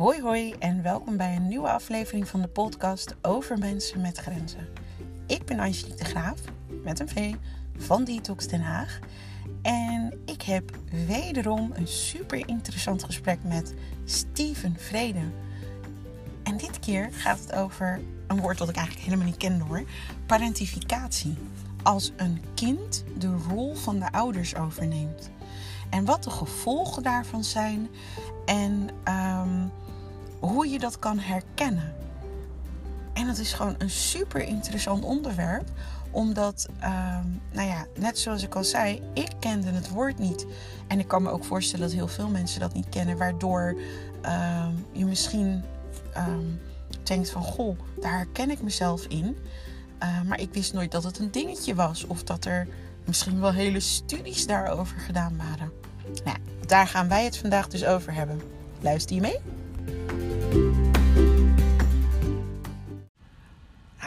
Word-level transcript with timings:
Hoi 0.00 0.20
hoi 0.20 0.54
en 0.58 0.82
welkom 0.82 1.16
bij 1.16 1.36
een 1.36 1.48
nieuwe 1.48 1.68
aflevering 1.68 2.28
van 2.28 2.40
de 2.40 2.48
podcast 2.48 3.16
over 3.22 3.58
mensen 3.58 4.00
met 4.00 4.18
grenzen. 4.18 4.68
Ik 5.26 5.44
ben 5.44 5.58
Angelique 5.58 5.96
de 5.96 6.04
Graaf, 6.04 6.40
met 6.82 7.00
een 7.00 7.08
V, 7.08 7.34
van 7.76 8.04
Detox 8.04 8.46
Den 8.46 8.60
Haag. 8.60 8.98
En 9.62 10.20
ik 10.26 10.42
heb 10.42 10.70
wederom 11.06 11.70
een 11.74 11.86
super 11.86 12.48
interessant 12.48 13.04
gesprek 13.04 13.38
met 13.44 13.74
Steven 14.04 14.76
Vrede. 14.78 15.30
En 16.42 16.56
dit 16.56 16.78
keer 16.78 17.08
gaat 17.12 17.40
het 17.40 17.52
over 17.52 18.00
een 18.26 18.40
woord 18.40 18.58
dat 18.58 18.68
ik 18.68 18.76
eigenlijk 18.76 19.06
helemaal 19.06 19.26
niet 19.26 19.36
ken 19.36 19.60
hoor. 19.60 19.82
Parentificatie. 20.26 21.36
Als 21.82 22.12
een 22.16 22.42
kind 22.54 23.04
de 23.18 23.36
rol 23.48 23.74
van 23.74 23.98
de 23.98 24.12
ouders 24.12 24.56
overneemt. 24.56 25.30
En 25.90 26.04
wat 26.04 26.24
de 26.24 26.30
gevolgen 26.30 27.02
daarvan 27.02 27.44
zijn. 27.44 27.88
En 28.44 28.88
ehm, 29.04 29.66
hoe 30.40 30.68
je 30.68 30.78
dat 30.78 30.98
kan 30.98 31.18
herkennen. 31.18 31.94
En 33.12 33.26
dat 33.26 33.38
is 33.38 33.52
gewoon 33.52 33.74
een 33.78 33.90
super 33.90 34.42
interessant 34.42 35.04
onderwerp. 35.04 35.68
Omdat, 36.10 36.68
ehm, 36.80 37.26
nou 37.52 37.68
ja, 37.68 37.86
net 37.98 38.18
zoals 38.18 38.42
ik 38.42 38.54
al 38.54 38.64
zei, 38.64 39.02
ik 39.14 39.30
kende 39.40 39.70
het 39.70 39.88
woord 39.88 40.18
niet. 40.18 40.46
En 40.86 40.98
ik 40.98 41.08
kan 41.08 41.22
me 41.22 41.30
ook 41.30 41.44
voorstellen 41.44 41.86
dat 41.86 41.94
heel 41.94 42.08
veel 42.08 42.28
mensen 42.28 42.60
dat 42.60 42.74
niet 42.74 42.88
kennen. 42.88 43.16
Waardoor 43.16 43.80
ehm, 44.22 44.72
je 44.92 45.04
misschien 45.04 45.62
ehm, 46.12 46.46
denkt 47.02 47.30
van, 47.30 47.42
goh, 47.42 47.78
daar 48.00 48.16
herken 48.16 48.50
ik 48.50 48.62
mezelf 48.62 49.04
in. 49.04 49.36
Uh, 50.02 50.22
maar 50.22 50.40
ik 50.40 50.52
wist 50.52 50.72
nooit 50.72 50.92
dat 50.92 51.04
het 51.04 51.18
een 51.18 51.30
dingetje 51.30 51.74
was. 51.74 52.06
Of 52.06 52.22
dat 52.22 52.44
er 52.44 52.68
misschien 53.04 53.40
wel 53.40 53.52
hele 53.52 53.80
studies 53.80 54.46
daarover 54.46 54.98
gedaan 54.98 55.36
waren. 55.36 55.72
Nou, 56.24 56.36
daar 56.66 56.86
gaan 56.86 57.08
wij 57.08 57.24
het 57.24 57.36
vandaag 57.36 57.68
dus 57.68 57.84
over 57.84 58.14
hebben. 58.14 58.40
Luister 58.80 59.14
je 59.14 59.20
mee? 59.20 59.38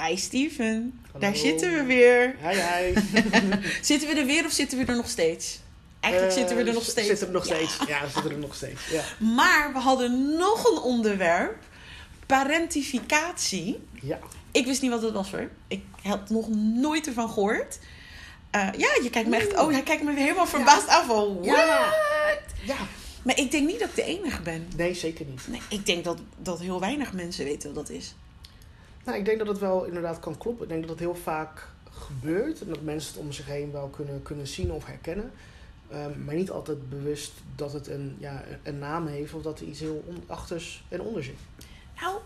Hi 0.07 0.17
Steven, 0.17 0.99
Hallo. 1.05 1.19
daar 1.19 1.35
zitten 1.35 1.73
we 1.73 1.83
weer. 1.83 2.35
Hi, 2.41 2.55
hi. 2.59 2.93
zitten 3.81 4.09
we 4.09 4.15
er 4.19 4.25
weer 4.25 4.45
of 4.45 4.51
zitten 4.51 4.77
we 4.77 4.85
er 4.85 4.95
nog 4.95 5.09
steeds? 5.09 5.59
Eigenlijk 5.99 6.33
Eh, 6.33 6.39
zitten 6.39 6.57
we 6.57 6.63
er 6.63 6.73
nog 6.73 6.83
steeds. 6.83 7.07
Zitten 7.07 7.27
er 7.27 7.33
nog 7.33 7.47
Ja. 7.47 7.55
steeds. 7.55 7.77
Ja, 7.87 8.01
we 8.01 8.09
zitten 8.13 8.31
er 8.31 8.37
nog 8.37 8.55
steeds. 8.55 8.81
Ja. 8.91 9.03
Maar 9.35 9.69
we 9.73 9.79
hadden 9.79 10.37
nog 10.37 10.71
een 10.71 10.77
onderwerp: 10.81 11.55
parentificatie. 12.25 13.79
ja. 14.01 14.19
Ik 14.51 14.65
wist 14.65 14.81
niet 14.81 14.91
wat 14.91 15.01
het 15.01 15.13
was 15.13 15.31
hoor. 15.31 15.49
Ik 15.67 15.81
had 16.03 16.29
nog 16.29 16.47
nooit 16.55 17.07
ervan 17.07 17.29
gehoord. 17.29 17.79
Eh, 18.51 18.67
ja, 18.77 18.89
je 19.03 19.09
kijkt 19.11 19.29
me 19.29 19.35
echt. 19.35 19.53
Oh, 19.59 19.71
hij 19.71 19.81
kijkt 19.83 20.03
me 20.03 20.13
weer 20.13 20.23
helemaal 20.23 20.47
verbaasd 20.47 20.87
aan 20.87 21.05
van. 21.05 21.33
What? 21.35 21.45
Ja. 21.45 21.93
Ja. 22.65 22.75
Maar 23.23 23.37
ik 23.39 23.51
denk 23.51 23.67
niet 23.67 23.79
dat 23.79 23.89
ik 23.89 23.95
de 23.95 24.03
enige 24.03 24.41
ben. 24.41 24.67
Nee, 24.75 24.93
zeker 24.93 25.25
niet. 25.25 25.41
Nee, 25.47 25.61
ik 25.69 25.85
denk 25.85 26.03
dat, 26.03 26.17
dat 26.37 26.59
heel 26.59 26.79
weinig 26.79 27.13
mensen 27.13 27.45
weten 27.45 27.73
wat 27.73 27.87
dat 27.87 27.95
is. 27.97 28.15
Nou, 29.03 29.17
ik 29.17 29.25
denk 29.25 29.37
dat 29.37 29.47
het 29.47 29.59
wel 29.59 29.83
inderdaad 29.85 30.19
kan 30.19 30.37
kloppen. 30.37 30.63
Ik 30.63 30.69
denk 30.69 30.81
dat 30.81 30.89
het 30.89 30.99
heel 30.99 31.15
vaak 31.15 31.67
gebeurt. 31.89 32.61
En 32.61 32.67
dat 32.67 32.81
mensen 32.81 33.13
het 33.13 33.21
om 33.23 33.31
zich 33.31 33.45
heen 33.45 33.71
wel 33.71 33.87
kunnen, 33.87 34.21
kunnen 34.21 34.47
zien 34.47 34.71
of 34.71 34.85
herkennen. 34.85 35.31
Ehm, 35.89 36.23
maar 36.25 36.35
niet 36.35 36.51
altijd 36.51 36.89
bewust 36.89 37.31
dat 37.55 37.73
het 37.73 37.87
een, 37.87 38.15
ja, 38.19 38.43
een 38.63 38.79
naam 38.79 39.07
heeft 39.07 39.33
of 39.33 39.41
dat 39.41 39.59
er 39.59 39.65
iets 39.65 39.79
heel 39.79 40.03
on- 40.07 40.23
achters 40.27 40.83
en 40.89 41.01
onder 41.01 41.23
zit. 41.23 41.35
Nou, 42.01 42.17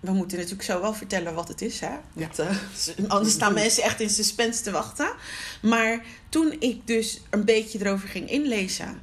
we 0.00 0.12
moeten 0.12 0.36
natuurlijk 0.36 0.64
zo 0.64 0.80
wel 0.80 0.94
vertellen 0.94 1.34
wat 1.34 1.48
het 1.48 1.62
is, 1.62 1.80
hè? 1.80 1.86
Ja. 1.88 2.00
Want, 2.12 2.38
eh, 2.38 3.08
anders 3.08 3.34
staan 3.34 3.54
mensen 3.54 3.82
echt 3.82 4.00
in 4.00 4.10
suspense 4.10 4.62
te 4.62 4.70
wachten. 4.70 5.14
Maar 5.62 6.04
toen 6.28 6.56
ik 6.58 6.86
dus 6.86 7.20
een 7.30 7.44
beetje 7.44 7.78
erover 7.80 8.08
ging 8.08 8.30
inlezen. 8.30 9.02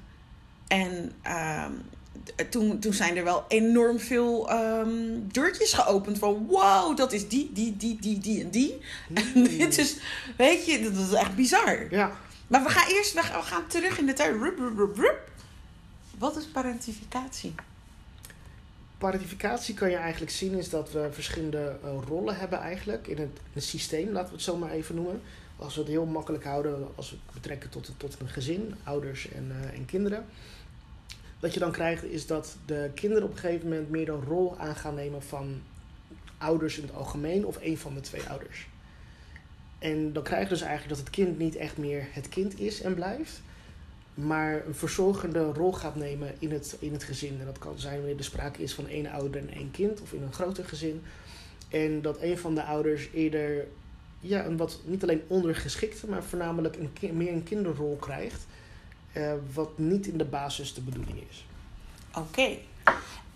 En 0.68 1.12
ehm, 1.22 1.72
toen, 2.50 2.80
toen 2.80 2.94
zijn 2.94 3.18
er 3.18 3.24
wel 3.24 3.46
enorm 3.48 4.00
veel 4.00 4.50
ehm, 4.50 4.92
deurtjes 5.32 5.74
geopend 5.74 6.18
van... 6.18 6.46
Wow, 6.47 6.97
dat 6.97 7.14
is 7.14 7.28
die, 7.28 7.50
die, 7.53 7.78
die, 7.78 7.97
die, 8.02 8.20
die 8.20 8.44
en 8.44 8.50
die. 8.50 8.80
En 9.36 9.44
dit 9.44 9.78
is, 9.78 9.97
weet 10.38 10.66
je, 10.66 10.92
dat 10.92 11.06
is 11.08 11.12
echt 11.12 11.36
bizar. 11.36 11.88
Ja. 11.90 12.12
Maar 12.47 12.64
we 12.64 12.70
gaan 12.70 12.92
eerst, 12.92 13.14
we 13.14 13.22
gaan, 13.22 13.40
we 13.40 13.46
gaan 13.46 13.68
terug 13.68 13.97
in 14.00 14.06
de 14.06 14.14
tijd. 14.14 14.31
Rup, 14.31 14.58
rup, 14.58 14.78
rup, 14.78 14.97
rup. 14.97 15.31
Wat 16.18 16.38
is 16.38 16.46
parentificatie? 16.46 17.56
Parentificatie 18.97 19.74
kan 19.74 19.90
je 19.90 19.96
eigenlijk 19.96 20.31
zien 20.31 20.53
is 20.53 20.70
dat 20.70 20.92
we 20.92 21.09
verschillende 21.12 21.78
eh, 21.84 21.90
rollen 22.08 22.38
hebben 22.38 22.59
eigenlijk 22.59 23.08
in 23.08 23.18
het, 23.18 23.30
in 23.38 23.52
het 23.53 23.64
systeem, 23.64 24.12
laten 24.12 24.30
we 24.30 24.36
het 24.36 24.44
zo 24.44 24.58
maar 24.58 24.72
even 24.72 24.96
noemen. 24.96 25.22
Als 25.56 25.76
we 25.76 25.81
het 25.81 25.90
heel 25.90 26.06
makkelijk 26.06 26.44
houden, 26.44 26.88
als 26.96 27.09
we 27.09 27.16
het 27.26 27.34
betrekken 27.34 27.70
tot, 27.70 27.92
tot 27.97 28.16
een 28.20 28.30
gezin, 28.30 28.76
ouders 28.84 29.31
en, 29.31 29.52
eh, 29.52 29.78
en 29.78 29.86
kinderen. 29.86 30.26
Wat 31.44 31.54
je 31.54 31.59
dan 31.59 31.72
krijgt 31.72 32.04
is 32.04 32.26
dat 32.26 32.58
de 32.66 32.92
kinderen 32.94 33.24
op 33.24 33.31
een 33.31 33.38
gegeven 33.38 33.70
moment 33.70 33.90
meer 33.90 34.09
een 34.09 34.24
rol 34.24 34.58
aan 34.58 34.76
gaan 34.76 34.96
nemen 34.96 35.24
van 35.24 35.62
ouders 36.38 36.78
in 36.78 36.84
het 36.84 36.96
algemeen 36.96 37.46
of 37.46 37.58
een 37.62 37.78
van 37.78 37.94
de 37.94 38.00
twee 38.00 38.24
ouders. 38.30 38.68
En 39.80 40.14
dan 40.14 40.24
krijg 40.24 40.44
je 40.44 40.50
dus 40.50 40.62
eigenlijk 40.62 40.90
dat 40.90 41.06
het 41.06 41.16
kind 41.16 41.38
niet 41.38 41.56
echt 41.56 41.78
meer 41.78 42.08
het 42.12 42.30
kind 42.30 42.59
is 42.59 42.82
en 42.82 42.94
blijft, 42.94 43.42
maar 44.14 44.66
een 44.66 44.76
verzorgende 44.76 45.52
rol 45.52 45.74
gaat 45.74 45.96
nemen 45.96 46.36
in 46.40 46.52
het, 46.52 46.78
in 46.80 46.94
het 46.94 47.03
gezin. 47.03 47.40
En 47.40 47.46
dat 47.46 47.59
kan 47.59 47.80
zijn 47.80 47.98
wanneer 47.98 48.18
er 48.18 48.24
sprake 48.24 48.62
is 48.62 48.74
van 48.74 48.88
één 48.88 49.08
ouder 49.08 49.42
en 49.42 49.53
één 49.53 49.72
kind, 49.72 50.02
of 50.02 50.14
in 50.14 50.22
een 50.22 50.34
groter 50.34 50.66
gezin. 50.66 51.02
En 51.70 52.02
dat 52.02 52.22
een 52.22 52.38
van 52.38 52.56
de 52.56 52.64
ouders 52.64 53.09
eerder 53.14 53.68
ja, 54.20 54.46
een 54.46 54.58
wat 54.58 54.82
niet 54.86 55.03
alleen 55.03 55.24
ondergeschikte, 55.28 56.08
maar 56.08 56.24
voornamelijk 56.24 56.76
een, 56.76 57.18
meer 57.18 57.32
een 57.32 57.44
kinderrol 57.44 57.96
krijgt. 57.96 58.46
Eh, 59.13 59.34
wat 59.53 59.78
niet 59.78 60.07
in 60.07 60.18
de 60.18 60.25
basis 60.25 60.74
de 60.74 60.81
bedoeling 60.81 61.24
is. 61.29 61.46
Oké. 62.16 62.57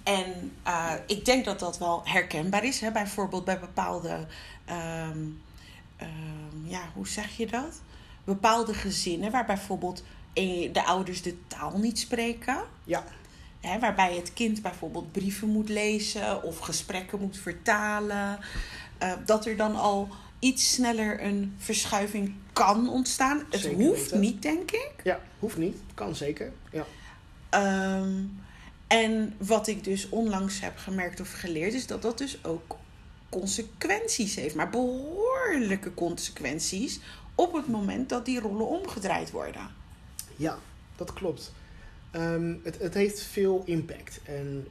En 0.03 0.51
eh, 0.63 0.93
ik 1.07 1.25
denk 1.25 1.45
dat 1.45 1.59
dat 1.59 1.77
wel 1.77 2.01
herkenbaar 2.03 2.63
is. 2.63 2.79
Hè? 2.79 2.91
Bijvoorbeeld 2.91 3.45
bij 3.45 3.59
bepaalde, 3.59 4.25
ehm, 4.65 5.19
ehm, 5.97 6.65
ja, 6.65 6.81
hoe 6.93 7.07
zeg 7.07 7.37
je 7.37 7.47
dat? 7.47 7.81
Bepaalde 8.23 8.73
gezinnen 8.73 9.31
waar 9.31 9.45
bijvoorbeeld 9.45 10.03
de 10.71 10.83
ouders 10.85 11.21
de 11.21 11.47
taal 11.47 11.77
niet 11.77 11.99
spreken. 11.99 12.57
Ja. 12.83 13.03
Hè, 13.59 13.79
waarbij 13.79 14.15
het 14.15 14.33
kind 14.33 14.61
bijvoorbeeld 14.61 15.11
brieven 15.11 15.47
moet 15.47 15.69
lezen 15.69 16.43
of 16.43 16.59
gesprekken 16.59 17.19
moet 17.19 17.37
vertalen. 17.37 18.39
Eh, 18.97 19.11
dat 19.25 19.45
er 19.45 19.57
dan 19.57 19.75
al 19.75 20.09
iets 20.39 20.73
sneller 20.73 21.23
een 21.23 21.55
verschuiving 21.57 22.33
kan 22.53 22.89
ontstaan. 22.89 23.43
Het 23.49 23.59
Zeker 23.59 23.85
hoeft 23.85 24.13
niet, 24.13 24.41
denk 24.41 24.71
ik. 24.71 24.93
Ja, 25.03 25.21
hoeft 25.39 25.57
niet. 25.57 25.77
Kan 25.93 26.15
zeker. 26.15 26.51
Ja. 26.71 26.85
Ehm, 27.49 28.23
en 28.87 29.33
wat 29.37 29.67
ik 29.67 29.83
dus 29.83 30.09
onlangs 30.09 30.59
heb 30.59 30.77
gemerkt 30.77 31.19
of 31.19 31.31
geleerd, 31.31 31.73
is 31.73 31.87
dat 31.87 32.01
dat 32.01 32.17
dus 32.17 32.43
ook 32.43 32.77
consequenties 33.29 34.35
heeft. 34.35 34.55
Maar 34.55 34.69
behoorlijke 34.69 35.93
consequenties 35.93 36.99
op 37.35 37.53
het 37.53 37.67
moment 37.67 38.09
dat 38.09 38.25
die 38.25 38.39
rollen 38.39 38.67
omgedraaid 38.67 39.31
worden. 39.31 39.69
Ja, 40.35 40.57
dat 40.95 41.13
klopt. 41.13 41.53
Ehm, 42.11 42.55
het, 42.63 42.79
het 42.79 42.93
heeft 42.93 43.21
veel 43.21 43.61
impact. 43.65 44.19
En 44.23 44.67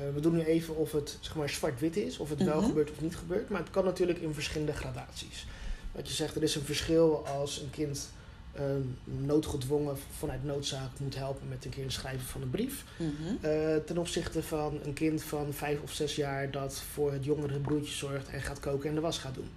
eh, 0.00 0.14
we 0.14 0.20
doen 0.20 0.34
nu 0.34 0.42
even 0.44 0.76
of 0.76 0.92
het 0.92 1.16
zeg 1.20 1.34
maar, 1.34 1.48
zwart-wit 1.48 1.96
is, 1.96 2.18
of 2.18 2.28
het 2.30 2.44
wel 2.44 2.56
Mhm. 2.58 2.66
gebeurt 2.66 2.90
of 2.90 3.00
niet 3.00 3.16
gebeurt. 3.16 3.48
Maar 3.48 3.60
het 3.60 3.70
kan 3.70 3.84
natuurlijk 3.84 4.18
in 4.18 4.34
verschillende 4.34 4.72
gradaties. 4.72 5.46
Wat 5.92 6.08
je 6.08 6.14
zegt, 6.14 6.36
er 6.36 6.42
is 6.42 6.54
een 6.54 6.64
verschil 6.64 7.26
als 7.26 7.60
een 7.60 7.70
kind 7.70 8.08
ehm, 8.54 8.80
noodgedwongen 9.26 9.96
vanuit 10.18 10.44
noodzaak 10.44 10.90
moet 10.98 11.14
helpen 11.14 11.48
met 11.48 11.64
een 11.64 11.70
keer 11.70 11.84
het 11.84 11.92
schrijven 11.92 12.26
van 12.26 12.42
een 12.42 12.50
brief. 12.50 12.84
Mhm. 12.96 13.10
eh, 13.46 13.76
ten 13.86 13.98
opzichte 13.98 14.42
van 14.42 14.78
een 14.84 14.92
kind 14.92 15.22
van 15.22 15.52
vijf 15.52 15.80
of 15.82 15.92
zes 15.92 16.16
jaar 16.16 16.50
dat 16.50 16.80
voor 16.92 17.12
het 17.12 17.24
jongere 17.24 17.58
broertje 17.58 17.94
zorgt 17.94 18.28
en 18.28 18.40
gaat 18.42 18.60
koken 18.60 18.88
en 18.88 18.94
de 18.94 19.00
was 19.00 19.18
gaat 19.18 19.34
doen. 19.34 19.48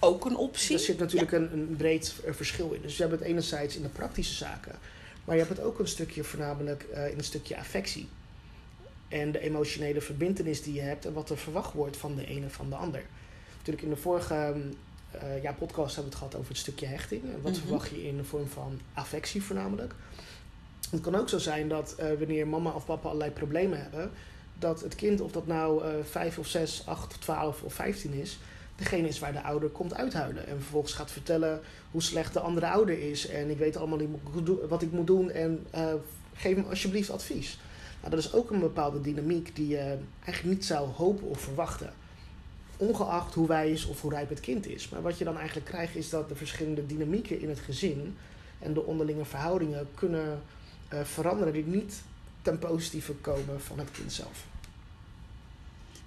Ook 0.00 0.24
een 0.24 0.36
optie. 0.36 0.74
Er 0.74 0.80
zit 0.82 0.98
natuurlijk 0.98 1.32
een, 1.32 1.52
een 1.52 1.74
breed 1.76 2.14
verschil 2.30 2.72
in. 2.72 2.82
Dus 2.82 2.96
je 2.96 3.02
hebt 3.02 3.14
het 3.18 3.28
enerzijds 3.28 3.76
in 3.76 3.82
de 3.82 3.88
praktische 3.88 4.34
zaken, 4.34 4.78
maar 5.24 5.36
je 5.36 5.42
hebt 5.44 5.56
het 5.56 5.66
ook 5.66 5.78
een 5.78 5.88
stukje 5.88 6.24
voornamelijk 6.24 6.82
eh, 6.82 7.10
in 7.10 7.18
een 7.18 7.24
stukje 7.24 7.56
affectie. 7.56 8.08
En 9.08 9.32
de 9.32 9.40
emotionele 9.40 10.00
verbindenis 10.00 10.62
die 10.62 10.74
je 10.74 10.80
hebt 10.80 11.04
en 11.06 11.12
wat 11.12 11.30
er 11.30 11.38
verwacht 11.38 11.72
wordt 11.72 11.96
van 11.96 12.14
de 12.14 12.26
ene 12.26 12.50
van 12.50 12.68
de 12.70 12.76
ander. 12.76 13.02
Natuurlijk 13.56 13.84
in 13.84 13.90
de 13.90 13.96
vorige 14.00 14.54
eh, 15.10 15.42
ja, 15.42 15.52
podcast 15.52 15.94
hebben 15.94 16.12
we 16.12 16.18
het 16.18 16.18
gehad 16.18 16.34
over 16.34 16.48
het 16.48 16.58
stukje 16.58 16.86
hechting. 16.86 17.22
En 17.22 17.42
wat 17.42 17.52
Mhm. 17.52 17.60
verwacht 17.60 17.90
je 17.90 18.06
in 18.06 18.16
de 18.16 18.24
vorm 18.24 18.46
van 18.46 18.80
affectie 18.94 19.42
voornamelijk. 19.42 19.94
Het 20.90 21.00
kan 21.00 21.14
ook 21.14 21.28
zo 21.28 21.38
zijn 21.38 21.68
dat 21.68 21.94
eh, 21.94 22.06
wanneer 22.18 22.46
mama 22.48 22.70
of 22.70 22.84
papa 22.84 23.06
allerlei 23.08 23.30
problemen 23.30 23.82
hebben, 23.82 24.10
dat 24.58 24.80
het 24.80 24.94
kind, 24.94 25.20
of 25.20 25.32
dat 25.32 25.46
nou 25.46 25.84
eh 25.84 25.90
5 26.04 26.38
of 26.38 26.46
6, 26.46 26.82
8, 26.86 27.20
12 27.20 27.62
of 27.62 27.74
15 27.74 28.12
is, 28.12 28.38
degene 28.76 29.08
is 29.08 29.18
waar 29.18 29.32
de 29.32 29.42
ouder 29.42 29.68
komt 29.68 29.94
uithuilen. 29.94 30.46
En 30.46 30.56
vervolgens 30.60 30.92
gaat 30.92 31.10
vertellen 31.10 31.60
hoe 31.90 32.02
slecht 32.02 32.32
de 32.32 32.40
andere 32.40 32.66
ouder 32.68 32.98
is. 33.10 33.26
En 33.28 33.50
ik 33.50 33.58
weet 33.58 33.76
allemaal 33.76 33.98
niet 33.98 34.08
wat 34.68 34.82
ik 34.82 34.92
moet 34.92 35.06
doen 35.06 35.30
en 35.30 35.66
geef 36.34 36.56
me 36.56 36.62
alsjeblieft 36.62 37.10
advies. 37.10 37.58
Nou, 38.00 38.10
dat 38.10 38.18
is 38.18 38.32
ook 38.32 38.50
een 38.50 38.60
bepaalde 38.60 39.00
dynamiek 39.00 39.56
die 39.56 39.68
je 39.68 39.98
eigenlijk 40.24 40.56
niet 40.56 40.64
zou 40.64 40.88
hopen 40.88 41.28
of 41.28 41.40
verwachten. 41.40 41.92
Ongeacht 42.76 43.34
hoe 43.34 43.46
wijs 43.46 43.86
of 43.86 44.00
hoe 44.00 44.10
rijp 44.10 44.28
het 44.28 44.40
kind 44.40 44.66
is. 44.66 44.88
Maar 44.88 45.02
wat 45.02 45.18
je 45.18 45.24
dan 45.24 45.36
eigenlijk 45.36 45.66
krijgt 45.66 45.96
is 45.96 46.10
dat 46.10 46.28
de 46.28 46.36
verschillende 46.36 46.86
dynamieken 46.86 47.40
in 47.40 47.48
het 47.48 47.58
gezin 47.58 48.16
en 48.58 48.74
de 48.74 48.84
onderlinge 48.84 49.24
verhoudingen 49.24 49.88
kunnen 49.94 50.42
eh, 50.88 51.00
veranderen 51.04 51.52
die 51.52 51.66
niet 51.66 52.02
ten 52.42 52.58
positieve 52.58 53.12
komen 53.12 53.60
van 53.60 53.78
het 53.78 53.90
kind 53.90 54.12
zelf. 54.12 54.46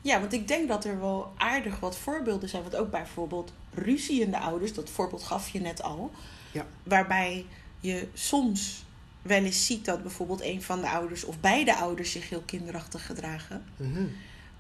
Ja, 0.02 0.20
want 0.20 0.34
ik 0.34 0.48
denk 0.48 0.68
dat 0.68 0.86
er 0.86 1.00
wel 1.00 1.34
aardig 1.38 1.80
wat 1.80 1.98
voorbeelden 1.98 2.50
zijn. 2.50 2.62
Want 2.62 2.76
ook 2.76 2.92
bijvoorbeeld 2.92 3.54
ruziende 3.74 4.40
ouders, 4.40 4.74
dat 4.74 4.90
voorbeeld 4.90 5.24
gaf 5.24 5.50
je 5.50 5.60
net 5.60 5.82
al. 5.82 6.12
Ja. 6.52 6.66
Waarbij 6.84 7.46
je 7.80 8.08
soms 8.14 8.84
wel 9.22 9.44
eens 9.44 9.66
ziet 9.66 9.86
dat 9.86 10.02
bijvoorbeeld 10.02 10.42
een 10.42 10.62
van 10.62 10.82
de 10.82 10.90
ouders 10.90 11.24
of 11.24 11.40
beide 11.40 11.76
ouders 11.76 12.12
zich 12.12 12.30
heel 12.30 12.44
kinderachtig 12.46 13.06
gedragen. 13.06 13.64
Mhm. 13.78 14.06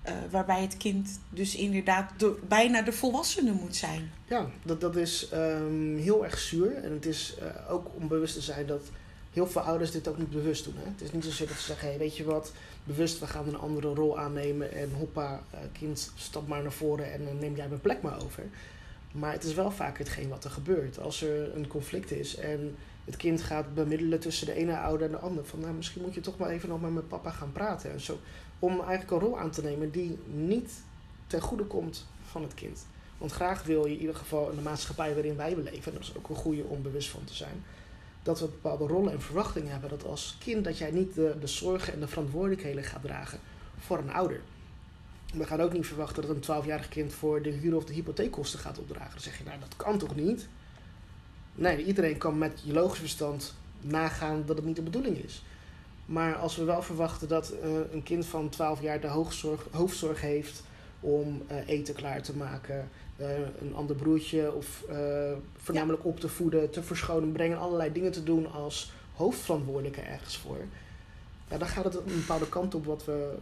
Eh, 0.02 0.14
waarbij 0.30 0.62
het 0.62 0.78
kind 0.78 1.20
dus 1.30 1.56
inderdaad 1.56 2.12
de, 2.18 2.38
bijna 2.48 2.82
de 2.82 2.92
volwassene 2.92 3.52
moet 3.52 3.76
zijn. 3.76 4.12
Ja, 4.28 4.50
dat, 4.64 4.82
dat 4.82 4.96
is 4.96 5.30
ehm, 5.30 5.98
heel 5.98 6.24
erg 6.24 6.40
zuur. 6.40 6.76
En 6.76 6.92
het 6.92 7.06
is 7.06 7.36
eh, 7.40 7.72
ook 7.72 7.88
om 7.96 8.08
bewust 8.08 8.34
te 8.34 8.42
zijn 8.42 8.66
dat 8.66 8.82
heel 9.34 9.48
veel 9.48 9.62
ouders 9.62 9.92
dit 9.92 10.08
ook 10.08 10.18
niet 10.18 10.30
bewust 10.30 10.64
doen. 10.64 10.76
Hè? 10.78 10.90
Het 10.92 11.02
is 11.02 11.12
niet 11.12 11.24
zozeer 11.24 11.48
dat 11.48 11.58
ze 11.58 11.64
zeggen, 11.64 11.88
hey, 11.88 11.98
weet 11.98 12.18
je 12.18 12.24
wat, 12.24 12.52
bewust, 12.84 13.20
we 13.20 13.28
gaan 13.28 13.48
een 13.48 13.60
andere 13.60 13.94
rol 13.94 14.20
aannemen. 14.20 14.72
En 14.72 14.92
hoppa, 14.98 15.44
eh, 15.52 15.60
kind, 15.72 16.12
stap 16.16 16.48
maar 16.48 16.62
naar 16.62 16.72
voren 16.72 17.14
en 17.14 17.26
dan 17.26 17.38
neem 17.40 17.56
jij 17.56 17.68
mijn 17.68 17.82
plek 17.82 18.02
maar 18.02 18.24
over. 18.24 18.44
Maar 19.12 19.32
het 19.32 19.44
is 19.44 19.54
wel 19.54 19.72
vaak 19.72 19.98
hetgeen 19.98 20.30
wat 20.30 20.44
er 20.44 20.52
gebeurt. 20.52 21.00
Als 21.00 21.22
er 21.22 21.56
een 21.56 21.68
conflict 21.68 22.12
is 22.12 22.36
en 22.36 22.76
het 23.06 23.18
kind 23.18 23.42
gaat 23.42 23.74
bemiddelen 23.74 24.20
tussen 24.20 24.46
de 24.46 24.54
ene 24.54 24.78
ouder 24.78 25.06
en 25.06 25.12
de 25.12 25.20
ander. 25.20 25.46
Van 25.46 25.60
nou, 25.60 25.74
misschien 25.74 26.02
moet 26.02 26.14
je 26.14 26.22
toch 26.22 26.38
maar 26.38 26.50
even 26.50 26.70
nog 26.70 26.82
met 26.82 26.94
mijn 26.94 27.08
papa 27.08 27.32
gaan 27.32 27.52
praten. 27.52 27.92
En 27.92 28.00
zo, 28.00 28.20
om 28.60 28.72
eigenlijk 28.72 29.12
een 29.12 29.20
rol 29.20 29.40
aan 29.40 29.52
te 29.52 29.62
nemen 29.62 29.92
die 29.92 30.18
niet 30.26 30.72
ten 31.28 31.42
goede 31.42 31.64
komt 31.64 32.08
van 32.30 32.42
het 32.42 32.54
kind. 32.54 32.86
Want 33.18 33.32
graag 33.32 33.64
wil 33.64 33.86
je 33.86 33.94
in 33.94 34.00
ieder 34.00 34.16
geval 34.16 34.50
in 34.50 34.56
de 34.56 34.62
maatschappij 34.62 35.14
waarin 35.14 35.36
wij 35.36 35.56
leven, 35.56 35.92
en 35.92 35.98
dat 35.98 36.08
is 36.08 36.18
ook 36.18 36.30
een 36.30 36.36
goede 36.36 36.64
om 36.64 36.82
bewust 36.82 37.10
van 37.10 37.24
te 37.24 37.34
zijn, 37.34 37.64
dat 38.24 38.40
we 38.40 38.46
bepaalde 38.46 38.88
rollen 38.88 39.12
en 39.12 39.22
verwachtingen 39.22 39.72
hebben. 39.72 39.90
Dat 39.90 40.06
als 40.06 40.38
kind 40.40 40.64
dat 40.64 40.78
jij 40.78 40.92
niet 40.92 41.16
de, 41.16 41.36
de 41.40 41.48
zorgen 41.48 41.94
en 41.94 42.00
de 42.00 42.08
verantwoordelijkheden 42.08 42.84
gaat 42.84 43.02
dragen 43.02 43.40
voor 43.80 43.98
een 43.98 44.12
ouder. 44.12 44.42
We 45.34 45.46
gaan 45.46 45.62
ook 45.62 45.74
niet 45.74 45.88
verwachten 45.88 46.28
dat 46.28 46.36
een 46.36 46.64
12-jarig 46.64 46.90
kind 46.90 47.14
voor 47.14 47.42
de 47.42 47.50
huur 47.50 47.76
of 47.76 47.86
de 47.86 47.94
hypotheekkosten 47.94 48.60
gaat 48.60 48.80
opdragen. 48.80 49.12
Dan 49.12 49.22
zeg 49.22 49.38
je, 49.38 49.44
nou 49.44 49.60
dat 49.60 49.76
kan 49.76 49.98
toch 49.98 50.16
niet? 50.16 50.48
Nee, 51.56 51.86
iedereen 51.86 52.18
kan 52.18 52.38
met 52.38 52.62
je 52.64 52.74
logisch 52.74 53.00
verstand 53.00 53.54
nagaan 53.82 54.44
dat 54.46 54.56
het 54.56 54.66
niet 54.66 54.76
de 54.76 54.82
bedoeling 54.82 55.18
is. 55.18 55.44
Maar 56.06 56.36
als 56.36 56.56
we 56.56 56.64
wel 56.64 56.82
verwachten 56.82 57.28
dat 57.28 57.54
uh, 57.54 57.70
een 57.92 58.04
kind 58.04 58.26
van 58.26 58.50
12 58.50 58.82
jaar 58.82 59.02
de 59.02 59.08
hoofdzorg, 59.08 59.68
hoofdzorg 59.72 60.22
heeft 60.22 60.64
om 61.00 61.42
uh, 61.52 61.68
eten 61.68 61.94
klaar 61.94 62.22
te 62.22 62.36
maken, 62.36 62.90
uh, 63.18 63.28
een 63.62 63.76
ander 63.76 63.96
broertje 63.96 64.54
of 64.54 64.84
voornamelijk 65.58 66.04
ja. 66.04 66.10
op 66.10 66.20
te 66.20 66.30
voeden, 66.30 66.70
te 66.70 66.84
verschonen, 66.84 67.32
brengen, 67.32 67.58
allerlei 67.58 67.92
dingen 67.92 68.12
te 68.12 68.24
doen 68.24 68.52
als 68.52 68.92
hoofdverantwoordelijke 69.16 70.02
ergens 70.02 70.38
voor. 70.38 70.58
Ja, 71.50 71.58
dan 71.58 71.68
gaat 71.68 71.84
het 71.84 71.96
een 71.96 72.04
bepaalde 72.06 72.50
kant 72.50 72.76
op 72.76 72.86
wat, 72.86 73.06
we, 73.06 73.34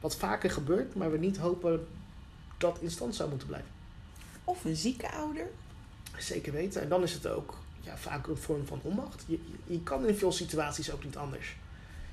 wat 0.00 0.16
vaker 0.16 0.50
gebeurt, 0.50 0.94
maar 0.94 1.10
we 1.10 1.18
niet 1.18 1.36
hopen 1.36 1.86
dat 2.58 2.78
in 2.80 2.90
stand 2.90 3.14
zou 3.14 3.28
moeten 3.28 3.48
blijven. 3.48 3.70
Of 4.44 4.64
een 4.64 4.76
zieke 4.76 5.10
ouder. 5.10 5.50
Zeker 6.18 6.52
weten. 6.52 6.82
En 6.82 6.88
dan 6.88 7.02
is 7.02 7.12
het 7.12 7.26
ook 7.26 7.58
ja, 7.80 7.96
vaak 7.96 8.26
een 8.26 8.36
vorm 8.36 8.66
van 8.66 8.80
onmacht. 8.82 9.24
Je, 9.26 9.38
je 9.66 9.82
kan 9.82 10.06
in 10.06 10.16
veel 10.16 10.32
situaties 10.32 10.92
ook 10.92 11.04
niet 11.04 11.16
anders. 11.16 11.56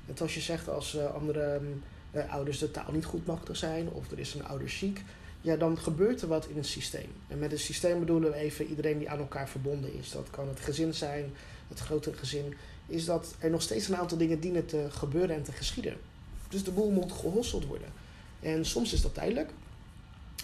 Net 0.06 0.20
als 0.20 0.34
je 0.34 0.40
zegt, 0.40 0.68
als 0.68 0.94
uh, 0.94 1.14
andere 1.14 1.60
uh, 2.12 2.32
ouders 2.32 2.58
de 2.58 2.70
taal 2.70 2.92
niet 2.92 3.04
goed 3.04 3.26
machtig 3.26 3.56
zijn 3.56 3.88
of 3.88 4.10
er 4.10 4.18
is 4.18 4.34
een 4.34 4.44
ouder 4.44 4.70
ziek, 4.70 5.02
ja, 5.40 5.56
dan 5.56 5.78
gebeurt 5.78 6.22
er 6.22 6.28
wat 6.28 6.46
in 6.46 6.56
het 6.56 6.66
systeem. 6.66 7.08
En 7.28 7.38
met 7.38 7.50
het 7.50 7.60
systeem 7.60 7.98
bedoelen 7.98 8.30
we 8.30 8.36
even 8.36 8.66
iedereen 8.66 8.98
die 8.98 9.10
aan 9.10 9.18
elkaar 9.18 9.48
verbonden 9.48 9.94
is. 9.94 10.10
Dat 10.10 10.30
kan 10.30 10.48
het 10.48 10.60
gezin 10.60 10.94
zijn, 10.94 11.32
het 11.68 11.78
grotere 11.78 12.16
gezin. 12.16 12.54
Is 12.86 13.04
dat 13.04 13.34
er 13.38 13.50
nog 13.50 13.62
steeds 13.62 13.88
een 13.88 13.96
aantal 13.96 14.18
dingen 14.18 14.40
dienen 14.40 14.66
te 14.66 14.86
gebeuren 14.90 15.36
en 15.36 15.42
te 15.42 15.52
geschieden. 15.52 15.96
Dus 16.48 16.64
de 16.64 16.70
boel 16.70 16.90
moet 16.90 17.12
gehosseld 17.12 17.66
worden. 17.66 17.88
En 18.40 18.64
soms 18.64 18.92
is 18.92 19.02
dat 19.02 19.14
tijdelijk. 19.14 19.50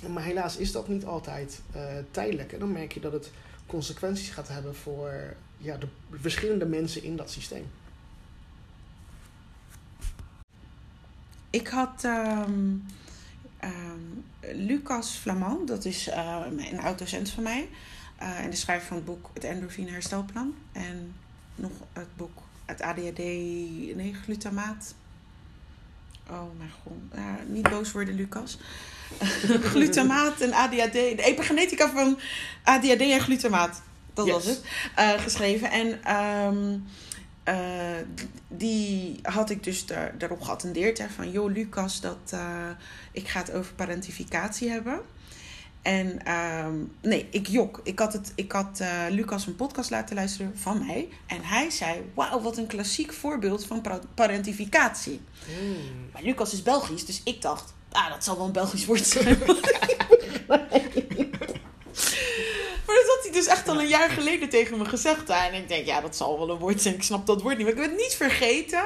Maar 0.08 0.22
helaas 0.22 0.56
is 0.56 0.72
dat 0.72 0.88
niet 0.88 1.04
altijd 1.04 1.60
uh, 1.76 1.82
tijdelijk. 2.10 2.52
En 2.52 2.58
dan 2.58 2.72
merk 2.72 2.92
je 2.92 3.00
dat 3.00 3.12
het 3.12 3.30
consequenties 3.68 4.30
gaat 4.30 4.48
hebben 4.48 4.76
voor 4.76 5.34
ja, 5.58 5.76
de 5.76 5.88
verschillende 6.20 6.66
mensen 6.66 7.02
in 7.02 7.16
dat 7.16 7.30
systeem. 7.30 7.70
Ik 11.50 11.68
had 11.68 12.04
um, 12.04 12.86
um, 13.64 14.24
Lucas 14.40 15.10
Flamand, 15.10 15.68
dat 15.68 15.84
is 15.84 16.08
uh, 16.08 16.44
een 16.70 16.80
oud-docent 16.80 17.30
van 17.30 17.42
mij. 17.42 17.68
Uh, 18.22 18.40
en 18.40 18.50
de 18.50 18.56
schrijver 18.56 18.86
van 18.86 18.96
het 18.96 19.06
boek 19.06 19.30
Het 19.34 19.44
Endorfine 19.44 19.90
Herstelplan. 19.90 20.54
En 20.72 21.14
nog 21.54 21.72
het 21.92 22.16
boek 22.16 22.42
Het 22.64 22.80
ADHD, 22.80 23.18
nee, 23.96 24.14
glutamaat. 24.22 24.94
Oh 26.30 26.58
mijn 26.58 26.70
god, 26.82 27.18
uh, 27.18 27.34
niet 27.48 27.70
boos 27.70 27.92
worden 27.92 28.14
Lucas. 28.14 28.58
glutamaat 29.72 30.40
en 30.40 30.52
ADHD. 30.52 30.92
De 30.92 31.22
epigenetica 31.22 31.90
van 31.90 32.18
ADHD 32.62 33.00
en 33.00 33.20
glutamaat. 33.20 33.82
Dat 34.14 34.26
yes. 34.26 34.34
was 34.34 34.44
het. 34.44 34.62
Uh, 34.98 35.22
geschreven. 35.22 35.70
En 35.70 36.14
um, 36.16 36.84
uh, 37.48 37.54
die 38.48 39.18
had 39.22 39.50
ik 39.50 39.64
dus 39.64 39.86
daar, 39.86 40.18
daarop 40.18 40.40
geattendeerd. 40.40 40.98
Hè, 40.98 41.08
van, 41.08 41.30
joh 41.30 41.52
Lucas, 41.52 42.00
dat, 42.00 42.30
uh, 42.34 42.68
ik 43.12 43.28
ga 43.28 43.40
het 43.40 43.52
over 43.52 43.74
parentificatie 43.74 44.70
hebben. 44.70 45.00
En 45.82 46.34
um, 46.34 46.92
nee, 47.02 47.28
ik 47.30 47.46
jok. 47.46 47.80
Ik 47.84 47.98
had, 47.98 48.12
het, 48.12 48.32
ik 48.34 48.52
had 48.52 48.78
uh, 48.80 49.04
Lucas 49.10 49.46
een 49.46 49.56
podcast 49.56 49.90
laten 49.90 50.14
luisteren 50.14 50.52
van 50.56 50.86
mij. 50.86 51.08
En 51.26 51.44
hij 51.44 51.70
zei, 51.70 52.10
wauw, 52.14 52.40
wat 52.40 52.56
een 52.56 52.66
klassiek 52.66 53.12
voorbeeld 53.12 53.66
van 53.66 53.82
parentificatie. 54.14 55.20
Mm. 55.62 55.76
Maar 56.12 56.22
Lucas 56.22 56.52
is 56.52 56.62
Belgisch, 56.62 57.04
dus 57.04 57.20
ik 57.24 57.42
dacht, 57.42 57.74
ah, 57.92 58.10
dat 58.10 58.24
zal 58.24 58.36
wel 58.36 58.46
een 58.46 58.52
Belgisch 58.52 58.86
woord 58.86 59.06
zijn. 59.06 59.38
maar 60.46 60.68
dat 62.96 63.06
had 63.06 63.18
hij 63.22 63.32
dus 63.32 63.46
echt 63.46 63.68
al 63.68 63.80
een 63.80 63.88
jaar 63.88 64.10
geleden 64.10 64.48
tegen 64.48 64.78
me 64.78 64.84
gezegd. 64.84 65.28
En 65.28 65.54
ik 65.54 65.68
denk, 65.68 65.86
ja, 65.86 66.00
dat 66.00 66.16
zal 66.16 66.38
wel 66.38 66.50
een 66.50 66.58
woord 66.58 66.82
zijn. 66.82 66.94
Ik 66.94 67.02
snap 67.02 67.26
dat 67.26 67.42
woord 67.42 67.56
niet. 67.56 67.66
Maar 67.66 67.76
ik 67.76 67.82
heb 67.82 67.90
het 67.90 68.00
niet 68.00 68.14
vergeten. 68.14 68.84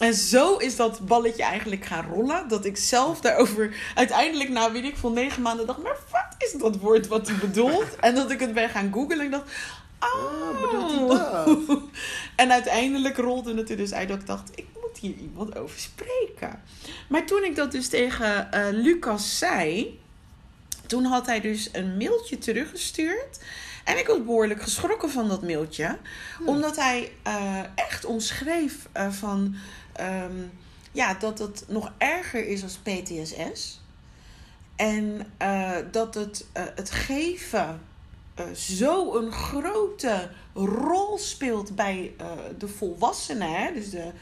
En 0.00 0.14
zo 0.14 0.56
is 0.56 0.76
dat 0.76 1.06
balletje 1.06 1.42
eigenlijk 1.42 1.84
gaan 1.84 2.06
rollen. 2.12 2.48
Dat 2.48 2.64
ik 2.64 2.76
zelf 2.76 3.20
daarover 3.20 3.74
uiteindelijk 3.94 4.48
na, 4.48 4.72
weet 4.72 4.84
ik 4.84 4.96
veel, 4.96 5.10
negen 5.10 5.42
maanden 5.42 5.66
dacht... 5.66 5.82
Maar 5.82 5.96
wat 6.10 6.34
is 6.38 6.52
dat 6.52 6.76
woord 6.76 7.08
wat 7.08 7.28
hij 7.28 7.36
bedoelt? 7.36 7.96
En 7.96 8.14
dat 8.14 8.30
ik 8.30 8.40
het 8.40 8.54
ben 8.54 8.68
gaan 8.68 8.92
googlen 8.92 9.18
en 9.18 9.24
ik 9.24 9.30
dacht... 9.30 9.50
Oh, 10.00 10.60
bedoelt 10.60 10.90
hij 10.92 11.06
dat? 11.06 11.78
en 12.36 12.52
uiteindelijk 12.52 13.16
rolde 13.16 13.54
het 13.54 13.70
er 13.70 13.76
dus 13.76 13.92
uit 13.92 14.08
dat 14.08 14.20
ik 14.20 14.26
dacht... 14.26 14.50
Ik 14.54 14.66
hier 15.00 15.14
iemand 15.14 15.56
over 15.56 15.78
spreken. 15.78 16.62
Maar 17.08 17.26
toen 17.26 17.44
ik 17.44 17.56
dat 17.56 17.72
dus 17.72 17.88
tegen 17.88 18.48
uh, 18.54 18.66
Lucas 18.70 19.38
zei... 19.38 19.98
Toen 20.86 21.04
had 21.04 21.26
hij 21.26 21.40
dus 21.40 21.68
een 21.72 21.96
mailtje 21.96 22.38
teruggestuurd. 22.38 23.40
En 23.84 23.98
ik 23.98 24.06
was 24.06 24.24
behoorlijk 24.24 24.62
geschrokken 24.62 25.10
van 25.10 25.28
dat 25.28 25.42
mailtje. 25.42 25.98
Hmm. 26.36 26.48
Omdat 26.48 26.76
hij 26.76 27.12
uh, 27.26 27.60
echt 27.74 28.04
omschreef 28.04 28.88
uh, 28.96 29.10
van... 29.12 29.54
Um, 30.00 30.50
ja, 30.92 31.14
dat 31.14 31.38
het 31.38 31.64
nog 31.68 31.92
erger 31.98 32.46
is 32.46 32.62
als 32.62 32.76
PTSS. 32.76 33.80
En 34.76 35.26
dat 35.90 36.14
het, 36.14 36.46
het 36.52 36.90
geven 36.90 37.80
zo 38.54 39.16
een 39.16 39.32
grote 39.32 40.30
rol 40.54 41.18
speelt 41.18 41.76
bij 41.76 42.14
de 42.58 42.68
volwassenen. 42.68 43.52
Hè? 43.52 43.72
Dus 43.72 43.90
de, 43.90 44.12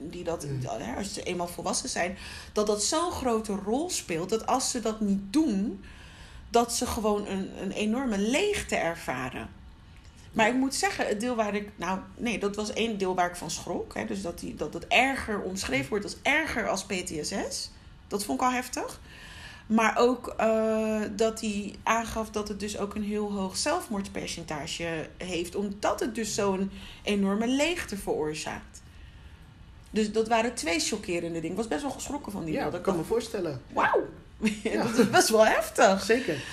die 0.00 0.24
dat, 0.24 0.46
mm. 0.46 0.66
als 0.96 1.14
ze 1.14 1.22
eenmaal 1.22 1.48
volwassen 1.48 1.88
zijn, 1.88 2.16
dat 2.52 2.66
dat 2.66 2.84
zo'n 2.84 3.10
grote 3.10 3.52
rol 3.52 3.90
speelt 3.90 4.28
dat 4.28 4.46
als 4.46 4.70
ze 4.70 4.80
dat 4.80 5.00
niet 5.00 5.32
doen, 5.32 5.84
dat 6.50 6.74
ze 6.74 6.86
gewoon 6.86 7.26
een, 7.26 7.50
een 7.62 7.72
enorme 7.72 8.18
leegte 8.18 8.76
ervaren. 8.76 9.48
Maar 10.32 10.48
ik 10.48 10.54
moet 10.54 10.74
zeggen, 10.74 11.06
het 11.06 11.20
deel 11.20 11.34
waar 11.34 11.54
ik. 11.54 11.70
Nou, 11.76 12.00
nee, 12.16 12.38
dat 12.38 12.56
was 12.56 12.72
één 12.72 12.98
deel 12.98 13.14
waar 13.14 13.28
ik 13.30 13.36
van 13.36 13.50
schrok. 13.50 13.94
Hè, 13.94 14.04
dus 14.04 14.22
dat, 14.22 14.38
die, 14.38 14.54
dat 14.54 14.74
het 14.74 14.86
erger 14.86 15.40
omschreven 15.40 15.88
wordt 15.88 16.04
als 16.04 16.16
erger 16.22 16.68
als 16.68 16.84
PTSS. 16.84 17.70
Dat 18.08 18.24
vond 18.24 18.40
ik 18.40 18.46
al 18.46 18.52
heftig. 18.52 19.00
Maar 19.66 19.96
ook 19.98 20.34
uh, 20.40 21.00
dat 21.16 21.40
hij 21.40 21.74
aangaf 21.82 22.30
dat 22.30 22.48
het 22.48 22.60
dus 22.60 22.78
ook 22.78 22.94
een 22.94 23.02
heel 23.02 23.32
hoog 23.32 23.56
zelfmoordpercentage 23.56 25.08
heeft. 25.16 25.54
Omdat 25.54 26.00
het 26.00 26.14
dus 26.14 26.34
zo'n 26.34 26.70
enorme 27.02 27.46
leegte 27.46 27.96
veroorzaakt. 27.96 28.77
Dus 29.90 30.12
dat 30.12 30.28
waren 30.28 30.54
twee 30.54 30.80
chockerende 30.80 31.40
dingen. 31.40 31.50
Ik 31.50 31.56
was 31.56 31.68
best 31.68 31.82
wel 31.82 31.90
geschrokken 31.90 32.32
van 32.32 32.44
die. 32.44 32.54
Ja, 32.54 32.70
dat 32.70 32.80
kan 32.80 32.96
me 32.96 33.04
voorstellen. 33.04 33.60
Wauw. 33.72 34.06
Ja. 34.62 34.82
dat 34.86 34.98
is 34.98 35.10
best 35.10 35.28
wel 35.28 35.46
heftig. 35.46 36.02
Zeker. 36.02 36.44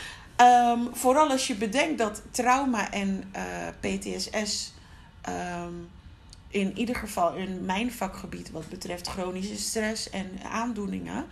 Um, 0.41 0.89
vooral 0.95 1.29
als 1.29 1.47
je 1.47 1.55
bedenkt 1.55 1.97
dat 1.97 2.21
trauma 2.31 2.91
en 2.91 3.31
uh, 3.35 3.41
PTSS 3.79 4.73
um, 5.29 5.89
in 6.49 6.77
ieder 6.77 6.95
geval 6.95 7.33
in 7.33 7.65
mijn 7.65 7.91
vakgebied 7.91 8.51
wat 8.51 8.69
betreft 8.69 9.07
chronische 9.07 9.57
stress 9.57 10.09
en 10.09 10.31
aandoeningen 10.51 11.25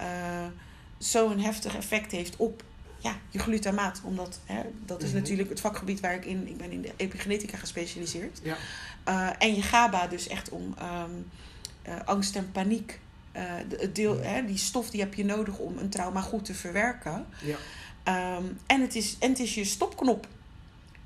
uh, 0.00 0.06
zo'n 0.98 1.38
heftig 1.38 1.76
effect 1.76 2.10
heeft 2.10 2.36
op 2.36 2.62
ja, 2.98 3.16
je 3.30 3.38
glutamaat. 3.38 4.00
Omdat 4.04 4.40
hè, 4.44 4.62
dat 4.84 4.98
is 4.98 5.04
mm 5.04 5.12
-hmm. 5.12 5.20
natuurlijk 5.20 5.48
het 5.48 5.60
vakgebied 5.60 6.00
waar 6.00 6.14
ik 6.14 6.24
in, 6.24 6.48
ik 6.48 6.56
ben 6.56 6.70
in 6.70 6.80
de 6.80 6.92
epigenetica 6.96 7.56
gespecialiseerd. 7.56 8.40
Ja. 8.42 8.56
Uh, 9.08 9.30
en 9.38 9.54
je 9.54 9.62
GABA 9.62 10.06
dus 10.06 10.28
echt 10.28 10.48
om 10.48 10.74
um, 10.82 11.30
eh, 11.82 11.94
angst 12.04 12.36
en 12.36 12.52
paniek. 12.52 13.00
eh, 13.32 13.52
de- 13.68 13.92
deel, 13.92 14.20
hè, 14.20 14.44
die 14.46 14.56
stof 14.58 14.90
die 14.90 15.00
heb 15.00 15.14
je 15.14 15.24
nodig 15.24 15.58
om 15.58 15.78
een 15.78 15.88
trauma 15.88 16.20
goed 16.20 16.44
te 16.44 16.54
verwerken. 16.54 17.26
Ja. 17.44 17.56
Ehm, 18.02 18.44
en, 18.66 18.80
het 18.80 18.94
is, 18.94 19.16
en 19.18 19.28
het 19.30 19.38
is 19.38 19.54
je 19.54 19.64
stopknop. 19.64 20.26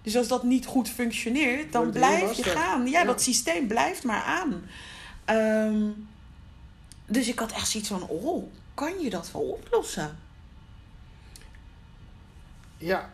Dus 0.03 0.17
als 0.17 0.29
dat 0.29 0.43
niet 0.43 0.67
goed 0.67 0.89
functioneert, 0.89 1.73
dan 1.73 1.91
blijf 1.91 2.33
je 2.33 2.43
gaan. 2.43 2.87
Ja, 2.87 2.99
Ja. 3.01 3.05
dat 3.05 3.23
systeem 3.23 3.67
blijft 3.67 4.05
maar 4.05 4.23
aan. 4.23 4.63
Ehm, 5.25 5.89
dus 7.07 7.29
ik 7.29 7.39
had 7.39 7.53
echt 7.53 7.69
zoiets 7.69 7.89
van, 7.89 8.03
oh, 8.09 8.51
kan 8.75 9.01
je 9.01 9.11
dat 9.11 9.31
wel 9.33 9.43
oplossen? 9.43 10.19
Ja. 12.79 13.13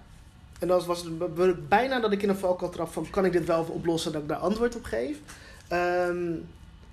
En 0.60 0.68
dan 0.68 0.84
was 0.86 1.02
het 1.36 1.68
bijna 1.68 2.00
dat 2.00 2.12
ik 2.12 2.22
in 2.22 2.28
een 2.28 2.36
valkuil 2.38 2.70
trap 2.70 2.92
van... 2.92 3.10
kan 3.10 3.24
ik 3.24 3.32
dit 3.32 3.44
wel 3.44 3.62
oplossen 3.62 4.12
dat 4.12 4.22
ik 4.22 4.28
daar 4.28 4.36
antwoord 4.38 4.76
op 4.76 4.84
geef? 4.84 5.16
Ehm, 5.68 6.32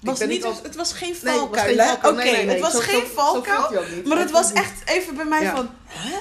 Was 0.01 0.25
niet, 0.25 0.43
als- 0.43 0.61
het 0.61 0.75
was 0.75 0.93
geen 0.93 1.09
Nee, 1.09 1.17
het 1.17 1.23
was 1.23 1.37
valkuil. 1.39 1.77
hè? 1.77 1.85
valkuil. 1.85 2.13
Oké, 2.13 2.23
Nee, 2.23 2.31
nee, 2.31 2.45
nee. 2.45 2.53
het 2.53 2.63
was 2.63 2.71
Zo- 2.73 2.79
geen 2.79 3.05
valkuil. 3.07 3.83
Maar 4.05 4.17
het 4.17 4.31
was 4.31 4.53
echt 4.53 4.81
even 4.89 5.15
bij 5.15 5.25
mij 5.25 5.41
Ja. 5.41 5.55
van, 5.55 5.69
hè? 5.85 6.17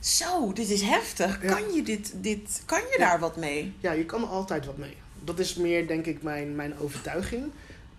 Zo, 0.00 0.52
dit 0.52 0.70
is 0.70 0.82
heftig. 0.82 1.42
Ja. 1.42 1.54
Kan 1.54 1.72
je, 1.74 1.82
dit, 1.82 2.12
dit, 2.16 2.62
kan 2.66 2.78
je 2.80 2.94
Ja. 2.98 3.08
daar 3.08 3.18
wat 3.18 3.36
mee? 3.36 3.74
Ja, 3.80 3.92
je 3.92 4.04
kan 4.04 4.22
er 4.22 4.28
altijd 4.28 4.66
wat 4.66 4.76
mee. 4.76 4.96
Dat 5.24 5.38
is 5.38 5.54
meer, 5.54 5.86
denk 5.86 6.06
ik, 6.06 6.22
mijn, 6.22 6.54
mijn 6.56 6.78
overtuiging. 6.78 7.50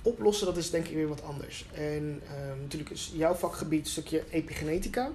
Oplossen, 0.02 0.46
dat 0.46 0.58
is 0.58 0.70
denk 0.70 0.88
ik 0.88 0.96
weer 0.96 1.08
wat 1.08 1.24
anders. 1.24 1.66
En 1.74 2.22
ehm, 2.28 2.62
natuurlijk 2.62 2.92
is 2.92 3.12
jouw 3.14 3.34
vakgebied 3.34 3.86
een 3.86 3.92
stukje 3.92 4.24
epigenetica. 4.30 5.10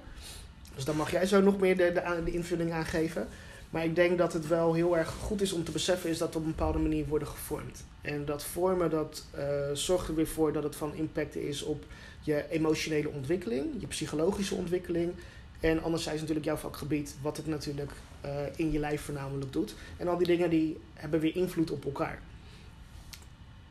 Dus 0.75 0.85
dan 0.85 0.95
mag 0.95 1.11
jij 1.11 1.25
zo 1.25 1.41
nog 1.41 1.59
meer 1.59 1.77
de, 1.77 2.01
de 2.25 2.31
invulling 2.31 2.71
aangeven. 2.73 3.27
Maar 3.75 3.83
ik 3.83 3.95
denk 3.95 4.17
dat 4.17 4.33
het 4.33 4.47
wel 4.47 4.73
heel 4.73 4.97
erg 4.97 5.09
goed 5.09 5.41
is 5.41 5.53
om 5.53 5.63
te 5.63 5.71
beseffen... 5.71 6.09
is 6.09 6.17
dat 6.17 6.33
we 6.33 6.37
op 6.37 6.45
een 6.45 6.49
bepaalde 6.49 6.79
manier 6.79 7.05
worden 7.07 7.27
gevormd. 7.27 7.85
En 8.01 8.25
dat 8.25 8.43
vormen, 8.43 8.89
dat 8.89 9.25
eh, 9.31 9.45
zorgt 9.73 10.07
er 10.07 10.15
weer 10.15 10.27
voor 10.27 10.53
dat 10.53 10.63
het 10.63 10.75
van 10.75 10.93
impact 10.93 11.35
is 11.35 11.63
op 11.63 11.83
je 12.21 12.45
emotionele 12.49 13.09
ontwikkeling... 13.09 13.65
je 13.77 13.87
psychologische 13.87 14.55
ontwikkeling... 14.55 15.13
En 15.59 15.83
anderzijds 15.83 16.19
natuurlijk 16.19 16.45
jouw 16.45 16.55
vakgebied, 16.55 17.15
wat 17.21 17.37
het 17.37 17.47
natuurlijk 17.47 17.91
eh, 18.21 18.31
in 18.55 18.71
je 18.71 18.79
lijf 18.79 19.01
voornamelijk 19.01 19.53
doet. 19.53 19.75
En 19.97 20.07
al 20.07 20.17
die 20.17 20.27
dingen 20.27 20.49
die 20.49 20.79
hebben 20.93 21.19
weer 21.19 21.35
invloed 21.35 21.71
op 21.71 21.85
elkaar. 21.85 22.19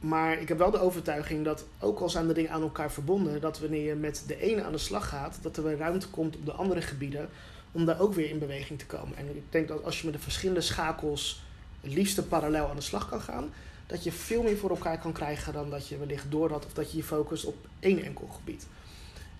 Maar 0.01 0.41
ik 0.41 0.49
heb 0.49 0.59
wel 0.59 0.71
de 0.71 0.81
overtuiging 0.81 1.45
dat, 1.45 1.65
ook 1.81 2.01
al 2.01 2.09
zijn 2.09 2.27
de 2.27 2.35
dingen 2.35 2.51
aan 2.51 2.63
elkaar 2.63 2.93
verbonden, 2.93 3.41
dat 3.41 3.61
wanneer 3.61 3.87
je 3.87 3.95
met 3.95 4.25
de 4.27 4.41
ene 4.41 4.63
aan 4.63 4.73
de 4.73 4.79
slag 4.79 5.09
gaat, 5.09 5.39
dat 5.43 5.57
er 5.57 5.65
weer 5.65 5.77
ruimte 5.77 6.09
komt 6.09 6.37
op 6.37 6.45
de 6.45 6.53
andere 6.53 6.81
gebieden 6.81 7.29
om 7.75 7.85
daar 7.85 8.01
ook 8.01 8.15
weer 8.15 8.31
in 8.31 8.39
beweging 8.39 8.79
te 8.79 8.87
komen. 8.87 9.17
En 9.17 9.37
ik 9.37 9.43
denk 9.51 9.69
dat 9.69 9.85
als 9.85 9.99
je 9.99 10.05
met 10.05 10.15
de 10.15 10.21
verschillende 10.21 10.61
schakels 10.61 11.43
het 11.81 11.93
liefste 11.93 12.23
parallel 12.23 12.69
aan 12.69 12.77
de 12.77 12.83
slag 12.83 13.09
kan 13.09 13.21
gaan, 13.21 13.53
dat 13.87 14.05
je 14.05 14.13
veel 14.13 14.43
meer 14.43 14.57
voor 14.57 14.71
elkaar 14.71 14.99
kan 14.99 15.13
krijgen 15.13 15.53
dan 15.53 15.71
dat 15.71 15.89
je 15.89 15.99
wellicht 15.99 16.31
door 16.31 16.51
had 16.51 16.67
of 16.67 16.73
dat 16.73 16.91
je 16.91 16.97
je 16.97 17.03
focust 17.03 17.45
op 17.45 17.57
één 17.81 18.03
enkel 18.03 18.27
gebied. 18.27 18.67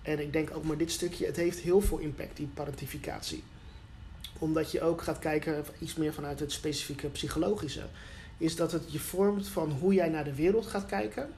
En 0.01 0.19
ik 0.19 0.33
denk 0.33 0.55
ook 0.55 0.63
maar 0.63 0.77
dit 0.77 0.91
stukje, 0.91 1.25
het 1.25 1.35
heeft 1.35 1.59
heel 1.59 1.81
veel 1.81 1.97
impact, 1.97 2.37
die 2.37 2.47
parentificatie. 2.53 3.43
Omdat 4.39 4.71
je 4.71 4.81
ook 4.81 5.01
gaat 5.01 5.19
kijken, 5.19 5.65
iets 5.79 5.95
meer 5.95 6.13
vanuit 6.13 6.39
het 6.39 6.51
specifieke 6.51 7.07
psychologische, 7.07 7.85
is 8.37 8.55
dat 8.55 8.71
het 8.71 8.91
je 8.91 8.99
vormt 8.99 9.47
van 9.47 9.71
hoe 9.71 9.93
jij 9.93 10.09
naar 10.09 10.23
de 10.23 10.35
wereld 10.35 10.67
gaat 10.67 10.85
kijken, 10.85 11.29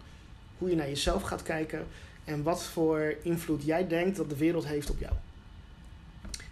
hoe 0.58 0.70
je 0.70 0.76
naar 0.76 0.88
jezelf 0.88 1.22
gaat 1.22 1.44
kijken 1.44 1.88
en 2.24 2.44
wat 2.44 2.64
voor 2.64 3.16
invloed 3.22 3.64
jij 3.64 3.88
denkt 3.88 4.18
dat 4.18 4.30
de 4.30 4.38
wereld 4.38 4.66
heeft 4.66 4.90
op 4.90 5.00
jou. 5.00 5.14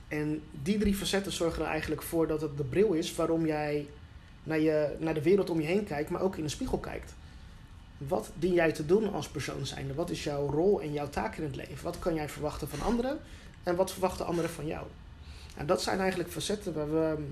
En 0.07 0.43
die 0.61 0.77
drie 0.77 0.95
facetten 0.95 1.31
zorgen 1.31 1.63
er 1.63 1.69
eigenlijk 1.69 2.01
voor 2.01 2.27
dat 2.27 2.41
het 2.41 2.57
de 2.57 2.63
bril 2.63 2.93
is 2.93 3.15
waarom 3.15 3.45
jij 3.45 3.87
naar, 4.43 4.59
je, 4.59 4.95
naar 4.99 5.13
de 5.13 5.21
wereld 5.21 5.49
om 5.49 5.61
je 5.61 5.67
heen 5.67 5.83
kijkt, 5.83 6.09
maar 6.09 6.21
ook 6.21 6.35
in 6.35 6.43
de 6.43 6.49
spiegel 6.49 6.77
kijkt. 6.77 7.13
Wat 7.97 8.31
dien 8.39 8.53
jij 8.53 8.71
te 8.71 8.85
doen 8.85 9.13
als 9.13 9.27
persoon 9.27 9.65
zijnde? 9.65 9.93
Wat 9.93 10.09
is 10.09 10.23
jouw 10.23 10.49
rol 10.49 10.81
en 10.81 10.93
jouw 10.93 11.09
taak 11.09 11.37
in 11.37 11.43
het 11.43 11.55
leven? 11.55 11.83
Wat 11.83 11.99
kan 11.99 12.15
jij 12.15 12.29
verwachten 12.29 12.67
van 12.67 12.81
anderen? 12.81 13.19
En 13.63 13.75
wat 13.75 13.91
verwachten 13.91 14.25
anderen 14.25 14.51
van 14.51 14.65
jou? 14.65 14.85
En 15.55 15.65
dat 15.65 15.81
zijn 15.81 15.99
eigenlijk 15.99 16.31
facetten 16.31 16.73
waar 16.73 16.91
we 16.91 17.23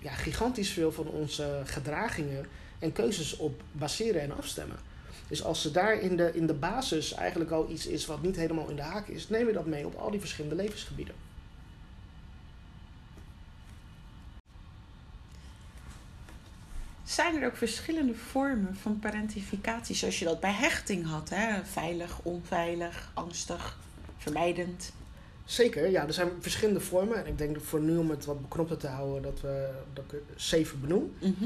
ja, 0.00 0.12
gigantisch 0.12 0.70
veel 0.70 0.92
van 0.92 1.06
onze 1.06 1.60
gedragingen 1.64 2.46
en 2.78 2.92
keuzes 2.92 3.36
op 3.36 3.62
baseren 3.72 4.20
en 4.20 4.36
afstemmen. 4.36 4.78
Dus 5.28 5.44
als 5.44 5.64
er 5.64 5.72
daar 5.72 6.00
in 6.00 6.16
de, 6.16 6.30
in 6.34 6.46
de 6.46 6.54
basis 6.54 7.14
eigenlijk 7.14 7.50
al 7.50 7.70
iets 7.70 7.86
is 7.86 8.06
wat 8.06 8.22
niet 8.22 8.36
helemaal 8.36 8.68
in 8.68 8.76
de 8.76 8.82
haak 8.82 9.08
is, 9.08 9.28
neem 9.28 9.46
je 9.46 9.52
dat 9.52 9.66
mee 9.66 9.86
op 9.86 9.94
al 9.94 10.10
die 10.10 10.20
verschillende 10.20 10.56
levensgebieden. 10.56 11.14
Zijn 17.10 17.42
er 17.42 17.46
ook 17.46 17.56
verschillende 17.56 18.14
vormen 18.14 18.76
van 18.76 18.98
parentificatie, 18.98 19.94
zoals 19.94 20.18
je 20.18 20.24
dat 20.24 20.40
bij 20.40 20.52
hechting 20.52 21.06
had? 21.06 21.28
Hè? 21.28 21.64
Veilig, 21.64 22.20
onveilig, 22.22 23.10
angstig, 23.14 23.78
vermijdend. 24.16 24.92
Zeker, 25.44 25.90
ja, 25.90 26.06
er 26.06 26.12
zijn 26.12 26.30
verschillende 26.40 26.80
vormen. 26.80 27.16
En 27.16 27.26
ik 27.26 27.38
denk 27.38 27.54
dat 27.54 27.62
voor 27.62 27.80
nu 27.80 27.96
om 27.96 28.10
het 28.10 28.24
wat 28.24 28.40
beknopter 28.40 28.76
te 28.76 28.86
houden, 28.86 29.22
dat, 29.22 29.40
we, 29.40 29.70
dat 29.92 30.04
ik 30.04 30.12
er 30.12 30.20
zeven 30.36 30.80
benoem. 30.80 31.12
Mhm. 31.18 31.44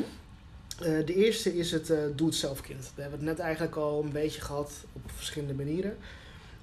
Eh, 0.78 1.06
de 1.06 1.14
eerste 1.14 1.56
is 1.56 1.72
het 1.72 1.90
eh 1.90 1.98
doe-het-zelf 2.14 2.60
kind. 2.60 2.92
We 2.94 3.02
hebben 3.02 3.18
het 3.18 3.28
net 3.28 3.38
eigenlijk 3.38 3.76
al 3.76 4.02
een 4.02 4.12
beetje 4.12 4.40
gehad 4.40 4.72
op 4.92 5.02
verschillende 5.14 5.54
manieren. 5.54 5.96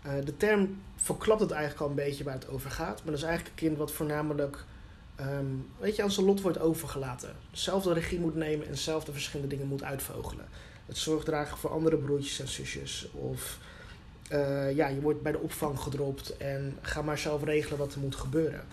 Eh, 0.02 0.14
de 0.24 0.38
term 0.38 0.82
verklapt 0.96 1.42
het 1.42 1.52
eigenlijk 1.52 1.82
al 1.82 1.90
een 1.90 2.06
beetje 2.06 2.24
waar 2.24 2.34
het 2.34 2.50
over 2.50 2.72
gaat. 2.72 2.98
Maar 3.04 3.12
dat 3.12 3.22
is 3.22 3.28
eigenlijk 3.28 3.60
een 3.60 3.68
kind 3.68 3.78
wat 3.78 3.92
voornamelijk 3.92 4.66
ehm, 5.22 5.46
weet 5.80 5.96
je, 5.96 6.04
aan 6.04 6.12
zijn 6.12 6.26
lot 6.26 6.42
wordt 6.42 6.60
overgelaten. 6.60 7.36
Zelf 7.52 7.84
de 7.84 7.94
regie 7.94 8.20
moet 8.20 8.36
nemen 8.36 8.68
en 8.68 8.78
zelf 8.78 9.04
de 9.04 9.12
verschillende 9.12 9.56
dingen 9.56 9.68
moet 9.68 9.84
uitvogelen. 9.84 10.46
Het 10.86 10.98
zorg 10.98 11.24
dragen 11.24 11.58
voor 11.58 11.70
andere 11.70 11.98
broertjes 11.98 12.40
en 12.40 12.48
zusjes. 12.48 13.08
Of 13.12 13.60
eh, 14.30 14.76
ja, 14.76 14.88
je 14.88 15.02
wordt 15.02 15.22
bij 15.22 15.32
de 15.32 15.40
opvang 15.40 15.80
gedropt 15.80 16.38
en 16.38 16.78
ga 16.82 17.02
maar 17.02 17.18
zelf 17.18 17.44
regelen 17.44 17.78
wat 17.78 17.94
er 17.94 18.00
moet 18.00 18.16
gebeuren. 18.16 18.64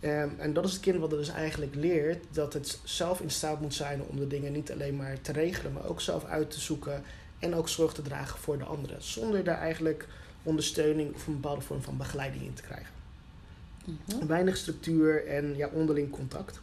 Ehm, 0.00 0.28
en 0.38 0.52
dat 0.52 0.64
is 0.64 0.72
het 0.72 0.80
kind 0.80 0.98
wat 0.98 1.12
er 1.12 1.18
dus 1.18 1.28
eigenlijk 1.28 1.74
leert 1.74 2.24
dat 2.30 2.52
het 2.52 2.78
zelf 2.84 3.20
in 3.20 3.30
staat 3.30 3.60
moet 3.60 3.74
zijn 3.74 4.02
om 4.02 4.16
de 4.16 4.26
dingen 4.26 4.52
niet 4.52 4.72
alleen 4.72 4.96
maar 4.96 5.20
te 5.20 5.32
regelen, 5.32 5.72
maar 5.72 5.86
ook 5.86 6.00
zelf 6.00 6.24
uit 6.24 6.50
te 6.50 6.60
zoeken 6.60 7.02
en 7.38 7.54
ook 7.54 7.68
zorg 7.68 7.92
te 7.92 8.02
dragen 8.02 8.38
voor 8.38 8.58
de 8.58 8.64
anderen. 8.64 9.02
Zonder 9.02 9.44
daar 9.44 9.58
eigenlijk 9.58 10.06
ondersteuning 10.42 11.14
of 11.14 11.26
een 11.26 11.40
bepaalde 11.40 11.60
vorm 11.60 11.82
van 11.82 11.96
begeleiding 11.96 12.42
in 12.42 12.54
te 12.54 12.62
krijgen. 12.62 12.95
Mhm. 13.86 14.26
Weinig 14.26 14.56
structuur 14.56 15.26
en 15.26 15.56
ja, 15.56 15.68
onderling 15.72 16.10
contact 16.10 16.60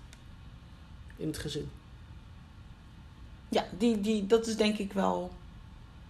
in 1.17 1.27
het 1.27 1.37
gezin. 1.37 1.69
Ja, 3.49 3.65
die, 3.77 4.01
die, 4.01 4.27
dat 4.27 4.47
is 4.47 4.55
denk 4.55 4.77
ik 4.77 4.93
wel 4.93 5.31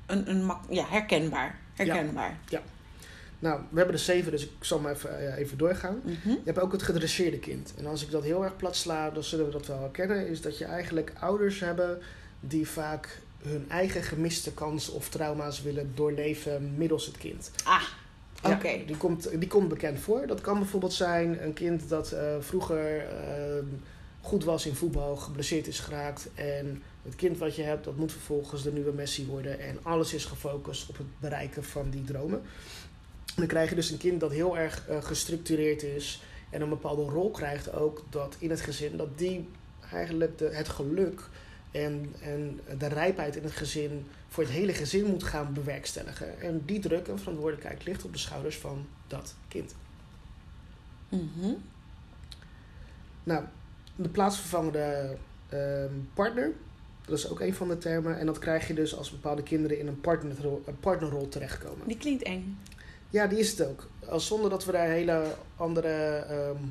een, 0.05 0.29
een 0.29 0.51
ja, 0.69 0.85
herkenbaar. 0.87 1.59
Herkenbaar. 1.73 2.37
Nou, 3.39 3.61
we 3.69 3.77
hebben 3.77 3.95
er 3.95 4.01
zeven, 4.01 4.31
dus 4.31 4.43
ik 4.43 4.51
zal 4.59 4.79
maar 4.79 4.91
even, 4.91 5.19
eh, 5.19 5.37
even 5.37 5.57
doorgaan. 5.57 6.01
Mhm. 6.03 6.29
Je 6.29 6.41
hebt 6.43 6.59
ook 6.59 6.71
het 6.71 6.83
gedresseerde 6.83 7.39
kind. 7.39 7.73
En 7.77 7.85
als 7.85 8.03
ik 8.03 8.11
dat 8.11 8.23
heel 8.23 8.43
erg 8.43 8.55
plat 8.55 8.75
sla, 8.75 9.09
dan 9.09 9.23
zullen 9.23 9.45
we 9.45 9.51
dat 9.51 9.67
wel 9.67 9.79
herkennen. 9.79 10.27
Is 10.27 10.41
dat 10.41 10.57
je 10.57 10.65
eigenlijk 10.65 11.13
ouders 11.19 11.59
hebben 11.59 12.01
die 12.39 12.67
vaak 12.67 13.19
hun 13.41 13.65
eigen 13.69 14.03
gemiste 14.03 14.53
kansen 14.53 14.93
of 14.93 15.09
trauma's 15.09 15.61
willen 15.61 15.91
doorleven 15.95 16.73
middels 16.77 17.05
het 17.05 17.17
kind. 17.17 17.51
Ah, 17.63 17.83
Ja, 18.43 18.55
oké. 18.55 18.85
die, 18.85 18.97
komt, 18.97 19.39
die 19.39 19.47
komt 19.47 19.67
bekend 19.67 19.99
voor. 19.99 20.27
Dat 20.27 20.41
kan 20.41 20.57
bijvoorbeeld 20.59 20.93
zijn 20.93 21.43
een 21.43 21.53
kind 21.53 21.89
dat 21.89 22.11
eh, 22.11 22.35
vroeger 22.39 22.97
eh, 22.97 23.63
goed 24.21 24.43
was 24.43 24.65
in 24.65 24.75
voetbal, 24.75 25.15
geblesseerd 25.15 25.67
is 25.67 25.79
geraakt. 25.79 26.29
En 26.35 26.83
het 27.03 27.15
kind 27.15 27.37
wat 27.37 27.55
je 27.55 27.63
hebt, 27.63 27.83
dat 27.83 27.95
moet 27.95 28.11
vervolgens 28.11 28.63
de 28.63 28.71
nieuwe 28.71 28.93
Messi 28.93 29.25
worden. 29.25 29.59
En 29.59 29.79
alles 29.81 30.13
is 30.13 30.25
gefocust 30.25 30.89
op 30.89 30.97
het 30.97 31.19
bereiken 31.19 31.63
van 31.63 31.89
die 31.89 32.03
dromen. 32.03 32.41
En 33.25 33.35
dan 33.35 33.47
krijg 33.47 33.69
je 33.69 33.75
dus 33.75 33.89
een 33.89 33.97
kind 33.97 34.19
dat 34.19 34.31
heel 34.31 34.57
erg 34.57 34.87
eh, 34.87 35.03
gestructureerd 35.03 35.83
is. 35.83 36.21
En 36.49 36.61
een 36.61 36.69
bepaalde 36.69 37.03
rol 37.03 37.31
krijgt 37.31 37.73
ook 37.73 38.05
dat 38.09 38.35
in 38.39 38.49
het 38.49 38.61
gezin. 38.61 38.97
Dat 38.97 39.17
die 39.17 39.49
eigenlijk 39.91 40.37
de, 40.37 40.49
het 40.51 40.69
geluk 40.69 41.29
en, 41.71 42.13
en 42.21 42.59
de 42.77 42.87
rijpheid 42.87 43.35
in 43.35 43.43
het 43.43 43.51
gezin 43.51 44.05
voor 44.33 44.43
het 44.43 44.51
hele 44.51 44.73
gezin 44.73 45.05
moet 45.05 45.23
gaan 45.23 45.53
bewerkstelligen. 45.53 46.41
En 46.41 46.61
die 46.65 46.79
druk 46.79 47.07
en 47.07 47.19
verantwoordelijkheid 47.19 47.85
ligt 47.85 48.03
op 48.03 48.13
de 48.13 48.19
schouders 48.19 48.57
van 48.57 48.85
dat 49.07 49.35
kind. 49.47 49.75
Mhm. 51.09 51.53
Nou, 53.23 53.43
de 53.95 54.09
plaatsvervangende 54.09 55.15
ehm, 55.49 55.93
partner, 56.13 56.51
dat 57.05 57.17
is 57.17 57.29
ook 57.29 57.39
een 57.39 57.53
van 57.53 57.67
de 57.67 57.77
termen. 57.77 58.19
En 58.19 58.25
dat 58.25 58.39
krijg 58.39 58.67
je 58.67 58.73
dus 58.73 58.95
als 58.95 59.11
bepaalde 59.11 59.43
kinderen 59.43 59.79
in 59.79 59.87
een 59.87 60.01
partnerrol, 60.01 60.63
een 60.65 60.79
partnerrol 60.79 61.29
terechtkomen. 61.29 61.87
Die 61.87 61.97
klinkt 61.97 62.23
eng. 62.23 62.57
Ja, 63.09 63.27
die 63.27 63.39
is 63.39 63.49
het 63.49 63.67
ook. 63.67 63.89
Als 64.09 64.27
zonder 64.27 64.49
dat 64.49 64.65
we 64.65 64.71
daar 64.71 64.87
hele 64.87 65.35
andere 65.55 66.15
ehm, 66.15 66.63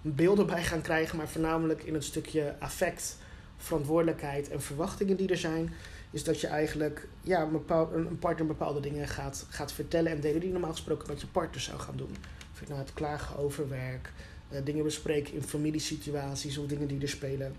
beelden 0.00 0.46
bij 0.46 0.62
gaan 0.62 0.82
krijgen, 0.82 1.16
maar 1.16 1.28
voornamelijk 1.28 1.82
in 1.82 1.94
het 1.94 2.04
stukje 2.04 2.54
affect, 2.58 3.16
verantwoordelijkheid 3.56 4.48
en 4.48 4.62
verwachtingen 4.62 5.16
die 5.16 5.28
er 5.28 5.36
zijn, 5.36 5.72
is 6.16 6.24
dat 6.24 6.40
je 6.40 6.46
eigenlijk 6.46 7.08
ja, 7.20 7.48
een, 7.92 8.18
partner 8.18 8.46
bepaalde 8.46 8.80
dingen 8.80 9.08
gaat, 9.08 9.46
gaat 9.48 9.72
vertellen 9.72 10.12
en 10.12 10.20
delen 10.20 10.40
die 10.40 10.50
normaal 10.50 10.70
gesproken 10.70 11.08
met 11.08 11.20
je 11.20 11.26
partner 11.26 11.60
zou 11.60 11.78
gaan 11.78 11.96
doen. 11.96 12.16
Of 12.52 12.68
nou 12.68 12.80
het 12.80 12.92
klagen 12.92 13.36
over 13.36 13.68
werk, 13.68 14.12
eh, 14.48 14.64
dingen 14.64 14.84
bespreken 14.84 15.34
in 15.34 15.42
familiesituaties 15.42 16.58
of 16.58 16.66
dingen 16.66 16.88
die 16.88 17.00
er 17.00 17.08
spelen, 17.08 17.54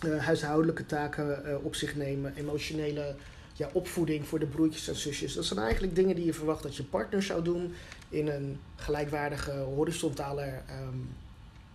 eh, 0.00 0.24
huishoudelijke 0.24 0.86
taken 0.86 1.44
eh, 1.44 1.64
op 1.64 1.74
zich 1.74 1.96
nemen, 1.96 2.34
emotionele 2.36 3.14
ja, 3.54 3.70
opvoeding 3.72 4.26
voor 4.26 4.38
de 4.38 4.46
broertjes 4.46 4.88
en 4.88 4.96
zusjes. 4.96 5.34
Dat 5.34 5.44
zijn 5.44 5.60
eigenlijk 5.60 5.94
dingen 5.94 6.16
die 6.16 6.24
je 6.24 6.34
verwacht 6.34 6.62
dat 6.62 6.76
je 6.76 6.84
partner 6.84 7.22
zou 7.22 7.42
doen 7.42 7.74
in 8.08 8.28
een 8.28 8.60
gelijkwaardige, 8.76 9.52
horizontale 9.52 10.42
ehm, 10.42 10.98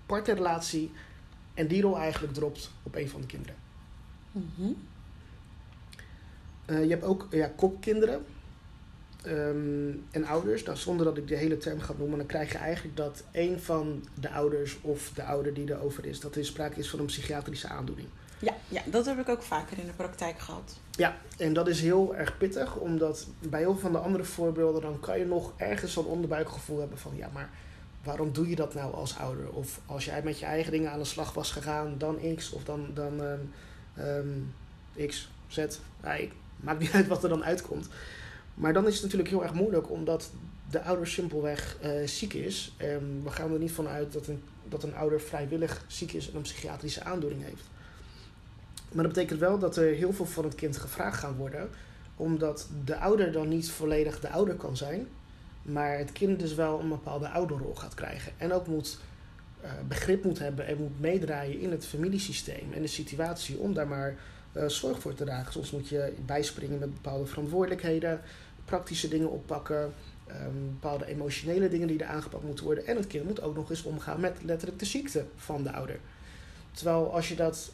partnerrelatie. 0.06 0.92
En 1.54 1.68
die 1.68 1.82
rol 1.82 1.98
eigenlijk 1.98 2.34
dropt 2.34 2.72
op 2.84 2.96
een 2.96 3.10
van 3.10 3.22
de 3.22 3.28
kinderen. 3.28 3.56
Mhm. 4.32 4.72
Eh, 6.72 6.84
je 6.84 6.90
hebt 6.90 7.04
ook 7.04 7.28
ja, 7.30 7.52
kopkinderen 7.56 8.26
ehm, 9.24 9.92
en 10.12 10.26
ouders. 10.26 10.64
Nou, 10.64 10.78
zonder 10.78 11.06
dat 11.06 11.18
ik 11.18 11.28
de 11.28 11.36
hele 11.36 11.58
term 11.58 11.80
ga 11.80 11.94
noemen, 11.98 12.18
dan 12.18 12.28
krijg 12.28 12.52
je 12.52 12.58
eigenlijk 12.58 12.98
dat 12.98 13.24
een 13.32 13.60
van 13.60 14.04
de 14.20 14.30
ouders 14.30 14.78
of 14.82 15.12
de 15.14 15.24
ouder 15.24 15.54
die 15.54 15.70
erover 15.70 16.06
is, 16.06 16.20
dat 16.20 16.36
er 16.36 16.46
sprake 16.46 16.80
is 16.80 16.90
van 16.90 17.00
een 17.00 17.06
psychiatrische 17.06 17.68
aandoening. 17.68 18.08
Ja, 18.40 18.56
ja, 18.68 18.82
dat 18.86 19.06
heb 19.06 19.20
ik 19.20 19.30
ook 19.30 19.42
vaker 19.42 19.78
in 19.78 19.86
de 19.86 19.92
praktijk 19.92 20.40
gehad. 20.40 20.80
Ja, 20.92 21.18
en 21.38 21.54
dat 21.54 21.68
is 21.68 21.82
heel 21.82 22.16
erg 22.16 22.38
pittig, 22.38 22.76
omdat 22.76 23.28
bij 23.40 23.60
heel 23.60 23.72
veel 23.72 23.82
van 23.82 23.92
de 23.92 23.98
andere 23.98 24.24
voorbeelden, 24.24 24.82
dan 24.82 25.00
kan 25.00 25.20
je 25.20 25.26
nog 25.26 25.54
ergens 25.58 25.94
zo'n 25.94 26.06
onderbuikgevoel 26.06 26.80
hebben 26.80 26.98
van 26.98 27.12
ja, 27.16 27.30
maar 27.34 27.50
waarom 28.04 28.32
doe 28.34 28.50
je 28.50 28.56
dat 28.56 28.74
nou 28.74 28.94
als 28.94 29.18
ouder? 29.18 29.52
Of 29.52 29.82
als 29.86 30.06
jij 30.06 30.22
met 30.24 30.40
je 30.40 30.46
eigen 30.46 30.72
dingen 30.72 30.92
aan 30.92 31.00
de 31.00 31.06
slag 31.06 31.34
was 31.34 31.52
gegaan, 31.52 31.96
dan 31.98 32.36
X 32.36 32.52
of 32.52 32.64
dan, 32.64 32.90
dan 32.94 33.24
ehm, 33.24 33.40
ehm, 33.96 35.08
X, 35.08 35.30
Z, 35.48 35.66
Y. 36.04 36.32
Maakt 36.62 36.80
niet 36.80 36.92
uit 36.92 37.08
wat 37.08 37.24
er 37.24 37.30
dan 37.30 37.44
uitkomt. 37.44 37.88
Maar 38.54 38.74
dan 38.74 38.88
is 38.88 38.94
het 38.94 39.04
natuurlijk 39.04 39.30
heel 39.30 39.44
erg 39.44 39.54
moeilijk, 39.54 39.90
omdat 39.90 40.32
de 40.70 40.82
ouder 40.82 41.08
simpelweg 41.08 41.78
uh, 41.84 42.08
ziek 42.08 42.34
is. 42.34 42.74
En 42.78 43.22
we 43.24 43.30
gaan 43.30 43.54
er 43.54 43.60
niet 43.60 43.72
van 43.72 43.88
uit 43.88 44.14
dat 44.14 44.28
een, 44.28 44.44
dat 44.70 44.84
een 44.84 44.96
ouder 44.96 45.22
vrijwillig 45.22 45.84
ziek 45.88 46.14
is 46.14 46.30
en 46.30 46.36
een 46.36 46.42
psychiatrische 46.42 47.04
aandoening 47.04 47.44
heeft. 47.44 47.64
Maar 48.92 49.04
dat 49.04 49.14
betekent 49.14 49.40
wel 49.40 49.60
dat 49.60 49.76
er 49.76 49.94
heel 49.94 50.14
veel 50.14 50.26
van 50.26 50.44
het 50.44 50.56
kind 50.56 50.78
gevraagd 50.78 51.20
gaan 51.20 51.36
worden, 51.36 51.70
omdat 52.16 52.70
de 52.86 52.98
ouder 52.98 53.32
dan 53.32 53.48
niet 53.48 53.72
volledig 53.72 54.20
de 54.20 54.30
ouder 54.30 54.56
kan 54.56 54.78
zijn, 54.78 55.08
maar 55.62 55.98
het 55.98 56.12
kind 56.12 56.40
dus 56.40 56.54
wel 56.54 56.80
een 56.80 56.90
bepaalde 56.90 57.30
ouderrol 57.30 57.76
gaat 57.76 57.94
krijgen. 57.94 58.32
En 58.38 58.54
ook 58.54 58.68
moet 58.68 58.98
uh, 59.64 59.72
begrip 59.88 60.24
moet 60.24 60.40
hebben 60.40 60.68
en 60.68 60.78
moet 60.78 61.00
meedraaien 61.00 61.60
in 61.60 61.72
het 61.72 61.86
familiesysteem 61.86 62.74
en 62.74 62.82
de 62.82 62.88
situatie 62.88 63.58
om 63.58 63.74
daar 63.74 63.88
maar 63.88 64.16
uh, 64.54 64.68
zorg 64.68 65.00
voor 65.00 65.14
te 65.14 65.24
dragen. 65.24 65.54
Soms 65.54 65.72
moet 65.72 65.88
je 65.88 66.14
bijspringen 66.26 66.80
met 66.80 66.94
bepaalde 66.94 67.26
verantwoordelijkheden, 67.26 68.22
praktische 68.66 69.08
dingen 69.08 69.30
oppakken, 69.30 69.94
um, 70.28 70.70
bepaalde 70.80 71.06
emotionele 71.06 71.70
dingen 71.70 71.88
die 71.88 72.00
er 72.00 72.10
aangepakt 72.10 72.44
moeten 72.44 72.66
worden. 72.66 72.86
En 72.86 72.96
het 72.96 73.08
kind 73.08 73.26
moet 73.26 73.42
ook 73.42 73.56
nog 73.56 73.70
eens 73.70 73.84
omgaan 73.84 74.20
met 74.20 74.38
letterlijk 74.44 74.80
de 74.80 74.86
ziekte 74.86 75.26
van 75.36 75.64
de 75.64 75.72
ouder. 75.72 76.00
Terwijl 76.72 77.14
als 77.14 77.30
je 77.30 77.36
dat 77.36 77.72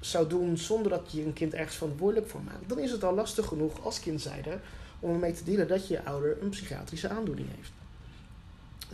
zou 0.00 0.28
doen 0.28 0.58
zonder 0.58 0.90
dat 0.90 1.12
je 1.12 1.24
een 1.24 1.32
kind 1.32 1.54
ergens 1.54 1.76
verantwoordelijk 1.76 2.28
voor 2.28 2.42
maakt, 2.42 2.68
dan 2.68 2.78
is 2.78 2.90
het 2.90 3.04
al 3.04 3.14
lastig 3.14 3.46
genoeg 3.46 3.84
als 3.84 4.00
kindzijde 4.00 4.58
om 5.00 5.12
ermee 5.12 5.32
te 5.32 5.44
dealen 5.44 5.68
dat 5.68 5.88
je 5.88 6.04
ouder 6.04 6.42
een 6.42 6.48
psychiatrische 6.48 7.08
aandoening 7.08 7.48
heeft. 7.56 7.72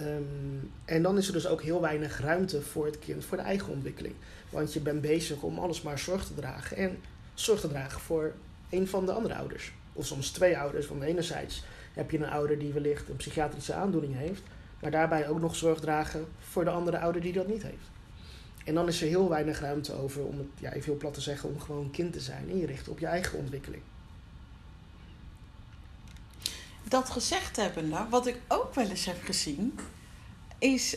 Um, 0.00 0.70
en 0.84 1.02
dan 1.02 1.18
is 1.18 1.26
er 1.26 1.32
dus 1.32 1.46
ook 1.46 1.62
heel 1.62 1.80
weinig 1.80 2.20
ruimte 2.20 2.62
voor 2.62 2.86
het 2.86 2.98
kind, 2.98 3.24
voor 3.24 3.36
de 3.36 3.42
eigen 3.42 3.72
ontwikkeling. 3.72 4.14
Want 4.50 4.72
je 4.72 4.80
bent 4.80 5.00
bezig 5.00 5.42
om 5.42 5.58
alles 5.58 5.82
maar 5.82 5.98
zorg 5.98 6.26
te 6.26 6.34
dragen. 6.34 6.76
En 6.76 6.98
zorg 7.34 7.60
te 7.60 7.68
dragen 7.68 8.00
voor 8.00 8.34
een 8.70 8.88
van 8.88 9.06
de 9.06 9.12
andere 9.12 9.34
ouders. 9.34 9.72
Of 9.92 10.06
soms 10.06 10.30
twee 10.30 10.58
ouders. 10.58 10.88
Want 10.88 11.02
enerzijds 11.02 11.64
heb 11.92 12.10
je 12.10 12.18
een 12.18 12.30
ouder 12.30 12.58
die 12.58 12.72
wellicht 12.72 13.08
een 13.08 13.16
psychiatrische 13.16 13.74
aandoening 13.74 14.16
heeft. 14.16 14.42
Maar 14.80 14.90
daarbij 14.90 15.28
ook 15.28 15.40
nog 15.40 15.56
zorg 15.56 15.80
dragen 15.80 16.26
voor 16.38 16.64
de 16.64 16.70
andere 16.70 16.98
ouder 16.98 17.20
die 17.20 17.32
dat 17.32 17.48
niet 17.48 17.62
heeft. 17.62 17.90
En 18.64 18.74
dan 18.74 18.88
is 18.88 19.02
er 19.02 19.08
heel 19.08 19.28
weinig 19.28 19.60
ruimte 19.60 19.92
over 19.92 20.24
om 20.24 20.38
het, 20.38 20.46
ja, 20.58 20.72
even 20.72 20.84
heel 20.84 20.96
plat 20.96 21.14
te 21.14 21.20
zeggen, 21.20 21.48
om 21.48 21.60
gewoon 21.60 21.90
kind 21.90 22.12
te 22.12 22.20
zijn. 22.20 22.50
En 22.50 22.58
je 22.58 22.66
richt 22.66 22.88
op 22.88 22.98
je 22.98 23.06
eigen 23.06 23.38
ontwikkeling. 23.38 23.82
Dat 26.88 27.10
gezegd 27.10 27.56
hebbende, 27.56 28.06
wat 28.10 28.26
ik 28.26 28.36
ook 28.48 28.74
wel 28.74 28.88
eens 28.88 29.04
heb 29.04 29.22
gezien, 29.22 29.78
is 30.58 30.96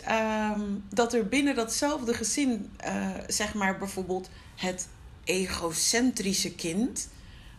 um, 0.55 0.83
dat 0.89 1.13
er 1.13 1.27
binnen 1.27 1.55
datzelfde 1.55 2.13
gezin, 2.13 2.71
uh, 2.85 3.07
zeg 3.27 3.53
maar 3.53 3.77
bijvoorbeeld 3.77 4.29
het 4.55 4.87
egocentrische 5.23 6.55
kind, 6.55 7.09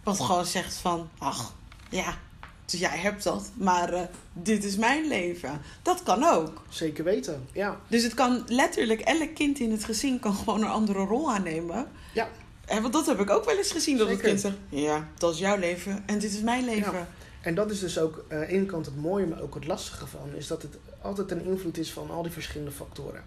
wat 0.04 0.20
gewoon 0.20 0.46
zegt 0.46 0.74
van, 0.74 1.10
ach, 1.18 1.54
ja, 1.90 2.18
dus 2.64 2.80
jij 2.80 2.98
hebt 2.98 3.22
dat, 3.22 3.50
maar 3.54 3.92
uh, 3.92 4.00
dit 4.32 4.64
is 4.64 4.76
mijn 4.76 5.06
leven. 5.06 5.60
Dat 5.82 6.02
kan 6.02 6.24
ook. 6.24 6.62
Zeker 6.68 7.04
weten, 7.04 7.48
ja. 7.52 7.80
Dus 7.88 8.02
het 8.02 8.14
kan 8.14 8.44
letterlijk, 8.46 9.00
elk 9.00 9.34
kind 9.34 9.58
in 9.58 9.70
het 9.70 9.84
gezin 9.84 10.18
kan 10.18 10.34
gewoon 10.34 10.62
een 10.62 10.68
andere 10.68 11.04
rol 11.04 11.32
aannemen. 11.32 11.88
Ja. 12.14 12.28
En 12.66 12.82
want 12.82 12.92
dat 12.92 13.06
heb 13.06 13.20
ik 13.20 13.30
ook 13.30 13.44
wel 13.44 13.56
eens 13.56 13.72
gezien, 13.72 13.96
dat 13.96 14.08
Zeker. 14.08 14.22
het 14.22 14.30
kind 14.30 14.40
zegt, 14.40 14.56
ja, 14.68 15.08
dat 15.18 15.34
is 15.34 15.38
jouw 15.38 15.56
leven 15.56 16.02
en 16.06 16.18
dit 16.18 16.32
is 16.32 16.40
mijn 16.40 16.64
leven. 16.64 16.92
Ja. 16.92 17.08
En 17.40 17.55
dat 17.55 17.70
is 17.70 17.81
dus 17.81 17.98
ook 17.98 18.24
aan 18.29 18.40
uh, 18.40 18.46
de 18.46 18.53
ene 18.53 18.66
kant 18.66 18.87
het 18.87 18.96
mooie, 18.96 19.26
maar 19.26 19.40
ook 19.40 19.55
het 19.55 19.66
lastige 19.66 20.07
van. 20.07 20.35
Is 20.35 20.46
dat 20.46 20.62
het 20.62 20.79
altijd 21.00 21.31
een 21.31 21.44
invloed 21.44 21.79
is 21.79 21.92
van 21.92 22.11
al 22.11 22.22
die 22.22 22.33
verschillende 22.33 22.72
factoren. 22.72 23.22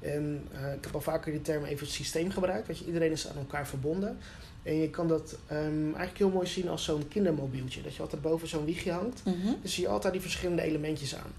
En 0.00 0.48
uh, 0.52 0.72
ik 0.72 0.84
heb 0.84 0.94
al 0.94 1.00
vaker 1.00 1.32
die 1.32 1.42
term 1.42 1.64
even 1.64 1.86
het 1.86 1.94
systeem 1.94 2.30
gebruikt. 2.30 2.66
Weet 2.66 2.78
je, 2.78 2.84
iedereen 2.84 3.12
is 3.12 3.28
aan 3.28 3.36
elkaar 3.36 3.66
verbonden. 3.66 4.18
En 4.62 4.76
je 4.76 4.90
kan 4.90 5.08
dat 5.08 5.36
um, 5.52 5.84
eigenlijk 5.84 6.18
heel 6.18 6.30
mooi 6.30 6.46
zien 6.46 6.68
als 6.68 6.84
zo'n 6.84 7.08
kindermobieltje. 7.08 7.82
Dat 7.82 7.94
je 7.94 8.02
altijd 8.02 8.22
boven 8.22 8.48
zo'n 8.48 8.64
wiegje 8.64 8.92
hangt. 8.92 9.24
Mm 9.24 9.40
-hmm. 9.42 9.56
Dus 9.62 9.74
zie 9.74 9.82
je 9.82 9.88
altijd 9.88 10.12
die 10.12 10.22
verschillende 10.22 10.62
elementjes 10.62 11.16
aan. 11.16 11.32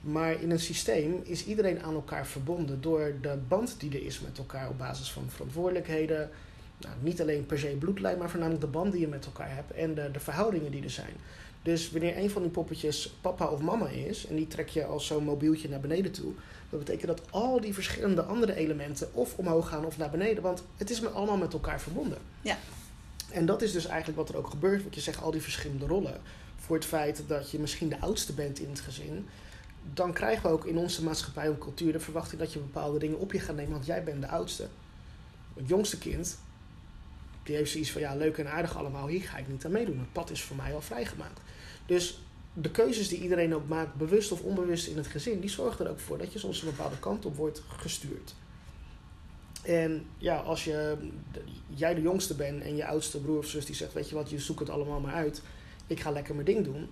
Maar 0.00 0.42
in 0.42 0.50
een 0.50 0.60
systeem 0.60 1.20
is 1.22 1.46
iedereen 1.46 1.82
aan 1.82 1.94
elkaar 1.94 2.26
verbonden 2.26 2.80
door 2.80 3.14
de 3.20 3.38
band 3.48 3.74
die 3.78 3.90
er 3.90 4.04
is 4.04 4.20
met 4.20 4.38
elkaar 4.38 4.68
op 4.68 4.78
basis 4.78 5.10
van 5.10 5.24
verantwoordelijkheden. 5.28 6.30
Nou, 6.80 6.94
niet 7.00 7.20
alleen 7.20 7.46
per 7.46 7.58
se 7.58 7.76
bloedlijn, 7.78 8.18
maar 8.18 8.30
voornamelijk 8.30 8.64
de 8.64 8.70
band 8.70 8.92
die 8.92 9.00
je 9.00 9.08
met 9.08 9.24
elkaar 9.24 9.54
hebt 9.54 9.72
en 9.72 9.94
de, 9.94 10.10
de 10.10 10.20
verhoudingen 10.20 10.70
die 10.70 10.82
er 10.82 10.90
zijn. 10.90 11.14
Dus 11.62 11.90
wanneer 11.90 12.16
een 12.16 12.30
van 12.30 12.42
die 12.42 12.50
poppetjes 12.50 13.14
papa 13.20 13.46
of 13.46 13.60
mama 13.60 13.88
is, 13.88 14.26
en 14.26 14.36
die 14.36 14.46
trek 14.46 14.68
je 14.68 14.84
als 14.84 15.06
zo'n 15.06 15.24
mobieltje 15.24 15.68
naar 15.68 15.80
beneden 15.80 16.12
toe, 16.12 16.32
dat 16.70 16.78
betekent 16.78 17.06
dat 17.06 17.30
al 17.30 17.60
die 17.60 17.74
verschillende 17.74 18.22
andere 18.22 18.54
elementen 18.54 19.14
of 19.14 19.36
omhoog 19.36 19.68
gaan 19.68 19.84
of 19.84 19.98
naar 19.98 20.10
beneden, 20.10 20.42
want 20.42 20.62
het 20.76 20.90
is 20.90 21.04
allemaal 21.04 21.36
met 21.36 21.52
elkaar 21.52 21.80
verbonden. 21.80 22.18
Ja. 22.40 22.58
En 23.30 23.46
dat 23.46 23.62
is 23.62 23.72
dus 23.72 23.86
eigenlijk 23.86 24.18
wat 24.18 24.28
er 24.28 24.36
ook 24.36 24.50
gebeurt, 24.50 24.84
wat 24.84 24.94
je 24.94 25.00
zegt, 25.00 25.22
al 25.22 25.30
die 25.30 25.42
verschillende 25.42 25.86
rollen. 25.86 26.20
Voor 26.56 26.76
het 26.76 26.84
feit 26.84 27.22
dat 27.26 27.50
je 27.50 27.58
misschien 27.58 27.88
de 27.88 28.00
oudste 28.00 28.32
bent 28.32 28.58
in 28.58 28.68
het 28.68 28.80
gezin, 28.80 29.28
dan 29.94 30.12
krijgen 30.12 30.42
we 30.42 30.48
ook 30.48 30.66
in 30.66 30.76
onze 30.76 31.02
maatschappij 31.02 31.46
en 31.46 31.58
cultuur 31.58 31.92
de 31.92 32.00
verwachting 32.00 32.40
dat 32.40 32.52
je 32.52 32.58
bepaalde 32.58 32.98
dingen 32.98 33.18
op 33.18 33.32
je 33.32 33.40
gaat 33.40 33.56
nemen, 33.56 33.72
want 33.72 33.86
jij 33.86 34.04
bent 34.04 34.20
de 34.20 34.28
oudste. 34.28 34.68
Het 35.54 35.68
jongste 35.68 35.98
kind, 35.98 36.38
die 37.42 37.56
heeft 37.56 37.70
zoiets 37.70 37.90
van, 37.90 38.00
ja, 38.00 38.14
leuk 38.14 38.38
en 38.38 38.50
aardig 38.50 38.76
allemaal, 38.76 39.06
hier 39.06 39.22
ga 39.22 39.36
ik 39.36 39.48
niet 39.48 39.64
aan 39.64 39.72
meedoen. 39.72 39.98
Het 39.98 40.12
pad 40.12 40.30
is 40.30 40.42
voor 40.42 40.56
mij 40.56 40.74
al 40.74 40.80
vrijgemaakt. 40.80 41.40
Dus 41.86 42.20
de 42.52 42.70
keuzes 42.70 43.08
die 43.08 43.20
iedereen 43.20 43.54
ook 43.54 43.68
maakt, 43.68 43.94
bewust 43.94 44.32
of 44.32 44.42
onbewust 44.42 44.86
in 44.86 44.96
het 44.96 45.06
gezin, 45.06 45.40
die 45.40 45.50
zorgen 45.50 45.84
er 45.84 45.90
ook 45.90 46.00
voor 46.00 46.18
dat 46.18 46.32
je 46.32 46.38
soms 46.38 46.62
een 46.62 46.70
bepaalde 46.70 46.98
kant 46.98 47.26
op 47.26 47.36
wordt 47.36 47.62
gestuurd. 47.66 48.34
En 49.62 50.06
ja, 50.18 50.36
als 50.36 50.64
je, 50.64 50.96
jij 51.68 51.94
de 51.94 52.00
jongste 52.00 52.34
bent 52.34 52.62
en 52.62 52.76
je 52.76 52.86
oudste 52.86 53.20
broer 53.20 53.38
of 53.38 53.46
zus 53.46 53.66
die 53.66 53.74
zegt, 53.74 53.92
weet 53.92 54.08
je 54.08 54.14
wat, 54.14 54.30
je 54.30 54.38
zoekt 54.38 54.60
het 54.60 54.70
allemaal 54.70 55.00
maar 55.00 55.14
uit, 55.14 55.42
ik 55.86 56.00
ga 56.00 56.10
lekker 56.10 56.34
mijn 56.34 56.46
ding 56.46 56.64
doen. 56.64 56.88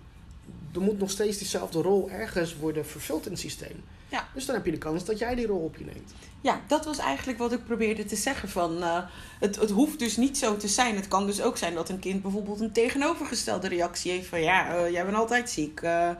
Er 0.74 0.80
moet 0.80 0.98
nog 0.98 1.10
steeds 1.10 1.38
diezelfde 1.38 1.82
rol 1.82 2.10
ergens 2.10 2.56
worden 2.56 2.86
vervuld 2.86 3.24
in 3.24 3.30
het 3.30 3.40
systeem. 3.40 3.82
Ja. 4.10 4.28
Dus 4.34 4.46
dan 4.46 4.54
heb 4.54 4.64
je 4.64 4.70
de 4.70 4.78
kans 4.78 5.04
dat 5.04 5.18
jij 5.18 5.34
die 5.34 5.46
rol 5.46 5.64
op 5.64 5.76
je 5.76 5.84
neemt. 5.84 6.12
Ja, 6.40 6.60
dat 6.66 6.84
was 6.84 6.98
eigenlijk 6.98 7.38
wat 7.38 7.52
ik 7.52 7.64
probeerde 7.64 8.04
te 8.04 8.16
zeggen. 8.16 8.48
Van, 8.48 8.76
uh, 8.78 8.98
het, 9.40 9.56
het 9.56 9.70
hoeft 9.70 9.98
dus 9.98 10.16
niet 10.16 10.38
zo 10.38 10.56
te 10.56 10.68
zijn. 10.68 10.96
Het 10.96 11.08
kan 11.08 11.26
dus 11.26 11.42
ook 11.42 11.56
zijn 11.56 11.74
dat 11.74 11.88
een 11.88 11.98
kind 11.98 12.22
bijvoorbeeld 12.22 12.60
een 12.60 12.72
tegenovergestelde 12.72 13.68
reactie 13.68 14.12
heeft. 14.12 14.26
Van 14.26 14.42
ja, 14.42 14.76
uh, 14.76 14.90
jij 14.90 15.04
bent 15.04 15.16
altijd 15.16 15.50
ziek. 15.50 15.80
Uh, 15.80 16.10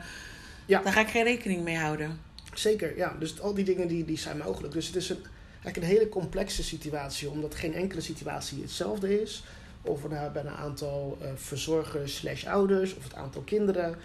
ja. 0.65 0.81
Daar 0.81 0.93
ga 0.93 1.01
ik 1.01 1.07
geen 1.07 1.23
rekening 1.23 1.63
mee 1.63 1.77
houden. 1.77 2.19
Zeker, 2.53 2.97
ja. 2.97 3.15
Dus 3.19 3.41
al 3.41 3.53
die 3.53 3.65
dingen 3.65 3.87
die, 3.87 4.05
die 4.05 4.17
zijn 4.17 4.37
mogelijk. 4.37 4.73
Dus 4.73 4.87
het 4.87 4.95
is 4.95 5.09
een, 5.09 5.23
eigenlijk 5.63 5.77
een 5.77 5.97
hele 5.97 6.09
complexe 6.09 6.63
situatie. 6.63 7.29
Omdat 7.29 7.55
geen 7.55 7.73
enkele 7.73 8.01
situatie 8.01 8.61
hetzelfde 8.61 9.21
is. 9.21 9.43
Of 9.81 10.01
we 10.01 10.07
nou 10.07 10.31
bij 10.31 10.41
een 10.41 10.49
aantal 10.49 11.17
verzorgers 11.35 12.15
slash 12.15 12.45
ouders. 12.45 12.95
Of 12.95 13.03
het 13.03 13.15
aantal 13.15 13.41
kinderen 13.41 13.95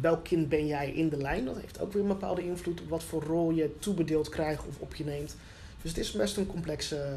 welk 0.00 0.24
kind 0.24 0.48
ben 0.48 0.66
jij 0.66 0.92
in 0.92 1.08
de 1.08 1.16
lijn? 1.16 1.44
Dat 1.44 1.60
heeft 1.60 1.80
ook 1.80 1.92
weer 1.92 2.02
een 2.02 2.08
bepaalde 2.08 2.44
invloed 2.44 2.80
op 2.80 2.88
wat 2.88 3.04
voor 3.04 3.22
rol 3.22 3.50
je 3.50 3.78
toebedeeld 3.78 4.28
krijgt 4.28 4.66
of 4.66 4.78
op 4.78 4.94
je 4.94 5.04
neemt. 5.04 5.36
Dus 5.82 5.90
het 5.90 5.98
is 5.98 6.12
best 6.12 6.36
een 6.36 6.46
complexe, 6.46 7.16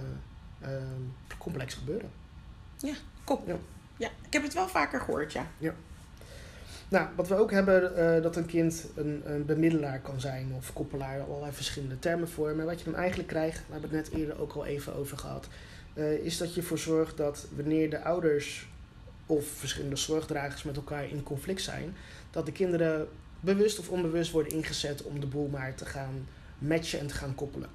uh, 0.61 0.69
complex 1.37 1.73
gebeuren. 1.73 2.09
Ja, 2.77 2.93
kom. 3.23 3.39
Ja. 3.45 3.55
ja, 3.97 4.09
ik 4.27 4.33
heb 4.33 4.43
het 4.43 4.53
wel 4.53 4.67
vaker 4.67 4.99
gehoord, 4.99 5.33
ja. 5.33 5.47
Ja. 5.57 5.73
Nou, 6.87 7.07
wat 7.15 7.27
we 7.27 7.35
ook 7.35 7.51
hebben, 7.51 7.91
uh, 7.97 8.23
dat 8.23 8.35
een 8.35 8.45
kind 8.45 8.85
een, 8.95 9.21
een, 9.25 9.45
bemiddelaar 9.45 9.99
kan 9.99 10.19
zijn 10.19 10.53
of 10.57 10.73
koppelaar, 10.73 11.21
allerlei 11.21 11.51
verschillende 11.51 11.99
termen 11.99 12.29
voor. 12.29 12.55
Maar 12.55 12.65
wat 12.65 12.79
je 12.79 12.85
dan 12.85 12.95
eigenlijk 12.95 13.29
krijgt, 13.29 13.57
we 13.67 13.71
hebben 13.71 13.89
het 13.89 14.09
net 14.09 14.19
eerder 14.19 14.41
ook 14.41 14.53
al 14.53 14.65
even 14.65 14.95
over 14.95 15.17
gehad, 15.17 15.47
uh, 15.93 16.13
is 16.13 16.37
dat 16.37 16.53
je 16.53 16.61
ervoor 16.61 16.77
zorgt 16.77 17.17
dat 17.17 17.47
wanneer 17.55 17.89
de 17.89 18.03
ouders 18.03 18.67
of 19.25 19.47
verschillende 19.47 19.95
zorgdragers 19.95 20.63
met 20.63 20.75
elkaar 20.75 21.09
in 21.09 21.23
conflict 21.23 21.61
zijn, 21.61 21.95
dat 22.31 22.45
de 22.45 22.51
kinderen 22.51 23.07
bewust 23.39 23.79
of 23.79 23.89
onbewust 23.89 24.31
worden 24.31 24.53
ingezet 24.53 25.03
om 25.03 25.19
de 25.19 25.27
boel 25.27 25.47
maar 25.47 25.75
te 25.75 25.85
gaan 25.85 26.27
matchen 26.57 26.99
en 26.99 27.07
te 27.07 27.13
gaan 27.13 27.35
koppelen. 27.35 27.69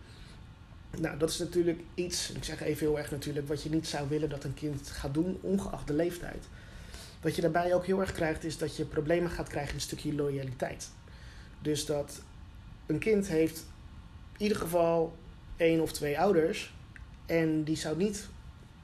Nou, 0.98 1.18
dat 1.18 1.30
is 1.30 1.38
natuurlijk 1.38 1.80
iets, 1.94 2.30
ik 2.30 2.44
zeg 2.44 2.60
even 2.60 2.86
heel 2.86 2.98
erg 2.98 3.10
natuurlijk, 3.10 3.48
wat 3.48 3.62
je 3.62 3.70
niet 3.70 3.86
zou 3.86 4.08
willen 4.08 4.28
dat 4.28 4.44
een 4.44 4.54
kind 4.54 4.88
gaat 4.88 5.14
doen, 5.14 5.38
ongeacht 5.40 5.86
de 5.86 5.94
leeftijd. 5.94 6.44
Wat 7.20 7.36
je 7.36 7.42
daarbij 7.42 7.74
ook 7.74 7.86
heel 7.86 8.00
erg 8.00 8.12
krijgt, 8.12 8.44
is 8.44 8.58
dat 8.58 8.76
je 8.76 8.84
problemen 8.84 9.30
gaat 9.30 9.48
krijgen 9.48 9.70
in 9.70 9.76
een 9.76 9.80
stukje 9.80 10.14
loyaliteit. 10.14 10.90
Dus 11.62 11.86
dat 11.86 12.22
een 12.86 12.98
kind 12.98 13.28
heeft 13.28 13.66
in 14.36 14.42
ieder 14.42 14.58
geval 14.58 15.16
één 15.56 15.80
of 15.80 15.92
twee 15.92 16.18
ouders. 16.18 16.74
En 17.26 17.64
die 17.64 17.76
zou 17.76 17.96
niet 17.96 18.28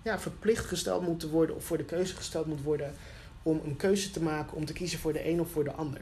ja, 0.05 0.19
verplicht 0.19 0.64
gesteld 0.64 1.07
moeten 1.07 1.31
worden 1.31 1.57
of 1.57 1.64
voor 1.64 1.77
de 1.77 1.85
keuze 1.85 2.14
gesteld 2.14 2.47
moet 2.47 2.62
worden 2.62 2.95
om 3.43 3.61
een 3.64 3.77
keuze 3.77 4.11
te 4.11 4.23
maken 4.23 4.57
om 4.57 4.64
te 4.64 4.73
kiezen 4.73 4.99
voor 4.99 5.12
de 5.12 5.29
een 5.29 5.40
of 5.40 5.51
voor 5.51 5.64
de 5.64 5.73
ander. 5.73 6.01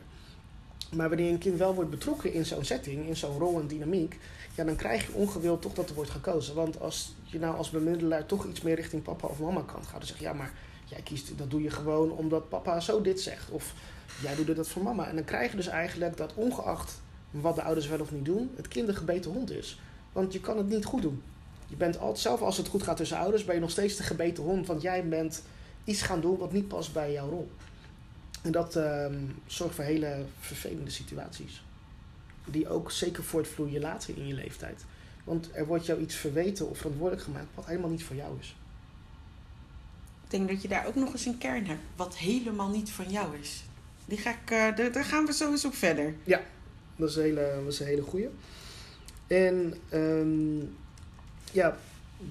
Maar 0.95 1.09
wanneer 1.09 1.31
een 1.31 1.39
kind 1.39 1.59
wel 1.59 1.75
wordt 1.75 1.91
betrokken 1.91 2.33
in 2.33 2.47
zo'n 2.47 2.65
setting, 2.65 3.07
in 3.07 3.17
zo'n 3.17 3.39
rol 3.39 3.61
en 3.61 3.67
dynamiek, 3.67 4.19
ja, 4.55 4.65
dan 4.65 4.77
krijg 4.77 5.07
je 5.07 5.13
ongewild 5.13 5.63
toch 5.63 5.73
dat 5.73 5.89
er 5.89 5.95
wordt 5.95 6.11
gekozen. 6.11 6.55
Want 6.55 6.81
als 6.81 7.15
je 7.25 7.39
nou 7.39 7.57
als 7.57 7.71
bemiddelaar 7.71 8.27
toch 8.27 8.47
iets 8.47 8.61
meer 8.61 8.75
richting 8.75 9.03
papa 9.03 9.27
of 9.27 9.41
mama 9.41 9.61
kan 9.61 9.85
gaan, 9.85 9.99
dan 9.99 10.09
zeg 10.09 10.19
je 10.19 10.25
ja, 10.25 10.33
maar 10.33 10.53
jij 10.85 11.01
kiest, 11.01 11.39
dat 11.39 11.51
doe 11.51 11.63
je 11.63 11.71
gewoon 11.71 12.11
omdat 12.11 12.49
papa 12.49 12.81
zo 12.81 13.01
dit 13.01 13.21
zegt. 13.21 13.51
Of 13.51 13.75
jij 14.23 14.35
doet 14.35 14.57
dat 14.57 14.69
voor 14.69 14.83
mama. 14.83 15.09
En 15.09 15.15
dan 15.15 15.25
krijg 15.25 15.51
je 15.51 15.57
dus 15.57 15.69
eigenlijk 15.69 16.17
dat 16.17 16.35
ongeacht 16.35 17.01
wat 17.31 17.55
de 17.55 17.63
ouders 17.63 17.89
wel 17.89 18.01
of 18.01 18.13
niet 18.13 18.25
doen, 18.25 18.51
het 18.57 18.69
kind 18.69 18.89
een 18.89 18.97
gebeten 18.97 19.31
hond 19.31 19.51
is. 19.51 19.81
Want 20.13 20.33
je 20.33 20.41
kan 20.41 20.57
het 20.57 20.69
niet 20.69 20.85
goed 20.85 21.03
doen. 21.03 21.23
Je 21.73 21.79
bent 21.79 21.99
altijd, 21.99 22.19
zelf 22.19 22.41
als 22.41 22.57
het 22.57 22.69
goed 22.69 22.83
gaat 22.83 22.97
tussen 22.97 23.17
ouders, 23.19 23.45
ben 23.45 23.55
je 23.55 23.61
nog 23.61 23.71
steeds 23.71 23.97
de 23.97 24.03
gebeten 24.03 24.43
hond. 24.43 24.67
Want 24.67 24.83
jij 24.83 25.09
bent 25.09 25.43
iets 25.85 26.03
gaan 26.03 26.21
doen 26.21 26.37
wat 26.37 26.53
niet 26.53 26.69
past 26.69 26.93
bij 26.93 27.13
jouw 27.13 27.29
rol. 27.29 27.51
En 28.43 28.53
dat 28.53 28.77
ehm, 28.77 29.15
zorgt 29.47 29.75
voor 29.75 29.85
hele 29.85 30.25
vervelende 30.41 30.91
situaties. 30.91 31.65
Die 32.45 32.69
ook 32.69 32.91
zeker 32.91 33.25
voortvloeien 33.25 33.81
later 33.81 34.17
in 34.17 34.27
je 34.27 34.35
leeftijd. 34.35 34.85
Want 35.25 35.49
er 35.53 35.67
wordt 35.67 35.87
jou 35.87 36.01
iets 36.01 36.15
verweten 36.15 36.69
of 36.69 36.77
verantwoordelijk 36.77 37.23
gemaakt 37.25 37.55
wat 37.55 37.67
helemaal 37.67 37.91
niet 37.91 38.05
voor 38.05 38.17
jou 38.17 38.39
is. 38.41 38.57
Ik 40.25 40.31
denk 40.31 40.49
dat 40.49 40.63
je 40.63 40.69
daar 40.69 40.87
ook 40.87 40.95
nog 40.95 41.13
eens 41.13 41.27
een 41.27 41.39
kern 41.39 41.67
hebt 41.67 41.81
wat 41.97 42.17
helemaal 42.17 42.71
niet 42.71 42.91
van 42.91 43.11
jou 43.11 43.39
is. 43.39 43.65
Die 44.05 44.19
ga 44.19 44.31
ik, 44.31 44.51
uh, 44.79 44.93
daar 44.93 45.05
gaan 45.05 45.27
we 45.27 45.33
zo 45.33 45.51
eens 45.51 45.65
op 45.65 45.75
verder. 45.75 46.15
Ja, 46.25 46.41
dat 46.97 47.09
is 47.09 47.17
een 47.17 47.23
hele, 47.23 47.61
dat 47.65 47.73
is 47.73 47.81
een 47.81 47.87
hele 47.87 48.03
goeie. 48.03 48.29
En 49.27 49.75
um, 49.93 50.77
ja, 51.53 51.79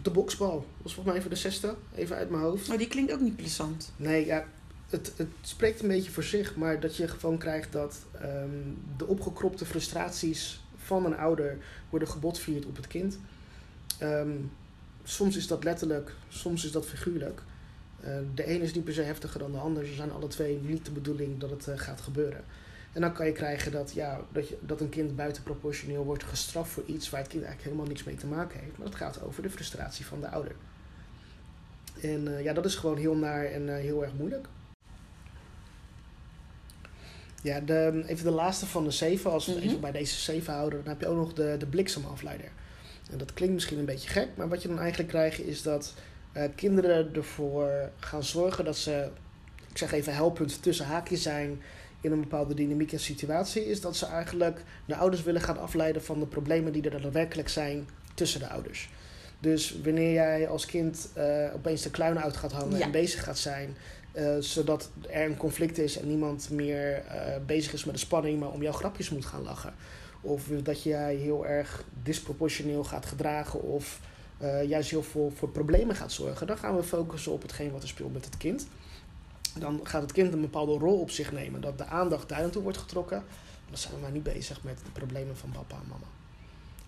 de 0.02 0.10
boksbal. 0.10 0.52
Dat 0.52 0.84
was 0.84 0.94
volgens 0.94 1.06
mij 1.06 1.16
even 1.16 1.30
de 1.30 1.36
zesde, 1.36 1.76
even 1.96 2.16
uit 2.16 2.30
mijn 2.30 2.44
hoofd. 2.44 2.68
Maar 2.68 2.76
oh, 2.76 2.82
die 2.82 2.92
klinkt 2.92 3.14
ook 3.14 3.20
niet 3.20 3.36
plezant. 3.36 3.92
Nee, 3.98 4.26
ja, 4.26 4.46
het, 4.90 5.14
het 5.16 5.28
spreekt 5.42 5.82
een 5.82 5.88
beetje 5.88 6.12
voor 6.12 6.24
zich, 6.24 6.56
maar 6.56 6.80
dat 6.80 6.96
je 6.96 7.08
gewoon 7.08 7.38
krijgt 7.38 7.72
dat 7.72 8.00
um, 8.24 8.78
de 8.98 9.08
opgekropte 9.08 9.66
frustraties 9.66 10.62
van 10.76 11.06
een 11.06 11.18
ouder 11.18 11.58
worden 11.90 12.08
gebotvierd 12.08 12.66
op 12.66 12.76
het 12.76 12.88
kind. 12.88 13.20
Um, 14.02 14.52
soms 15.04 15.36
is 15.36 15.48
dat 15.48 15.64
letterlijk, 15.64 16.14
soms 16.30 16.66
is 16.66 16.72
dat 16.72 16.86
figuurlijk. 16.86 17.42
Uh, 18.04 18.18
de 18.34 18.46
ene 18.46 18.64
is 18.64 18.74
niet 18.74 18.84
per 18.84 18.94
se 18.94 19.02
heftiger 19.02 19.40
dan 19.40 19.52
de 19.52 19.58
ander. 19.58 19.86
Ze 19.86 19.94
zijn 19.94 20.12
alle 20.12 20.28
twee 20.28 20.60
niet 20.62 20.86
de 20.86 20.92
bedoeling 20.92 21.40
dat 21.40 21.50
het 21.50 21.68
uh, 21.68 21.78
gaat 21.78 22.02
gebeuren. 22.02 22.44
En 22.92 23.02
dan 23.02 23.14
kan 23.14 23.26
je 23.26 23.32
krijgen 23.32 23.72
dat, 23.72 23.92
ja, 23.94 24.22
dat, 24.32 24.48
je, 24.48 24.58
dat 24.62 24.82
een 24.82 24.90
kind 24.90 25.16
buitenproportioneel 25.16 26.04
wordt 26.04 26.24
gestraft 26.24 26.72
voor 26.72 26.84
iets 26.86 27.10
waar 27.10 27.20
het 27.20 27.30
kind 27.30 27.44
eigenlijk 27.44 27.72
helemaal 27.72 27.94
niks 27.94 28.04
mee 28.04 28.16
te 28.16 28.28
maken 28.28 28.60
heeft. 28.60 28.78
Maar 28.78 28.88
het 28.88 28.96
gaat 28.96 29.24
over 29.24 29.44
de 29.44 29.50
frustratie 29.50 30.06
van 30.06 30.20
de 30.20 30.30
ouder. 30.30 30.56
En 32.02 32.28
uh, 32.28 32.44
ja, 32.44 32.54
dat 32.54 32.66
is 32.66 32.76
gewoon 32.76 32.98
heel 32.98 33.16
naar 33.16 33.46
en 33.46 33.62
uh, 33.62 33.76
heel 33.76 34.04
erg 34.04 34.14
moeilijk. 34.14 34.48
Ja, 37.44 37.60
de, 37.60 38.04
even 38.08 38.26
de 38.26 38.32
laatste 38.32 38.66
van 38.66 38.84
de 38.84 38.92
zeven. 38.92 39.32
Als 39.32 39.46
we 39.46 39.52
mm-hmm. 39.52 39.68
even 39.68 39.82
bij 39.82 39.92
deze 39.92 40.20
zeven 40.20 40.54
houden, 40.54 40.80
dan 40.80 40.94
heb 40.94 41.02
je 41.02 41.08
ook 41.08 41.18
nog 41.18 41.34
de, 41.34 41.56
de 41.60 41.66
bliksemafleider. 41.66 42.52
En 43.12 43.18
dat 43.18 43.34
klinkt 43.34 43.54
misschien 43.54 43.80
een 43.80 43.86
beetje 43.86 44.10
gek, 44.10 44.28
maar 44.36 44.50
wat 44.50 44.62
je 44.62 44.68
dan 44.68 44.80
eigenlijk 44.80 45.10
krijgt 45.10 45.40
is 45.40 45.62
dat 45.62 45.94
uh, 46.38 46.44
kinderen 46.56 47.16
ervoor 47.16 47.90
gaan 48.00 48.24
zorgen 48.24 48.66
dat 48.66 48.78
ze, 48.78 49.10
ik 49.70 49.78
zeg 49.78 49.92
even 49.92 50.14
helpend 50.14 50.64
tussen 50.64 50.86
haakjes 50.86 51.22
zijn 51.22 51.62
in 52.02 52.12
een 52.12 52.20
bepaalde 52.20 52.54
dynamiek 52.54 52.92
en 52.92 53.00
situatie, 53.00 53.66
is 53.66 53.82
dat 53.82 53.96
ze 53.96 54.06
eigenlijk 54.06 54.64
de 54.86 54.96
ouders 54.96 55.24
willen 55.24 55.42
gaan 55.42 55.60
afleiden 55.60 56.04
van 56.04 56.20
de 56.20 56.26
problemen 56.26 56.74
die 56.74 56.90
er 56.90 57.02
daadwerkelijk 57.02 57.50
zijn 57.50 57.88
tussen 58.14 58.40
de 58.40 58.48
ouders. 58.48 58.90
Dus 59.40 59.80
wanneer 59.84 60.14
jij 60.14 60.48
als 60.48 60.66
kind 60.66 61.10
uh, 61.18 61.48
opeens 61.54 61.82
de 61.82 61.90
kluin 61.90 62.20
uit 62.20 62.38
gaat 62.38 62.52
hangen 62.52 62.78
ja. 62.78 62.86
en 62.86 62.92
bezig 62.92 63.24
gaat 63.24 63.38
zijn, 63.38 63.78
uh, 64.14 64.36
zodat 64.40 64.90
er 65.10 65.26
een 65.26 65.38
conflict 65.38 65.78
is 65.78 66.00
en 66.00 66.08
niemand 66.08 66.50
meer 66.50 67.04
uh, 67.06 67.36
bezig 67.46 67.74
is 67.74 67.86
met 67.86 67.94
de 67.94 68.00
spanning, 68.00 68.40
maar 68.40 68.52
om 68.52 68.62
jouw 68.62 68.72
grapjes 68.72 69.10
moet 69.10 69.26
gaan 69.26 69.44
lachen. 69.44 69.74
Of 70.22 70.44
dat 70.64 70.84
jij 70.84 71.16
heel 71.16 71.46
erg 71.46 71.84
disproportioneel 72.04 72.84
gaat 72.84 73.06
gedragen 73.06 73.62
of 73.62 74.00
juist 74.68 74.90
heel 74.90 75.04
veel 75.04 75.32
voor 75.36 75.50
problemen 75.50 75.96
gaat 75.96 76.12
zorgen, 76.12 76.48
dan 76.48 76.58
gaan 76.58 76.76
we 76.76 76.84
focussen 76.84 77.32
op 77.32 77.42
hetgeen 77.42 77.72
wat 77.72 77.82
er 77.82 77.88
speelt 77.88 78.14
met 78.14 78.26
het 78.26 78.38
kind 78.38 78.68
dan 79.60 79.80
gaat 79.84 80.02
het 80.02 80.12
kind 80.12 80.34
een 80.34 80.42
bepaalde 80.42 80.78
rol 80.78 81.00
op 81.00 81.10
zich 81.10 81.32
nemen. 81.32 81.62
Dat 81.62 81.78
de 81.78 81.86
aandacht 81.86 82.30
daar 82.30 82.42
naartoe 82.42 82.64
wordt 82.64 82.78
getrokken. 82.78 83.24
Dan 83.70 83.78
zijn 83.78 83.94
we 83.94 84.00
maar 84.00 84.12
niet 84.12 84.24
bezig 84.24 84.64
met 84.64 84.78
de 84.78 84.92
problemen 84.92 85.38
van 85.38 85.52
papa 85.52 85.76
en 85.76 85.90
mama. 85.90 86.06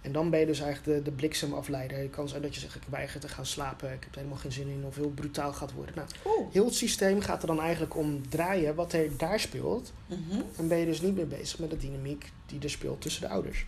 En 0.02 0.12
dan 0.12 0.30
ben 0.30 0.40
je 0.40 0.46
dus 0.46 0.60
eigenlijk 0.60 0.98
de, 0.98 1.12
de 1.12 1.16
bliksemafleider. 1.16 1.98
Het 1.98 2.10
kan 2.10 2.30
zijn 2.30 2.42
dat 2.42 2.54
je 2.54 2.60
zegt, 2.60 2.76
ik 2.76 2.82
weiger 2.90 3.20
te 3.20 3.28
gaan 3.28 3.46
slapen. 3.46 3.92
Ik 3.92 4.04
heb 4.04 4.10
er 4.10 4.18
helemaal 4.18 4.38
geen 4.38 4.52
zin 4.52 4.68
in. 4.68 4.86
Of 4.86 4.96
heel 4.96 5.10
brutaal 5.10 5.54
gaat 5.54 5.74
worden. 5.74 5.96
Nou, 5.96 6.08
heel 6.52 6.66
het 6.66 6.76
systeem 6.76 7.22
gaat 7.22 7.42
er 7.42 7.48
dan 7.48 7.60
eigenlijk 7.62 7.96
om 7.96 8.30
draaien 8.30 8.76
wat 8.76 8.94
er 8.94 9.18
daar 9.18 9.40
speelt. 9.40 9.94
Mm-hmm. 10.08 10.44
En 10.58 10.68
ben 10.68 10.78
je 10.78 10.86
dus 10.86 11.02
niet 11.02 11.16
meer 11.16 11.28
bezig 11.28 11.60
met 11.60 11.70
de 11.70 11.78
dynamiek 11.78 12.32
die 12.46 12.60
er 12.60 12.70
speelt 12.70 13.02
tussen 13.02 13.22
de 13.22 13.30
ouders. 13.30 13.66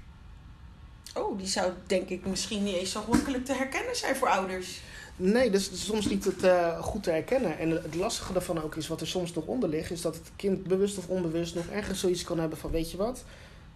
Oh, 1.16 1.38
die 1.38 1.48
zou 1.48 1.72
denk 1.88 2.10
ik 2.10 2.26
misschien 2.26 2.64
niet 2.64 2.76
eens 2.76 2.92
zo 2.92 3.04
makkelijk 3.10 3.46
te 3.46 3.54
herkennen 3.54 3.96
zijn 3.96 4.16
voor 4.16 4.28
ouders. 4.28 4.82
Nee, 5.18 5.52
dat 5.52 5.62
is 5.62 5.86
soms 5.86 6.06
niet 6.10 6.26
het, 6.26 6.44
uh, 6.44 6.82
goed 6.82 7.04
te 7.04 7.12
herkennen. 7.12 7.58
En 7.58 7.70
het 7.70 7.96
lastige 7.96 8.34
daarvan 8.34 8.62
ook 8.62 8.76
is, 8.76 8.88
wat 8.88 9.02
er 9.02 9.08
soms 9.08 9.34
nog 9.34 9.46
onder 9.46 9.70
ligt, 9.70 9.92
is 9.92 10.02
dat 10.02 10.16
het 10.16 10.32
kind 10.36 10.64
bewust 10.64 10.98
of 10.98 11.08
onbewust 11.08 11.56
nog 11.56 11.68
ergens 11.68 12.00
zoiets 12.00 12.24
kan 12.24 12.40
hebben 12.40 12.58
van: 12.58 12.72
weet 12.72 12.92
je 12.92 12.98
wat, 12.98 13.24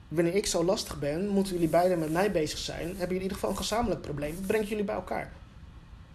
wanneer 0.08 0.36
ik 0.36 0.45
zo 0.45 0.63
lastig 0.63 0.99
ben, 0.99 1.28
moeten 1.28 1.54
jullie 1.54 1.69
beiden 1.69 1.99
met 1.99 2.12
mij 2.12 2.32
bezig 2.32 2.60
zijn. 2.60 2.88
Hebben 2.88 2.97
jullie 2.97 3.15
in 3.15 3.21
ieder 3.21 3.34
geval 3.34 3.49
een 3.49 3.58
gezamenlijk 3.58 4.02
probleem. 4.02 4.38
Breng 4.45 4.69
jullie 4.69 4.84
bij 4.84 4.95
elkaar. 4.95 5.32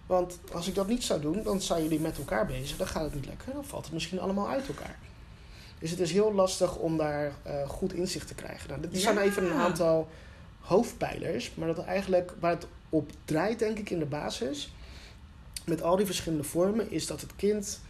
Want 0.06 0.38
als 0.52 0.68
ik 0.68 0.74
dat 0.74 0.88
niet 0.88 1.04
zou 1.04 1.20
doen, 1.20 1.42
dan 1.42 1.60
zijn 1.60 1.82
jullie 1.82 2.00
met 2.00 2.18
elkaar 2.18 2.46
bezig. 2.46 2.76
Dan 2.76 2.86
gaat 2.86 3.02
het 3.02 3.14
niet 3.14 3.26
lekker. 3.26 3.52
Dan 3.52 3.64
valt 3.64 3.84
het 3.84 3.92
misschien 3.92 4.20
allemaal 4.20 4.48
uit 4.48 4.68
elkaar. 4.68 4.98
Dus 5.78 5.90
het 5.90 6.00
is 6.00 6.12
heel 6.12 6.32
lastig 6.32 6.76
om 6.76 6.96
daar 6.96 7.32
uh, 7.46 7.68
goed 7.68 7.92
inzicht 7.92 8.26
te 8.28 8.34
krijgen. 8.34 8.68
Nou, 8.68 8.80
dit 8.80 8.92
ja. 8.92 8.98
zijn 8.98 9.18
even 9.18 9.44
een 9.44 9.58
aantal 9.58 10.08
hoofdpijlers. 10.60 11.54
Maar 11.54 11.74
dat 11.74 11.84
eigenlijk 11.84 12.32
waar 12.40 12.50
het 12.50 12.66
op 12.88 13.10
draait, 13.24 13.58
denk 13.58 13.78
ik, 13.78 13.90
in 13.90 13.98
de 13.98 14.04
basis 14.04 14.72
met 15.64 15.82
al 15.82 15.96
die 15.96 16.06
verschillende 16.06 16.44
vormen 16.44 16.90
is 16.90 17.06
dat 17.06 17.20
het 17.20 17.36
kind 17.36 17.80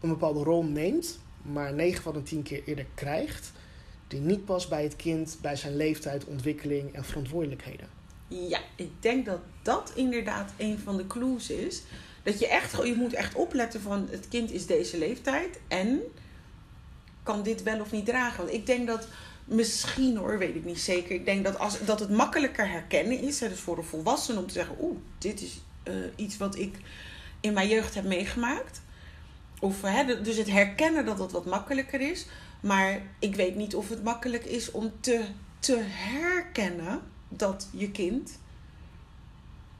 een 0.00 0.08
bepaalde 0.08 0.42
rol 0.42 0.64
neemt, 0.64 1.18
maar 1.42 1.74
9 1.74 2.02
van 2.02 2.12
de 2.12 2.22
10 2.22 2.42
keer 2.42 2.62
eerder 2.64 2.86
krijgt, 2.94 3.52
die 4.08 4.20
niet 4.20 4.44
past 4.44 4.68
bij 4.68 4.82
het 4.82 4.96
kind, 4.96 5.38
bij 5.40 5.56
zijn 5.56 5.76
leeftijd, 5.76 6.24
ontwikkeling 6.24 6.94
en 6.94 7.04
verantwoordelijkheden. 7.04 7.88
Ja, 8.28 8.60
ik 8.76 8.90
denk 9.00 9.26
dat 9.26 9.40
dat 9.62 9.92
inderdaad 9.94 10.52
een 10.56 10.78
van 10.78 10.96
de 10.96 11.06
clues 11.06 11.50
is. 11.50 11.82
Dat 12.22 12.38
je 12.38 12.48
echt, 12.48 12.86
je 12.86 12.94
moet 12.94 13.12
echt 13.12 13.34
opletten 13.34 13.80
van 13.80 14.08
het 14.10 14.28
kind 14.28 14.50
is 14.50 14.66
deze 14.66 14.98
leeftijd 14.98 15.60
en 15.68 16.00
kan 17.22 17.42
dit 17.42 17.62
wel 17.62 17.80
of 17.80 17.92
niet 17.92 18.06
dragen. 18.06 18.44
Want 18.44 18.56
ik 18.56 18.66
denk 18.66 18.86
dat 18.86 19.08
misschien 19.44 20.16
hoor, 20.16 20.38
weet 20.38 20.54
ik 20.54 20.64
niet 20.64 20.80
zeker. 20.80 21.14
Ik 21.14 21.24
denk 21.24 21.44
dat, 21.44 21.58
als, 21.58 21.84
dat 21.84 22.00
het 22.00 22.10
makkelijker 22.10 22.68
herkennen 22.68 23.20
is. 23.20 23.40
Hè, 23.40 23.48
dus 23.48 23.60
voor 23.60 23.76
de 23.76 23.82
volwassenen 23.82 24.40
om 24.40 24.46
te 24.46 24.52
zeggen, 24.52 24.76
oeh, 24.80 24.96
dit 25.18 25.42
is 25.42 25.60
uh, 25.88 25.94
iets 26.16 26.36
wat 26.36 26.58
ik 26.58 26.74
in 27.42 27.52
mijn 27.52 27.68
jeugd 27.68 27.94
heb 27.94 28.04
meegemaakt. 28.04 28.82
Of, 29.60 29.82
hè, 29.82 30.22
dus 30.22 30.36
het 30.36 30.50
herkennen 30.50 31.04
dat 31.04 31.18
het 31.18 31.32
wat 31.32 31.44
makkelijker 31.44 32.00
is. 32.00 32.26
Maar 32.60 33.02
ik 33.18 33.34
weet 33.34 33.56
niet 33.56 33.74
of 33.74 33.88
het 33.88 34.02
makkelijk 34.02 34.44
is 34.44 34.70
om 34.70 34.92
te, 35.00 35.24
te 35.58 35.78
herkennen 35.84 37.00
dat 37.28 37.68
je 37.70 37.90
kind. 37.90 38.38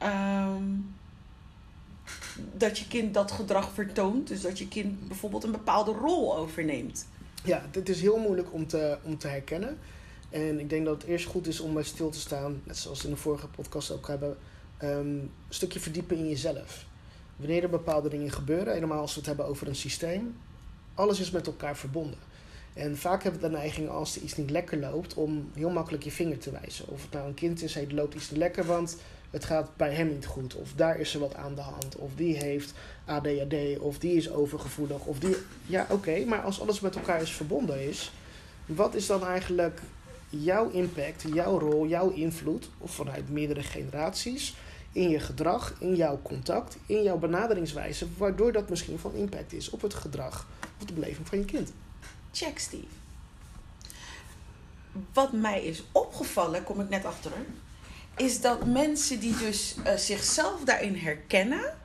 Um, 0.03 0.95
dat 2.53 2.79
je 2.79 2.87
kind 2.87 3.13
dat 3.13 3.31
gedrag 3.31 3.71
vertoont. 3.73 4.27
Dus 4.27 4.41
dat 4.41 4.57
je 4.57 4.67
kind 4.67 5.07
bijvoorbeeld 5.07 5.43
een 5.43 5.51
bepaalde 5.51 5.91
rol 5.91 6.37
overneemt. 6.37 7.07
Ja, 7.43 7.65
het 7.71 7.89
is 7.89 8.01
heel 8.01 8.17
moeilijk 8.17 8.53
om 8.53 8.67
te, 8.67 8.97
om 9.03 9.17
te 9.17 9.27
herkennen. 9.27 9.77
En 10.29 10.59
ik 10.59 10.69
denk 10.69 10.85
dat 10.85 11.01
het 11.01 11.09
eerst 11.11 11.25
goed 11.25 11.47
is 11.47 11.59
om 11.59 11.73
bij 11.73 11.83
stil 11.83 12.09
te 12.09 12.19
staan, 12.19 12.61
net 12.63 12.77
zoals 12.77 13.05
in 13.05 13.09
de 13.09 13.17
vorige 13.17 13.47
podcast 13.47 13.91
ook 13.91 14.07
hebben, 14.07 14.37
um, 14.83 14.89
een 14.89 15.31
stukje 15.49 15.79
verdiepen 15.79 16.17
in 16.17 16.29
jezelf 16.29 16.85
wanneer 17.35 17.63
er 17.63 17.69
bepaalde 17.69 18.09
dingen 18.09 18.31
gebeuren, 18.31 18.73
helemaal 18.73 18.99
als 18.99 19.13
we 19.13 19.17
het 19.17 19.27
hebben 19.27 19.45
over 19.45 19.67
een 19.67 19.75
systeem, 19.75 20.35
alles 20.93 21.19
is 21.19 21.31
met 21.31 21.47
elkaar 21.47 21.77
verbonden. 21.77 22.19
En 22.73 22.97
vaak 22.97 23.23
hebben 23.23 23.41
we 23.41 23.47
de 23.47 23.53
neiging 23.53 23.89
als 23.89 24.15
er 24.15 24.21
iets 24.21 24.35
niet 24.35 24.49
lekker 24.49 24.79
loopt 24.79 25.13
om 25.13 25.49
heel 25.53 25.69
makkelijk 25.69 26.03
je 26.03 26.11
vinger 26.11 26.37
te 26.37 26.51
wijzen. 26.51 26.87
Of 26.87 27.01
het 27.01 27.11
nou 27.11 27.27
een 27.27 27.33
kind 27.33 27.61
is, 27.61 27.73
het 27.73 27.91
loopt 27.91 28.15
iets 28.15 28.29
niet 28.29 28.39
lekker, 28.39 28.65
want 28.65 28.97
het 29.33 29.45
gaat 29.45 29.69
bij 29.77 29.93
hem 29.93 30.07
niet 30.07 30.25
goed. 30.25 30.55
Of 30.55 30.73
daar 30.75 30.99
is 30.99 31.13
er 31.13 31.19
wat 31.19 31.35
aan 31.35 31.55
de 31.55 31.61
hand. 31.61 31.95
Of 31.95 32.11
die 32.15 32.37
heeft 32.37 32.73
ADHD. 33.05 33.79
Of 33.79 33.97
die 33.99 34.15
is 34.15 34.31
overgevoelig. 34.31 35.05
Of 35.05 35.19
die. 35.19 35.35
Ja, 35.65 35.87
oké, 35.89 36.25
maar 36.25 36.41
als 36.41 36.61
alles 36.61 36.79
met 36.79 36.95
elkaar 36.95 37.21
is 37.21 37.31
verbonden 37.31 37.87
is, 37.87 38.11
wat 38.65 38.95
is 38.95 39.05
dan 39.05 39.25
eigenlijk 39.25 39.81
jouw 40.29 40.69
impact, 40.69 41.23
jouw 41.33 41.59
rol, 41.59 41.87
jouw 41.87 42.09
invloed, 42.09 42.69
of 42.77 42.91
vanuit 42.91 43.29
meerdere 43.29 43.63
generaties, 43.63 44.55
in 44.93 45.09
je 45.09 45.19
gedrag, 45.19 45.73
in 45.79 45.95
jouw 45.95 46.19
contact, 46.21 46.77
in 46.85 47.03
jouw 47.03 47.17
benaderingswijze, 47.17 48.07
waardoor 48.17 48.51
dat 48.51 48.69
misschien 48.69 48.99
van 48.99 49.13
impact 49.13 49.53
is 49.53 49.69
op 49.69 49.81
het 49.81 49.93
gedrag 49.93 50.47
of 50.79 50.85
de 50.85 50.93
beleving 50.93 51.27
van 51.27 51.37
je 51.37 51.45
kind. 51.45 51.71
Check, 52.31 52.59
Steve. 52.59 52.85
Wat 55.13 55.31
mij 55.31 55.63
is 55.63 55.83
opgevallen, 55.91 56.63
kom 56.63 56.79
ik 56.79 56.89
net 56.89 57.05
achter, 57.05 57.31
is 58.17 58.41
dat 58.41 58.65
mensen 58.65 59.19
die 59.19 59.37
dus 59.37 59.75
uh, 59.85 59.95
zichzelf 59.95 60.63
daarin 60.63 60.95
herkennen, 60.95 61.77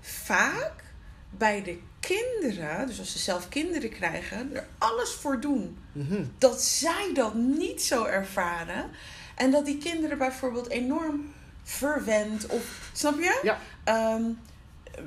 vaak 0.00 0.84
bij 1.30 1.62
de 1.62 1.78
kinderen, 2.00 2.86
dus 2.86 2.98
als 2.98 3.12
ze 3.12 3.18
zelf 3.18 3.48
kinderen 3.48 3.90
krijgen, 3.90 4.54
er 4.54 4.66
alles 4.78 5.10
voor 5.10 5.40
doen. 5.40 5.78
Mhm. 5.92 6.24
Dat 6.38 6.62
zij 6.62 7.10
dat 7.14 7.34
niet 7.34 7.82
zo 7.82 8.04
ervaren. 8.04 8.90
En 9.34 9.50
dat 9.50 9.64
die 9.64 9.78
kinderen 9.78 10.18
bijvoorbeeld 10.18 10.68
enorm 10.68 11.32
verwend 11.64 12.46
of, 12.46 12.90
snap 12.92 13.18
je? 13.18 13.40
Ja. 13.42 13.58
Ehm, 13.84 14.22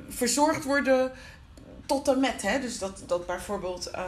verzorgd 0.08 0.64
worden 0.64 1.12
tot 1.86 2.08
en 2.08 2.20
met. 2.20 2.42
Hè? 2.42 2.60
Dus 2.60 2.78
dat, 2.78 3.02
dat 3.06 3.26
bijvoorbeeld 3.26 3.86
eh, 3.90 4.04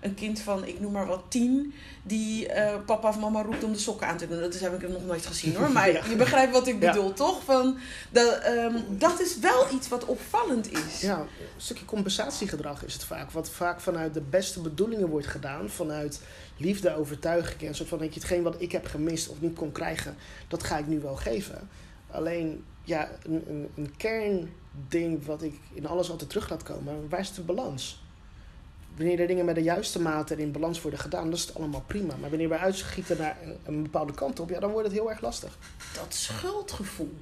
een 0.00 0.14
kind 0.14 0.40
van, 0.40 0.64
ik 0.64 0.80
noem 0.80 0.92
maar 0.92 1.06
wat, 1.06 1.22
tien, 1.28 1.74
die 2.02 2.48
eh, 2.48 2.74
papa 2.86 3.08
of 3.08 3.18
mama 3.18 3.42
roept 3.42 3.64
om 3.64 3.72
de 3.72 3.78
sokken 3.78 4.06
aan 4.06 4.16
te 4.16 4.28
doen. 4.28 4.40
Dat 4.40 4.54
is, 4.54 4.60
heb 4.60 4.82
ik 4.82 4.88
nog 4.88 5.04
nooit 5.04 5.26
gezien 5.26 5.56
hoor. 5.56 5.70
Maar 5.76 5.90
Ja. 5.92 6.02
je 6.08 6.16
begrijpt 6.16 6.52
wat 6.52 6.66
ik 6.66 6.82
Ja. 6.82 6.92
bedoel, 6.92 7.12
toch? 7.12 7.44
Van, 7.44 7.78
dat, 8.10 8.38
ehm, 8.38 8.76
dat 8.88 9.20
is 9.20 9.38
wel 9.38 9.66
iets 9.72 9.88
wat 9.88 10.04
opvallend 10.04 10.72
is. 10.72 11.00
Ja, 11.00 11.18
een 11.18 11.28
stukje 11.56 11.84
compensatiegedrag 11.84 12.84
is 12.84 12.92
het 12.92 13.04
vaak. 13.04 13.30
Wat 13.30 13.50
vaak 13.50 13.80
vanuit 13.80 14.14
de 14.14 14.20
beste 14.20 14.60
bedoelingen 14.60 15.08
wordt 15.08 15.26
gedaan. 15.26 15.68
Vanuit 15.70 16.20
liefde, 16.56 16.96
overtuiging 16.96 17.62
en 17.62 17.74
zo 17.74 17.84
van 17.84 17.98
dat 17.98 18.14
je 18.14 18.20
hetgeen 18.20 18.42
wat 18.42 18.60
ik 18.60 18.72
heb 18.72 18.86
gemist 18.86 19.28
of 19.28 19.40
niet 19.40 19.56
kon 19.56 19.72
krijgen, 19.72 20.16
dat 20.48 20.62
ga 20.62 20.78
ik 20.78 20.86
nu 20.86 21.00
wel 21.00 21.16
geven. 21.16 21.68
Alleen, 22.10 22.64
ja, 22.84 23.10
een, 23.22 23.42
een, 23.48 23.68
een 23.74 23.96
kernding 23.96 25.24
wat 25.24 25.42
ik 25.42 25.54
in 25.72 25.86
alles 25.86 26.10
altijd 26.10 26.28
terug 26.30 26.50
laat 26.50 26.62
komen, 26.62 27.08
waar 27.08 27.20
is 27.20 27.34
de 27.34 27.42
balans? 27.42 28.04
Wanneer 28.96 29.16
de 29.16 29.26
dingen 29.26 29.44
met 29.44 29.54
de 29.54 29.62
juiste 29.62 30.00
mate 30.00 30.34
en 30.34 30.40
in 30.40 30.52
balans 30.52 30.82
worden 30.82 31.00
gedaan, 31.00 31.24
dan 31.24 31.32
is 31.32 31.46
het 31.46 31.54
allemaal 31.54 31.84
prima. 31.86 32.16
Maar 32.16 32.30
wanneer 32.30 32.48
we 32.48 32.58
uitschieten 32.58 33.18
naar 33.18 33.38
een, 33.42 33.56
een 33.64 33.82
bepaalde 33.82 34.12
kant 34.14 34.40
op, 34.40 34.50
ja, 34.50 34.60
dan 34.60 34.70
wordt 34.70 34.86
het 34.86 34.96
heel 34.96 35.10
erg 35.10 35.20
lastig. 35.20 35.58
dat 35.94 36.14
schuldgevoel, 36.14 37.14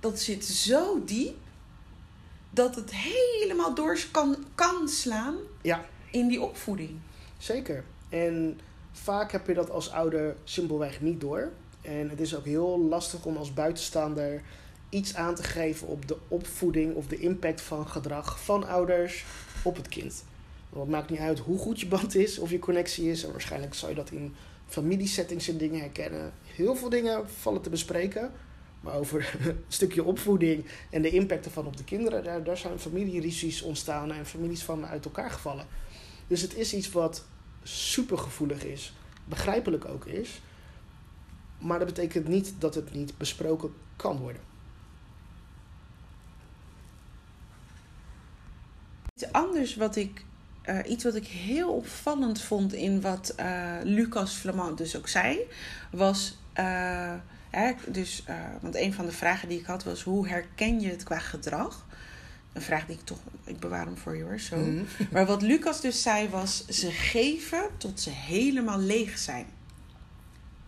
dat 0.00 0.20
zit 0.20 0.44
zo 0.44 1.04
diep 1.04 1.36
dat 2.50 2.74
het 2.74 2.90
helemaal 2.94 3.74
door 3.74 3.98
kan, 4.10 4.36
kan 4.54 4.88
slaan 4.88 5.36
Ja. 5.62 5.84
in 6.10 6.28
die 6.28 6.40
opvoeding. 6.42 6.90
Zeker. 7.38 7.84
En 8.10 8.60
vaak 8.92 9.32
heb 9.32 9.46
je 9.46 9.54
dat 9.54 9.70
als 9.70 9.90
ouder 9.90 10.36
simpelweg 10.44 11.00
niet 11.00 11.20
door. 11.20 11.50
En 11.80 12.10
het 12.10 12.20
is 12.20 12.36
ook 12.36 12.44
heel 12.44 12.80
lastig 12.80 13.24
om 13.24 13.36
als 13.36 13.54
buitenstaander 13.54 14.42
iets 14.88 15.14
aan 15.14 15.34
te 15.34 15.42
geven 15.42 15.86
op 15.86 16.08
de 16.08 16.16
opvoeding 16.28 16.94
of 16.94 17.06
de 17.06 17.18
impact 17.18 17.60
van 17.60 17.88
gedrag 17.88 18.40
van 18.42 18.68
ouders 18.68 19.24
op 19.62 19.76
het 19.76 19.88
kind. 19.88 20.24
Want 20.68 20.86
het 20.86 20.94
maakt 20.94 21.10
niet 21.10 21.18
uit 21.18 21.38
hoe 21.38 21.58
goed 21.58 21.80
je 21.80 21.86
band 21.86 22.14
is 22.14 22.38
of 22.38 22.50
je 22.50 22.58
connectie 22.58 23.10
is. 23.10 23.24
En 23.24 23.30
waarschijnlijk 23.30 23.74
zou 23.74 23.90
je 23.90 23.96
dat 23.96 24.10
in 24.10 24.34
familiesettings 24.66 25.48
en 25.48 25.58
dingen 25.58 25.80
herkennen. 25.80 26.32
Heel 26.54 26.76
veel 26.76 26.88
dingen 26.88 27.28
vallen 27.28 27.62
te 27.62 27.70
bespreken. 27.70 28.32
Maar 28.80 28.94
over 28.94 29.34
een 29.46 29.64
stukje 29.68 30.04
opvoeding 30.04 30.64
en 30.90 31.02
de 31.02 31.10
impact 31.10 31.44
ervan 31.44 31.66
op 31.66 31.76
de 31.76 31.84
kinderen, 31.84 32.24
daar, 32.24 32.44
daar 32.44 32.56
zijn 32.56 32.78
familieruzies 32.78 33.62
ontstaan 33.62 34.12
en 34.12 34.26
families 34.26 34.64
van 34.64 34.86
uit 34.86 35.04
elkaar 35.04 35.30
gevallen. 35.30 35.66
Dus 36.26 36.40
het 36.40 36.56
is 36.56 36.74
iets 36.74 36.90
wat 36.90 37.24
super 37.62 38.18
gevoelig 38.18 38.64
is, 38.64 38.92
begrijpelijk 39.24 39.84
ook 39.84 40.04
is. 40.06 40.40
Maar 41.58 41.78
dat 41.78 41.88
betekent 41.88 42.28
niet 42.28 42.54
dat 42.58 42.74
het 42.74 42.92
niet 42.94 43.18
besproken 43.18 43.74
kan 43.96 44.18
worden. 44.18 44.42
Iets 49.14 49.32
anders 49.32 49.76
wat 49.76 49.96
ik, 49.96 50.24
eh, 50.62 50.78
iets 50.88 51.04
wat 51.04 51.14
ik 51.14 51.26
heel 51.26 51.72
opvallend 51.74 52.40
vond 52.40 52.72
in 52.72 53.00
wat 53.00 53.28
eh, 53.36 53.76
Lucas 53.82 54.34
Flamand 54.34 54.78
dus 54.78 54.96
ook 54.96 55.08
zei, 55.08 55.38
was. 55.90 56.38
eh, 56.52 57.14
hè, 57.50 57.72
dus, 57.88 58.24
want 58.60 58.74
een 58.74 58.92
van 58.92 59.06
de 59.06 59.12
vragen 59.12 59.48
die 59.48 59.58
ik 59.58 59.66
had 59.66 59.84
was: 59.84 60.02
hoe 60.02 60.28
herken 60.28 60.80
je 60.80 60.88
het 60.90 61.02
qua 61.02 61.18
gedrag? 61.18 61.86
Een 62.52 62.62
vraag 62.62 62.86
die 62.86 62.96
ik 62.96 63.04
toch, 63.04 63.18
ik 63.44 63.60
bewaar 63.60 63.84
hem 63.84 63.96
voor 63.96 64.16
je 64.16 64.22
hoor, 64.22 64.38
zo. 64.38 64.56
Mhm. 64.56 64.84
Maar 65.12 65.26
wat 65.26 65.42
Lucas 65.42 65.80
dus 65.80 66.02
zei 66.02 66.28
was: 66.28 66.66
ze 66.66 66.90
geven 66.90 67.68
tot 67.76 68.00
ze 68.00 68.10
helemaal 68.10 68.78
leeg 68.78 69.18
zijn. 69.18 69.46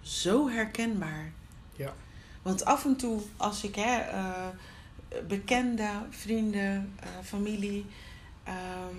Zo 0.01 0.49
herkenbaar. 0.49 1.33
Ja. 1.77 1.95
Want 2.42 2.64
af 2.64 2.85
en 2.85 2.97
toe, 2.97 3.21
als 3.37 3.64
ik 3.64 3.75
hè, 3.75 3.99
eh, 3.99 4.49
bekenden, 5.29 6.07
vrienden, 6.11 6.92
eh, 7.01 7.09
familie 7.23 7.87
ehm, 8.45 8.97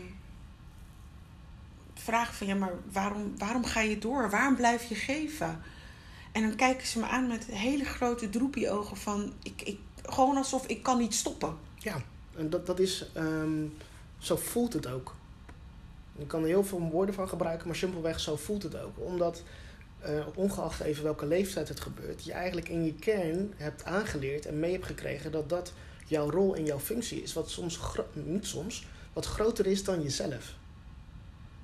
vraag 1.94 2.36
van 2.36 2.48
ja, 2.48 2.56
maar 2.56 2.74
waarom, 2.92 3.38
waarom 3.38 3.66
ga 3.66 3.80
je 3.80 4.00
door? 4.00 4.30
Waarom 4.30 4.56
blijf 4.56 4.84
je 4.84 4.96
geven? 4.96 5.62
En 6.32 6.42
dan 6.42 6.56
kijken 6.56 6.88
ze 6.88 7.00
me 7.00 7.06
aan 7.06 7.28
met 7.28 7.46
hele 7.46 7.86
grote 7.86 8.30
droepie 8.30 8.70
ogen 8.70 8.98
van 8.98 9.34
ik, 9.44 9.62
ik, 9.62 9.80
gewoon 10.04 10.38
alsof 10.38 10.68
ik 10.68 10.84
kan 10.84 10.98
niet 10.98 11.14
stoppen. 11.14 11.58
Ja, 11.78 12.02
en 12.36 12.50
dat, 12.50 12.66
dat 12.66 12.80
is, 12.80 13.10
ehm, 13.14 13.66
zo 14.18 14.36
voelt 14.36 14.74
het 14.74 14.88
ook. 14.88 15.16
Je 16.18 16.26
kan 16.26 16.42
er 16.42 16.48
heel 16.48 16.64
veel 16.64 16.80
woorden 16.80 17.16
van 17.16 17.30
gebruiken, 17.30 17.68
maar 17.68 17.76
simpelweg 17.76 18.20
zo 18.20 18.36
voelt 18.36 18.64
het 18.64 18.80
ook. 18.80 19.00
Omdat, 19.00 19.44
eh, 20.00 20.28
ongeacht 20.36 20.80
even 20.80 21.04
welke 21.04 21.26
leeftijd 21.26 21.68
het 21.68 21.80
gebeurt, 21.80 22.24
je 22.24 22.32
eigenlijk 22.32 22.70
in 22.70 22.86
je 22.86 22.94
kern 22.94 23.54
hebt 23.56 23.84
aangeleerd 23.84 24.46
en 24.46 24.60
mee 24.60 24.72
hebt 24.72 24.86
gekregen 24.86 25.32
dat 25.32 25.50
dat 25.50 25.74
jouw 26.08 26.30
rol 26.30 26.56
en 26.56 26.66
jouw 26.66 26.80
functie 26.80 27.22
is. 27.24 27.34
Wat 27.34 27.50
soms, 27.50 27.80
niet 28.14 28.46
soms, 28.46 28.88
wat 29.14 29.26
groter 29.26 29.66
is 29.66 29.84
dan 29.84 30.02
jezelf. 30.02 30.56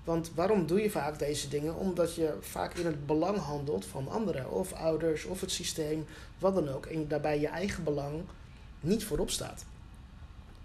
Want 0.03 0.31
waarom 0.35 0.67
doe 0.67 0.81
je 0.81 0.89
vaak 0.89 1.19
deze 1.19 1.47
dingen? 1.47 1.75
Omdat 1.75 2.15
je 2.15 2.37
vaak 2.39 2.73
in 2.73 2.85
het 2.85 3.05
belang 3.05 3.37
handelt 3.37 3.85
van 3.85 4.07
anderen, 4.07 4.51
of 4.51 4.73
ouders, 4.73 5.25
of 5.25 5.41
het 5.41 5.51
systeem, 5.51 6.05
wat 6.39 6.55
dan 6.55 6.69
ook. 6.69 6.85
En 6.85 7.07
daarbij 7.07 7.39
je 7.39 7.47
eigen 7.47 7.83
belang 7.83 8.21
niet 8.79 9.03
voorop 9.03 9.29
staat. 9.29 9.65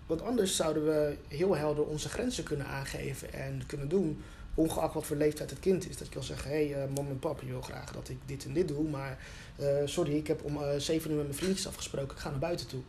Want 0.06 0.22
anders 0.22 0.56
zouden 0.56 0.84
we 0.84 1.16
heel 1.28 1.56
helder 1.56 1.84
onze 1.84 2.08
grenzen 2.08 2.44
kunnen 2.44 2.66
aangeven 2.66 3.32
en 3.32 3.62
kunnen 3.66 3.88
doen. 3.88 4.22
Ongeacht 4.54 4.94
wat 4.94 5.06
voor 5.06 5.16
leeftijd 5.16 5.50
het 5.50 5.60
kind 5.60 5.88
is. 5.88 5.96
Dat 5.96 6.06
je 6.06 6.12
kan 6.12 6.22
zeggen, 6.22 6.50
hé 6.50 6.68
hey, 6.68 6.82
eh, 6.82 6.94
mam 6.94 7.08
en 7.08 7.18
pap, 7.18 7.40
je 7.40 7.46
wil 7.46 7.62
graag 7.62 7.92
dat 7.92 8.08
ik 8.08 8.18
dit 8.26 8.44
en 8.44 8.52
dit 8.52 8.68
doe. 8.68 8.88
Maar 8.88 9.18
eh, 9.56 9.66
sorry, 9.84 10.16
ik 10.16 10.26
heb 10.26 10.44
om 10.44 10.56
eh, 10.56 10.78
zeven 10.78 11.10
uur 11.10 11.16
met 11.16 11.26
mijn 11.26 11.38
vriendjes 11.38 11.66
afgesproken. 11.66 12.16
Ik 12.16 12.22
ga 12.22 12.30
naar 12.30 12.38
buiten 12.38 12.66
toe. 12.66 12.80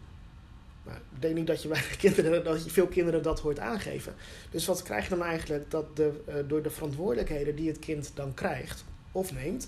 Maar 0.84 0.95
ik 0.95 1.21
denk 1.21 1.36
niet 1.36 1.47
dat 1.47 1.62
je, 1.62 1.67
bij 1.67 1.82
de 1.89 1.97
kinderen, 2.08 2.43
dat 2.43 2.63
je 2.63 2.69
veel 2.69 2.88
kinderen 2.88 3.23
dat 3.23 3.39
hoort 3.39 3.60
aangeven. 3.60 4.13
Dus 4.51 4.65
wat 4.65 4.84
krijg 4.84 5.04
je 5.04 5.10
dan 5.10 5.23
eigenlijk? 5.23 5.71
Dat 5.71 5.95
de, 5.95 6.43
door 6.47 6.62
de 6.62 6.69
verantwoordelijkheden 6.69 7.56
die 7.56 7.67
het 7.67 7.80
kind 7.80 8.12
dan 8.13 8.34
krijgt 8.34 8.84
of 9.12 9.34
neemt... 9.34 9.67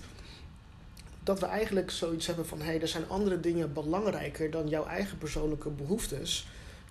dat 1.24 1.40
we 1.40 1.46
eigenlijk 1.46 1.92
zoiets 1.92 2.28
hebben 2.28 2.46
van... 2.46 2.60
hé, 2.60 2.66
hey, 2.66 2.82
er 2.82 2.88
zijn 2.88 3.10
andere 3.10 3.40
dingen 3.40 3.74
belangrijker 3.74 4.52
dan 4.52 4.68
jouw 4.68 4.86
eigen 4.86 5.18
persoonlijke 5.18 5.70
behoeftes... 5.70 6.48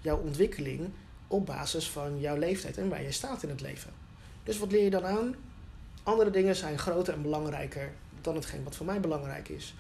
jouw 0.07 0.19
ontwikkeling 0.19 0.91
op 1.27 1.47
basis 1.47 1.91
van 1.91 2.21
jouw 2.21 2.37
leeftijd 2.37 2.79
en 2.79 2.89
waar 2.89 3.03
je 3.03 3.13
staat 3.13 3.43
in 3.43 3.49
het 3.49 3.61
leven. 3.61 3.93
Dus 4.45 4.59
wat 4.59 4.71
leer 4.73 4.85
je 4.85 4.91
dan 4.91 5.05
aan? 5.07 5.35
Andere 6.03 6.31
dingen 6.31 6.57
zijn 6.57 6.79
groter 6.79 7.15
en 7.15 7.23
belangrijker 7.23 7.93
dan 8.21 8.35
hetgeen 8.35 8.65
wat 8.65 8.77
voor 8.77 8.87
mij 8.87 9.01
belangrijk 9.01 9.49
is. 9.49 9.75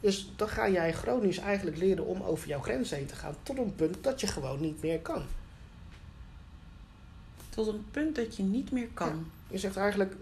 Dus 0.00 0.32
dan 0.36 0.48
ga 0.48 0.68
jij 0.68 0.92
chronisch 0.92 1.38
eigenlijk 1.38 1.76
leren 1.76 2.06
om 2.06 2.22
over 2.22 2.48
jouw 2.48 2.60
grenzen 2.60 2.96
heen 2.96 3.06
te 3.06 3.14
gaan... 3.14 3.34
tot 3.42 3.58
een 3.58 3.74
punt 3.74 3.96
dat 4.04 4.20
je 4.20 4.26
gewoon 4.26 4.60
niet 4.60 4.82
meer 4.82 5.00
kan. 5.00 5.22
Tot 7.48 7.66
een 7.66 7.84
punt 7.90 8.16
dat 8.16 8.36
je 8.36 8.42
niet 8.42 8.70
meer 8.70 8.88
kan. 8.94 9.30
Je 9.48 9.58
zegt 9.58 9.76
eigenlijk, 9.76 10.14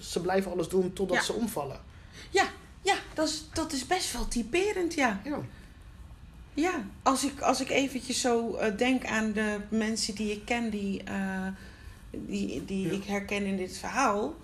ze 0.00 0.20
blijven 0.20 0.50
alles 0.52 0.68
doen 0.68 0.92
totdat 0.92 1.16
Ja. 1.16 1.22
ze 1.22 1.32
omvallen. 1.32 1.80
Ja, 2.30 2.48
ja, 2.82 2.96
dat, 3.14 3.28
is, 3.28 3.44
dat 3.52 3.72
is 3.72 3.86
best 3.86 4.12
wel 4.12 4.28
typerend, 4.28 4.94
ja. 4.94 5.20
Ja. 5.24 5.38
Ja, 6.60 6.84
als 7.02 7.24
ik, 7.24 7.40
als 7.40 7.60
ik 7.60 7.68
eventjes 7.70 8.20
zo 8.20 8.54
eh, 8.54 8.76
denk 8.76 9.04
aan 9.06 9.32
de 9.32 9.60
mensen 9.68 10.14
die 10.14 10.32
ik 10.32 10.44
ken, 10.44 10.70
die, 10.70 11.02
eh, 11.04 11.46
die, 12.10 12.64
die 12.64 12.86
Ja. 12.86 12.92
ik 12.92 13.04
herken 13.04 13.44
in 13.44 13.56
dit 13.56 13.76
verhaal. 13.76 14.34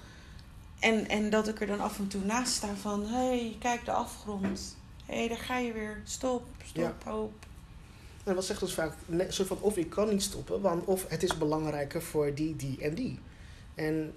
En, 0.79 1.09
en 1.09 1.31
dat 1.31 1.49
ik 1.49 1.61
er 1.61 1.67
dan 1.67 1.81
af 1.81 1.99
en 1.99 2.09
toe 2.09 2.25
naast 2.25 2.53
sta 2.53 2.75
van, 2.75 3.07
hé, 3.07 3.27
hey, 3.27 3.57
kijk 3.59 3.85
de 3.85 3.91
afgrond. 3.91 4.77
Hé, 5.07 5.17
hey, 5.17 5.29
daar 5.29 5.39
ga 5.39 5.59
je 5.59 5.73
weer. 5.73 6.01
Stop, 6.05 6.47
stop, 6.65 7.05
hoop. 7.05 7.47
En 8.25 8.35
wat 8.35 8.45
zegt 8.45 8.63
ons 8.63 8.75
vaak, 8.75 8.93
zo 9.29 9.45
van 9.45 9.59
of 9.61 9.77
ik 9.77 9.91
kan 9.91 10.09
niet 10.09 10.23
stoppen, 10.23 10.61
want 10.61 10.85
of 10.85 11.09
het 11.09 11.23
is 11.23 11.39
belangrijker 11.39 12.03
voor 12.03 12.35
die, 12.35 12.57
die 12.57 12.81
en 12.81 12.95
die. 12.95 13.19
En 13.75 14.15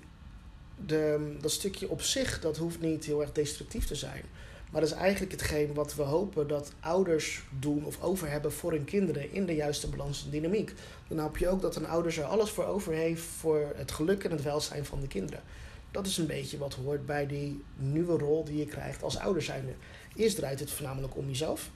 de, 0.85 1.35
dat 1.41 1.51
stukje 1.51 1.89
op 1.89 2.01
zich, 2.01 2.39
dat 2.39 2.57
hoeft 2.57 2.79
niet 2.79 3.05
heel 3.05 3.21
erg 3.21 3.31
destructief 3.31 3.85
te 3.85 3.95
zijn. 3.95 4.23
Maar 4.69 4.81
dat 4.81 4.89
is 4.89 4.95
eigenlijk 4.95 5.31
hetgeen 5.31 5.73
wat 5.73 5.95
we 5.95 6.01
hopen 6.01 6.47
dat 6.47 6.73
ouders 6.79 7.43
doen 7.59 7.85
of 7.85 8.01
over 8.01 8.29
hebben 8.29 8.53
voor 8.53 8.71
hun 8.71 8.85
kinderen 8.85 9.33
in 9.33 9.45
de 9.45 9.55
juiste 9.55 9.89
balans 9.89 10.23
en 10.23 10.29
dynamiek. 10.29 10.73
Dan 11.07 11.19
hoop 11.19 11.37
je 11.37 11.49
ook 11.49 11.61
dat 11.61 11.75
een 11.75 11.87
ouder 11.87 12.19
er 12.19 12.25
alles 12.25 12.49
voor 12.49 12.65
over 12.65 12.93
heeft 12.93 13.23
voor 13.23 13.73
het 13.75 13.91
geluk 13.91 14.23
en 14.23 14.31
het 14.31 14.43
welzijn 14.43 14.85
van 14.85 15.01
de 15.01 15.07
kinderen. 15.07 15.43
Dat 15.91 16.05
is 16.05 16.17
een 16.17 16.27
beetje 16.27 16.57
wat 16.57 16.73
hoort 16.73 17.05
bij 17.05 17.27
die 17.27 17.63
nieuwe 17.75 18.17
rol 18.17 18.43
die 18.43 18.57
je 18.57 18.65
krijgt 18.65 19.03
als 19.03 19.17
ouder 19.17 19.41
zijnde. 19.41 19.73
Eerst 20.15 20.35
draait 20.35 20.59
het 20.59 20.71
voornamelijk 20.71 21.15
om 21.15 21.27
jezelf. 21.27 21.69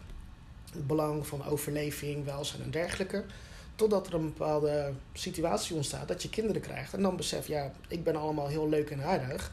het 0.71 0.87
belang 0.87 1.27
van 1.27 1.45
overleving, 1.45 2.25
welzijn 2.25 2.61
en 2.61 2.71
dergelijke. 2.71 3.23
Totdat 3.75 4.07
er 4.07 4.13
een 4.13 4.33
bepaalde 4.33 4.93
situatie 5.13 5.75
ontstaat 5.75 6.07
dat 6.07 6.21
je 6.23 6.29
kinderen 6.29 6.61
krijgt. 6.61 6.93
En 6.93 7.01
dan 7.01 7.15
besef 7.15 7.47
ja, 7.47 7.71
ik 7.87 8.03
ben 8.03 8.15
allemaal 8.15 8.47
heel 8.47 8.69
leuk 8.69 8.89
en 8.89 9.03
aardig. 9.03 9.51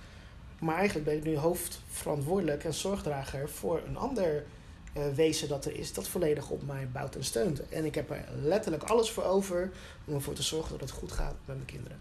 Maar 0.60 0.76
eigenlijk 0.76 1.06
ben 1.06 1.16
ik 1.16 1.24
nu 1.24 1.36
hoofdverantwoordelijk 1.36 2.64
en 2.64 2.74
zorgdrager 2.74 3.48
voor 3.48 3.82
een 3.86 3.96
ander 3.96 4.44
uh, 4.96 5.02
wezen 5.14 5.48
dat 5.48 5.64
er 5.64 5.76
is, 5.76 5.92
dat 5.92 6.08
volledig 6.08 6.50
op 6.50 6.66
mij 6.66 6.88
bouwt 6.92 7.14
en 7.14 7.24
steunt. 7.24 7.68
En 7.68 7.84
ik 7.84 7.94
heb 7.94 8.10
er 8.10 8.24
letterlijk 8.42 8.82
alles 8.82 9.10
voor 9.10 9.24
over 9.24 9.70
om 10.04 10.14
ervoor 10.14 10.34
te 10.34 10.42
zorgen 10.42 10.70
dat 10.70 10.80
het 10.80 10.98
goed 10.98 11.12
gaat 11.12 11.34
met 11.44 11.56
mijn 11.56 11.64
kinderen. 11.68 12.00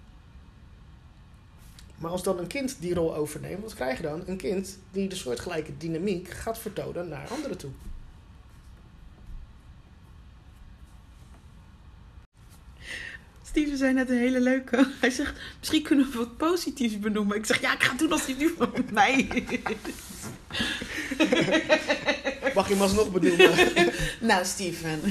Maar 1.96 2.12
als 2.12 2.24
dan 2.24 2.40
een 2.40 2.48
kind 2.48 2.78
die 2.80 2.94
rol 2.94 3.16
overneemt, 3.16 3.62
wat 3.62 3.74
krijg 3.74 3.98
je 3.98 4.04
dan? 4.04 4.24
Een 4.26 4.38
kind 4.38 4.78
die 4.92 5.10
de 5.10 5.16
soortgelijke 5.16 5.78
dynamiek 5.78 6.30
gaat 6.30 6.58
vertonen 6.58 7.08
naar 7.08 7.28
anderen 7.28 7.58
toe. 7.58 7.72
Steven 13.50 13.78
zei 13.78 13.94
net 13.94 14.10
een 14.10 14.18
hele 14.18 14.40
leuke. 14.40 14.88
Hij 15.02 15.10
zegt, 15.10 15.34
misschien 15.60 15.84
kunnen 15.84 16.12
we 16.12 16.18
wat 16.18 16.38
positiefs 16.38 17.00
benoemen. 17.00 17.38
Ik 17.38 17.46
zeg, 17.46 17.62
ja, 17.62 17.74
ik 17.74 17.84
ga 17.84 17.90
het 17.90 18.00
doen 18.00 18.12
als 18.12 18.26
hij 18.26 18.36
nu 18.38 18.54
van 18.58 18.72
mij 18.92 19.14
is. 19.14 19.60
Mag 22.54 22.68
je 22.68 22.74
hem 22.74 22.82
alsnog 22.82 23.12
benoemen? 23.12 23.54
nou, 24.30 24.46
Steven. 24.46 25.02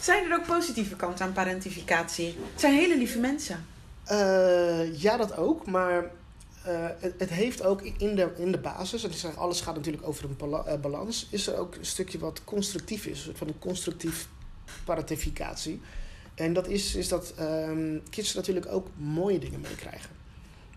Zijn 0.00 0.24
er 0.24 0.38
ook 0.38 0.46
positieve 0.46 0.96
kanten 0.96 1.24
aan 1.24 1.32
parentificatie? 1.32 2.26
Het 2.26 2.60
zijn 2.60 2.74
hele 2.74 2.96
lieve 2.96 3.18
mensen. 3.18 3.66
Uh, 4.10 5.00
ja, 5.00 5.16
dat 5.16 5.36
ook. 5.36 5.66
Maar 5.66 6.02
uh, 6.02 6.86
het, 6.98 7.14
het, 7.18 7.30
heeft 7.30 7.64
ook 7.64 7.82
in 7.82 8.14
de, 8.14 8.32
in 8.36 8.52
de 8.52 8.58
basis, 8.58 9.04
en 9.04 9.10
ik 9.10 9.16
zeg, 9.16 9.36
alles 9.36 9.60
gaat 9.60 9.74
natuurlijk 9.74 10.06
over 10.06 10.24
een 10.24 10.36
uh, 10.50 10.74
balans, 10.80 11.26
is 11.30 11.46
er 11.46 11.56
ook 11.56 11.74
een 11.74 11.86
stukje 11.86 12.18
wat 12.18 12.44
constructief 12.44 13.06
is, 13.06 13.18
een 13.18 13.24
soort 13.24 13.38
van 13.38 13.48
een 13.48 13.58
constructief 13.58 14.28
parentificatie. 14.84 15.80
En 16.38 16.52
dat 16.52 16.68
is, 16.68 16.94
is 16.94 17.08
dat 17.08 17.34
um, 17.40 18.02
kids 18.10 18.34
natuurlijk 18.34 18.66
ook 18.66 18.88
mooie 18.96 19.38
dingen 19.38 19.60
meekrijgen. 19.60 20.10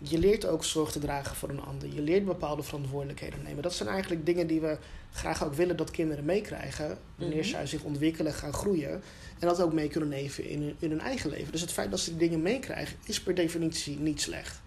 Je 0.03 0.19
leert 0.19 0.45
ook 0.45 0.63
zorg 0.63 0.91
te 0.91 0.99
dragen 0.99 1.35
voor 1.35 1.49
een 1.49 1.61
ander. 1.61 1.93
Je 1.93 2.01
leert 2.01 2.25
bepaalde 2.25 2.63
verantwoordelijkheden 2.63 3.43
nemen. 3.43 3.63
Dat 3.63 3.73
zijn 3.73 3.89
eigenlijk 3.89 4.25
dingen 4.25 4.47
die 4.47 4.61
we 4.61 4.77
graag 5.11 5.43
ook 5.43 5.53
willen 5.53 5.77
dat 5.77 5.91
kinderen 5.91 6.25
meekrijgen. 6.25 6.97
Wanneer 7.15 7.37
mm 7.37 7.43
zij 7.43 7.65
zich 7.65 7.83
ontwikkelen, 7.83 8.33
gaan 8.33 8.53
groeien. 8.53 8.91
En 9.39 9.47
dat 9.47 9.61
ook 9.61 9.73
mee 9.73 9.87
kunnen 9.87 10.09
nemen 10.09 10.49
in 10.49 10.61
hun, 10.61 10.75
in 10.79 10.89
hun 10.89 10.99
eigen 10.99 11.29
leven. 11.29 11.51
Dus 11.51 11.61
het 11.61 11.71
feit 11.71 11.91
dat 11.91 11.99
ze 11.99 12.09
die 12.09 12.19
dingen 12.19 12.41
meekrijgen 12.41 12.97
is 13.05 13.21
per 13.21 13.35
definitie 13.35 13.99
niet 13.99 14.21
slecht. 14.21 14.61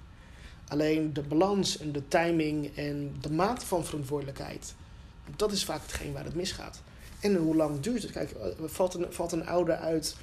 Alleen 0.69 1.13
de 1.13 1.23
balans 1.23 1.79
en 1.79 1.93
de 1.93 2.09
timing 2.09 2.77
en 2.77 3.15
de 3.21 3.31
mate 3.31 3.67
van 3.67 3.85
verantwoordelijkheid. 3.85 4.75
Dat 5.37 5.53
is 5.53 5.65
vaak 5.65 5.83
hetgeen 5.83 6.13
waar 6.13 6.25
het 6.25 6.35
misgaat. 6.35 6.83
En 7.21 7.37
hoe 7.37 7.57
lang 7.57 7.81
duurt 7.81 8.03
het? 8.03 8.11
Kijk, 8.11 8.35
valt 8.65 8.95
een, 8.95 9.07
valt 9.11 9.33
een 9.33 9.47
ouder 9.47 9.77
uit 9.77 10.17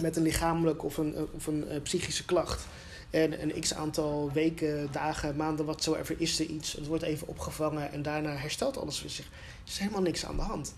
met 0.00 0.16
een 0.16 0.22
lichamelijk 0.22 0.84
of 0.84 0.96
een, 0.96 1.28
of 1.32 1.46
een 1.46 1.64
uh, 1.72 1.82
psychische 1.82 2.24
klacht. 2.24 2.66
En 3.10 3.42
een 3.42 3.60
x 3.60 3.74
aantal 3.74 4.30
weken, 4.32 4.88
dagen, 4.92 5.36
maanden, 5.36 5.66
watsoever 5.66 6.14
is 6.18 6.40
er 6.40 6.46
iets. 6.46 6.72
Het 6.72 6.86
wordt 6.86 7.02
even 7.02 7.28
opgevangen 7.28 7.92
en 7.92 8.02
daarna 8.02 8.36
herstelt 8.36 8.78
alles 8.78 9.00
voor 9.00 9.10
zich. 9.10 9.24
Er 9.26 9.32
is 9.66 9.78
helemaal 9.78 10.02
niks 10.02 10.26
aan 10.26 10.36
de 10.36 10.42
hand. 10.42 10.74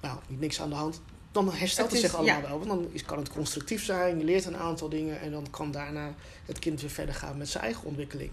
Nou, 0.00 0.18
niet 0.26 0.40
niks 0.40 0.60
aan 0.60 0.68
de 0.68 0.74
hand. 0.74 1.00
Dan 1.32 1.52
herstelt 1.52 1.90
het, 1.90 2.00
zich 2.00 2.14
allemaal 2.14 2.40
wel. 2.40 2.58
Want 2.58 2.66
dan 2.66 2.88
is, 2.92 3.04
kan 3.04 3.18
het 3.18 3.28
constructief 3.28 3.84
zijn. 3.84 4.18
Je 4.18 4.24
leert 4.24 4.44
een 4.44 4.56
aantal 4.56 4.88
dingen. 4.88 5.20
En 5.20 5.30
dan 5.30 5.50
kan 5.50 5.70
daarna 5.70 6.14
het 6.46 6.58
kind 6.58 6.80
weer 6.80 6.90
verder 6.90 7.14
gaan 7.14 7.36
met 7.36 7.48
zijn 7.48 7.64
eigen 7.64 7.84
ontwikkeling. 7.84 8.30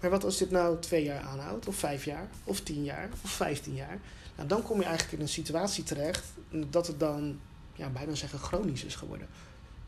Maar 0.00 0.10
wat 0.10 0.24
als 0.24 0.38
dit 0.38 0.50
nou 0.50 0.78
twee 0.80 1.04
jaar 1.04 1.20
aanhoudt? 1.20 1.66
Of 1.66 1.76
vijf 1.76 2.04
jaar? 2.04 2.28
Of 2.44 2.60
tien 2.60 2.84
jaar? 2.84 3.08
Of 3.24 3.30
vijftien 3.30 3.74
jaar? 3.74 3.98
Nou, 4.36 4.48
dan 4.48 4.62
kom 4.62 4.78
je 4.78 4.84
eigenlijk 4.84 5.14
in 5.16 5.20
een 5.20 5.28
situatie 5.28 5.84
terecht 5.84 6.24
dat 6.50 6.86
het 6.86 7.00
dan 7.00 7.40
ja, 7.74 7.88
bijna 7.88 8.14
zeggen 8.14 8.38
chronisch 8.38 8.84
is 8.84 8.94
geworden. 8.94 9.28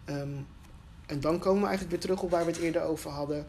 Um, 0.08 0.46
en 1.06 1.20
dan 1.20 1.38
komen 1.38 1.60
we 1.60 1.66
eigenlijk 1.66 1.90
weer 1.90 2.00
terug 2.00 2.22
op 2.22 2.30
waar 2.30 2.44
we 2.44 2.50
het 2.50 2.60
eerder 2.60 2.82
over 2.82 3.10
hadden. 3.10 3.46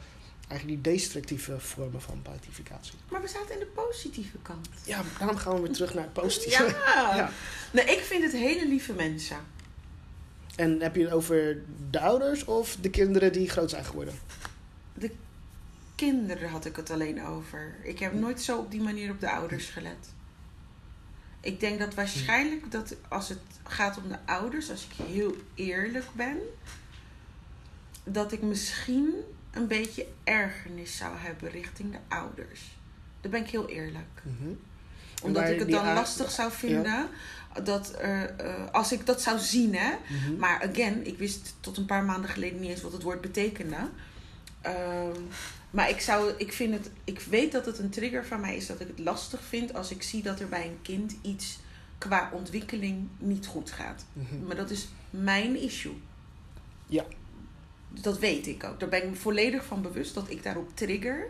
Eigenlijk 0.48 0.84
die 0.84 0.94
destructieve 0.94 1.60
vormen 1.60 2.02
van 2.02 2.22
parentificatie. 2.22 2.94
Maar 3.12 3.22
we 3.22 3.28
zaten 3.28 3.54
in 3.54 3.60
de 3.60 3.66
positieve 3.66 4.38
kant. 4.42 4.68
Ja, 4.84 5.04
daarom 5.20 5.38
gaan 5.38 5.56
we 5.56 5.62
weer 5.62 5.72
terug 5.72 5.94
naar 5.94 6.04
het 6.04 6.14
positieve. 6.14 6.64
Ja. 6.64 7.16
ja. 7.16 7.32
Nou, 7.72 7.88
ik 7.88 8.00
vind 8.00 8.24
het 8.24 8.32
hele 8.32 8.68
lieve 8.68 8.94
mensen. 8.94 9.38
En 10.56 10.82
heb 10.82 10.96
je 10.96 11.04
het 11.04 11.12
over 11.12 11.62
de 11.90 12.00
ouders 12.00 12.46
of 12.46 12.78
de 12.82 12.90
kinderen 12.90 13.34
die 13.34 13.50
groot 13.50 13.70
zijn 13.70 13.86
geworden? 13.86 14.14
De 14.94 15.12
kinderen 15.96 16.50
had 16.50 16.66
ik 16.66 16.76
het 16.76 16.90
alleen 16.90 17.26
over. 17.26 17.76
Ik 17.84 18.00
heb 18.00 18.14
nooit 18.14 18.42
zo 18.42 18.58
op 18.58 18.72
die 18.72 18.82
manier 18.82 19.12
op 19.12 19.20
de 19.20 19.32
ouders 19.32 19.70
gelet. 19.70 20.14
Ik 21.42 21.60
denk 21.60 21.80
dat 21.80 21.94
waarschijnlijk 21.94 22.72
dat 22.72 22.96
als 23.08 23.30
het 23.30 23.40
gaat 23.64 23.98
om 23.98 24.08
de 24.08 24.18
ouders, 24.26 24.70
als 24.70 24.88
ik 24.90 25.06
heel 25.06 25.36
eerlijk 25.56 26.06
ben, 26.14 26.38
dat 28.04 28.32
ik 28.32 28.42
misschien 28.42 29.14
een 29.52 29.68
beetje 29.68 30.08
ergernis 30.24 30.98
zou 30.98 31.18
hebben 31.18 31.50
richting 31.50 31.92
de 31.92 32.16
ouders. 32.16 32.62
Daar 33.22 33.32
ben 33.32 33.42
ik 33.42 33.50
heel 33.50 33.70
eerlijk. 33.70 34.22
Mhm. 34.22 34.50
Omdat 35.22 35.50
ik 35.50 35.60
het 35.60 35.70
dan 35.70 35.94
lastig 35.94 36.32
zou 36.32 36.52
vinden. 36.52 37.08
Dat 37.64 37.96
er, 38.00 38.36
uh, 38.46 38.72
als 38.72 38.92
ik 38.92 39.06
dat 39.06 39.22
zou 39.22 39.40
zien, 39.40 39.76
hè. 39.76 39.92
Mhm. 40.10 40.38
Maar 40.38 40.70
again, 40.70 41.08
ik 41.08 41.18
wist 41.18 41.54
tot 41.60 41.78
een 41.78 41.86
paar 41.86 42.04
maanden 42.04 42.30
geleden 42.30 42.60
niet 42.60 42.70
eens 42.70 42.82
wat 42.82 42.92
het 42.92 43.04
woord 43.04 43.22
betekende. 43.22 43.78
Um, 44.66 45.28
maar 45.72 45.90
ik, 45.90 46.00
zou, 46.00 46.34
ik, 46.38 46.54
vind 46.54 46.74
het, 46.74 46.90
ik 47.04 47.20
weet 47.20 47.52
dat 47.52 47.66
het 47.66 47.80
een 47.80 47.90
trigger 47.90 48.26
van 48.26 48.42
mij 48.42 48.56
is 48.56 48.68
dat 48.68 48.80
ik 48.80 48.88
het 48.88 49.00
lastig 49.00 49.44
vind 49.44 49.74
als 49.74 49.92
ik 49.92 50.04
zie 50.04 50.22
dat 50.24 50.40
er 50.40 50.48
bij 50.48 50.66
een 50.66 50.80
kind 50.82 51.16
iets 51.22 51.60
qua 51.98 52.30
ontwikkeling 52.34 53.08
niet 53.18 53.48
goed 53.48 53.72
gaat. 53.72 54.06
Mhm. 54.14 54.46
Maar 54.46 54.56
dat 54.56 54.70
is 54.70 54.88
mijn 55.10 55.62
issue. 55.62 55.96
Ja. 56.88 57.06
Dat 57.90 58.20
weet 58.20 58.48
ik 58.48 58.64
ook. 58.64 58.80
Daar 58.80 58.90
ben 58.90 59.04
ik 59.04 59.10
me 59.10 59.16
volledig 59.16 59.66
van 59.66 59.82
bewust 59.82 60.14
dat 60.14 60.30
ik 60.30 60.44
daarop 60.44 60.70
trigger. 60.74 61.28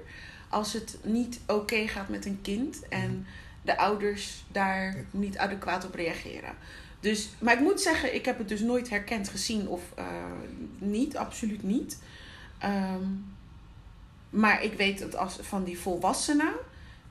Als 0.50 0.74
het 0.74 0.98
niet 1.04 1.40
oké 1.48 1.88
gaat 1.88 2.10
met 2.10 2.26
een 2.26 2.40
kind 2.42 2.88
en 2.88 3.12
mhm. 3.12 3.22
de 3.62 3.78
ouders 3.78 4.46
daar 4.52 5.06
niet 5.12 5.38
adequaat 5.38 5.86
op 5.86 5.96
reageren. 5.96 6.56
Dus, 7.00 7.30
maar 7.40 7.54
ik 7.54 7.60
moet 7.60 7.82
zeggen, 7.82 8.16
ik 8.16 8.26
heb 8.26 8.38
het 8.38 8.50
dus 8.50 8.62
nooit 8.62 8.90
herkend, 8.90 9.30
gezien 9.30 9.68
of 9.68 9.82
uh, 10.00 10.06
niet, 10.78 11.18
absoluut 11.18 11.64
niet. 11.64 12.00
Um, 12.64 13.37
maar 14.38 14.64
ik 14.64 14.74
weet 14.74 15.00
dat 15.00 15.16
als 15.16 15.38
van 15.42 15.64
die 15.64 15.80
volwassenen, 15.80 16.54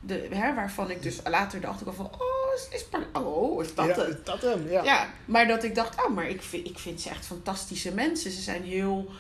de, 0.01 0.29
hè, 0.31 0.55
waarvan 0.55 0.91
ik 0.91 1.03
dus 1.03 1.21
later 1.25 1.61
dacht 1.61 1.81
ik 1.81 1.87
al 1.87 1.93
van, 1.93 2.11
oh, 2.12 2.55
is, 2.55 2.69
is, 2.71 2.87
oh, 3.12 3.65
is 3.65 3.75
dat 3.75 3.87
ja, 3.87 4.09
dat 4.25 4.43
hem? 4.43 4.69
Ja. 4.69 4.85
ja. 4.85 5.11
maar 5.25 5.47
dat 5.47 5.65
ik 5.65 5.75
dacht, 5.75 6.05
oh, 6.05 6.15
maar 6.15 6.29
ik 6.29 6.43
vind, 6.43 6.67
ik 6.67 6.79
vind 6.79 7.01
ze 7.01 7.09
echt 7.09 7.27
fantastische 7.27 7.95
mensen. 7.95 8.31
Ze 8.31 8.41
zijn 8.41 8.62
heel 8.62 9.11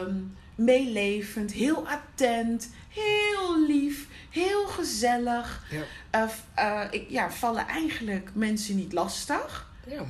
um, 0.00 0.36
meelevend, 0.54 1.52
heel 1.52 1.88
attent, 1.88 2.70
heel 2.88 3.66
lief, 3.66 4.06
heel 4.30 4.66
gezellig. 4.66 5.64
Ja. 5.70 6.24
Uh, 6.24 6.30
uh, 6.58 6.86
ik, 6.90 7.10
ja, 7.10 7.30
vallen 7.30 7.66
eigenlijk 7.66 8.30
mensen 8.34 8.76
niet 8.76 8.92
lastig. 8.92 9.70
Ja. 9.86 10.04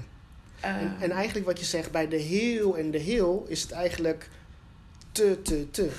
Uh, 0.65 0.77
en, 0.77 0.97
en, 1.01 1.11
eigenlijk 1.11 1.47
wat 1.47 1.59
je 1.59 1.65
zegt 1.65 1.91
bij 1.91 2.09
de 2.09 2.17
heel 2.17 2.79
en 2.79 2.91
de 2.91 2.99
heel 2.99 3.45
is 3.49 3.63
het 3.63 3.71
eigenlijk 3.71 4.29
te, 5.13 5.43
te, 5.43 5.71
te. 5.71 5.91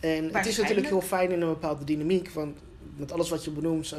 En 0.00 0.34
het 0.34 0.46
is 0.46 0.56
natuurlijk 0.56 0.86
heel 0.86 1.00
fijn 1.00 1.30
in 1.30 1.40
een 1.40 1.48
bepaalde 1.48 1.84
dynamiek. 1.84 2.30
Want 2.30 2.58
met 2.96 3.12
alles 3.12 3.30
wat 3.30 3.44
je 3.44 3.50
benoemt, 3.50 3.94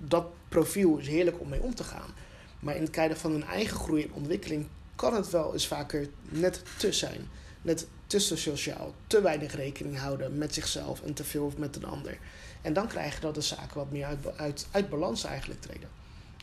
dat 0.00 0.26
profiel 0.48 0.98
is 0.98 1.08
heerlijk 1.08 1.40
om 1.40 1.48
mee 1.48 1.60
om 1.60 1.74
te 1.74 1.84
gaan. 1.84 2.14
Maar 2.60 2.76
in 2.76 2.82
het 2.82 2.90
kader 2.90 3.16
van 3.16 3.32
een 3.32 3.44
eigen 3.44 3.76
groei 3.76 4.02
en 4.02 4.12
ontwikkeling 4.12 4.66
kan 4.94 5.14
het 5.14 5.30
wel 5.30 5.52
eens 5.52 5.66
vaker 5.66 6.08
net 6.28 6.62
te 6.78 6.92
zijn. 6.92 7.28
Net 7.62 7.86
te 8.06 8.18
sociaal, 8.18 8.94
te 9.06 9.22
weinig 9.22 9.54
rekening 9.54 9.98
houden 9.98 10.38
met 10.38 10.54
zichzelf 10.54 11.02
en 11.02 11.14
te 11.14 11.24
veel 11.24 11.52
met 11.56 11.76
een 11.76 11.84
ander. 11.84 12.18
En 12.62 12.72
dan 12.72 12.88
krijg 12.88 13.14
je 13.14 13.20
dat 13.20 13.34
de 13.34 13.40
zaken 13.40 13.76
wat 13.76 13.90
meer 13.90 14.04
uit, 14.04 14.18
uit, 14.36 14.66
uit 14.70 14.88
balans 14.88 15.24
eigenlijk 15.24 15.60
treden. 15.60 15.88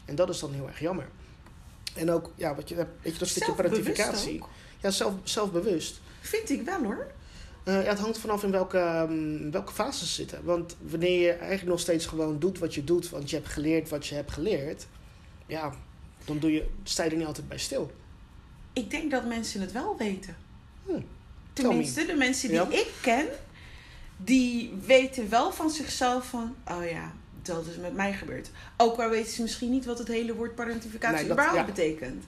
En 0.05 0.15
dat 0.15 0.29
is 0.29 0.39
dan 0.39 0.53
heel 0.53 0.67
erg 0.67 0.79
jammer. 0.79 1.07
En 1.93 2.11
ook, 2.11 2.31
ja, 2.35 2.55
wat 2.55 2.69
je, 2.69 2.75
weet 2.75 3.13
je 3.13 3.19
dat 3.19 3.27
stukje 3.27 3.53
parentificatie. 3.53 4.43
Ja, 4.81 4.91
zelf, 4.91 5.13
zelfbewust. 5.23 6.01
Vind 6.21 6.49
ik 6.49 6.61
wel 6.61 6.83
hoor. 6.83 7.07
Uh, 7.67 7.83
ja, 7.83 7.89
het 7.89 7.99
hangt 7.99 8.17
vanaf 8.17 8.43
in 8.43 8.51
welke, 8.51 9.07
um, 9.09 9.51
welke 9.51 9.73
fase 9.73 10.05
ze 10.05 10.13
zitten. 10.13 10.43
Want 10.43 10.75
wanneer 10.79 11.21
je 11.21 11.31
eigenlijk 11.31 11.69
nog 11.69 11.79
steeds 11.79 12.05
gewoon 12.05 12.39
doet 12.39 12.59
wat 12.59 12.75
je 12.75 12.83
doet, 12.83 13.09
want 13.09 13.29
je 13.29 13.35
hebt 13.35 13.47
geleerd 13.47 13.89
wat 13.89 14.07
je 14.07 14.15
hebt 14.15 14.31
geleerd, 14.31 14.87
ja, 15.45 15.73
dan 16.25 16.39
doe 16.39 16.51
je, 16.51 16.67
sta 16.83 17.03
je 17.03 17.09
er 17.09 17.17
niet 17.17 17.25
altijd 17.25 17.47
bij 17.47 17.57
stil. 17.57 17.91
Ik 18.73 18.91
denk 18.91 19.11
dat 19.11 19.25
mensen 19.25 19.61
het 19.61 19.71
wel 19.71 19.97
weten. 19.97 20.35
Hm. 20.85 21.01
Tenminste, 21.53 22.05
de 22.05 22.15
mensen 22.15 22.49
die 22.49 22.79
ik 22.79 22.91
ken, 23.01 23.27
die 24.17 24.73
weten 24.85 25.29
wel 25.29 25.51
van 25.51 25.69
zichzelf 25.69 26.25
van, 26.27 26.55
oh 26.67 26.89
ja, 26.89 27.13
dat 27.41 27.65
is 27.65 27.77
met 27.77 27.93
mij 27.95 28.13
gebeurd. 28.13 28.49
Ook 28.77 28.99
al 28.99 29.09
weten 29.09 29.31
ze 29.31 29.41
misschien 29.41 29.71
niet 29.71 29.85
wat 29.85 29.99
het 29.99 30.07
hele 30.07 30.35
woord 30.35 30.55
parentificatie 30.55 31.23
nee, 31.23 31.31
überhaupt 31.31 31.65
betekent. 31.65 32.23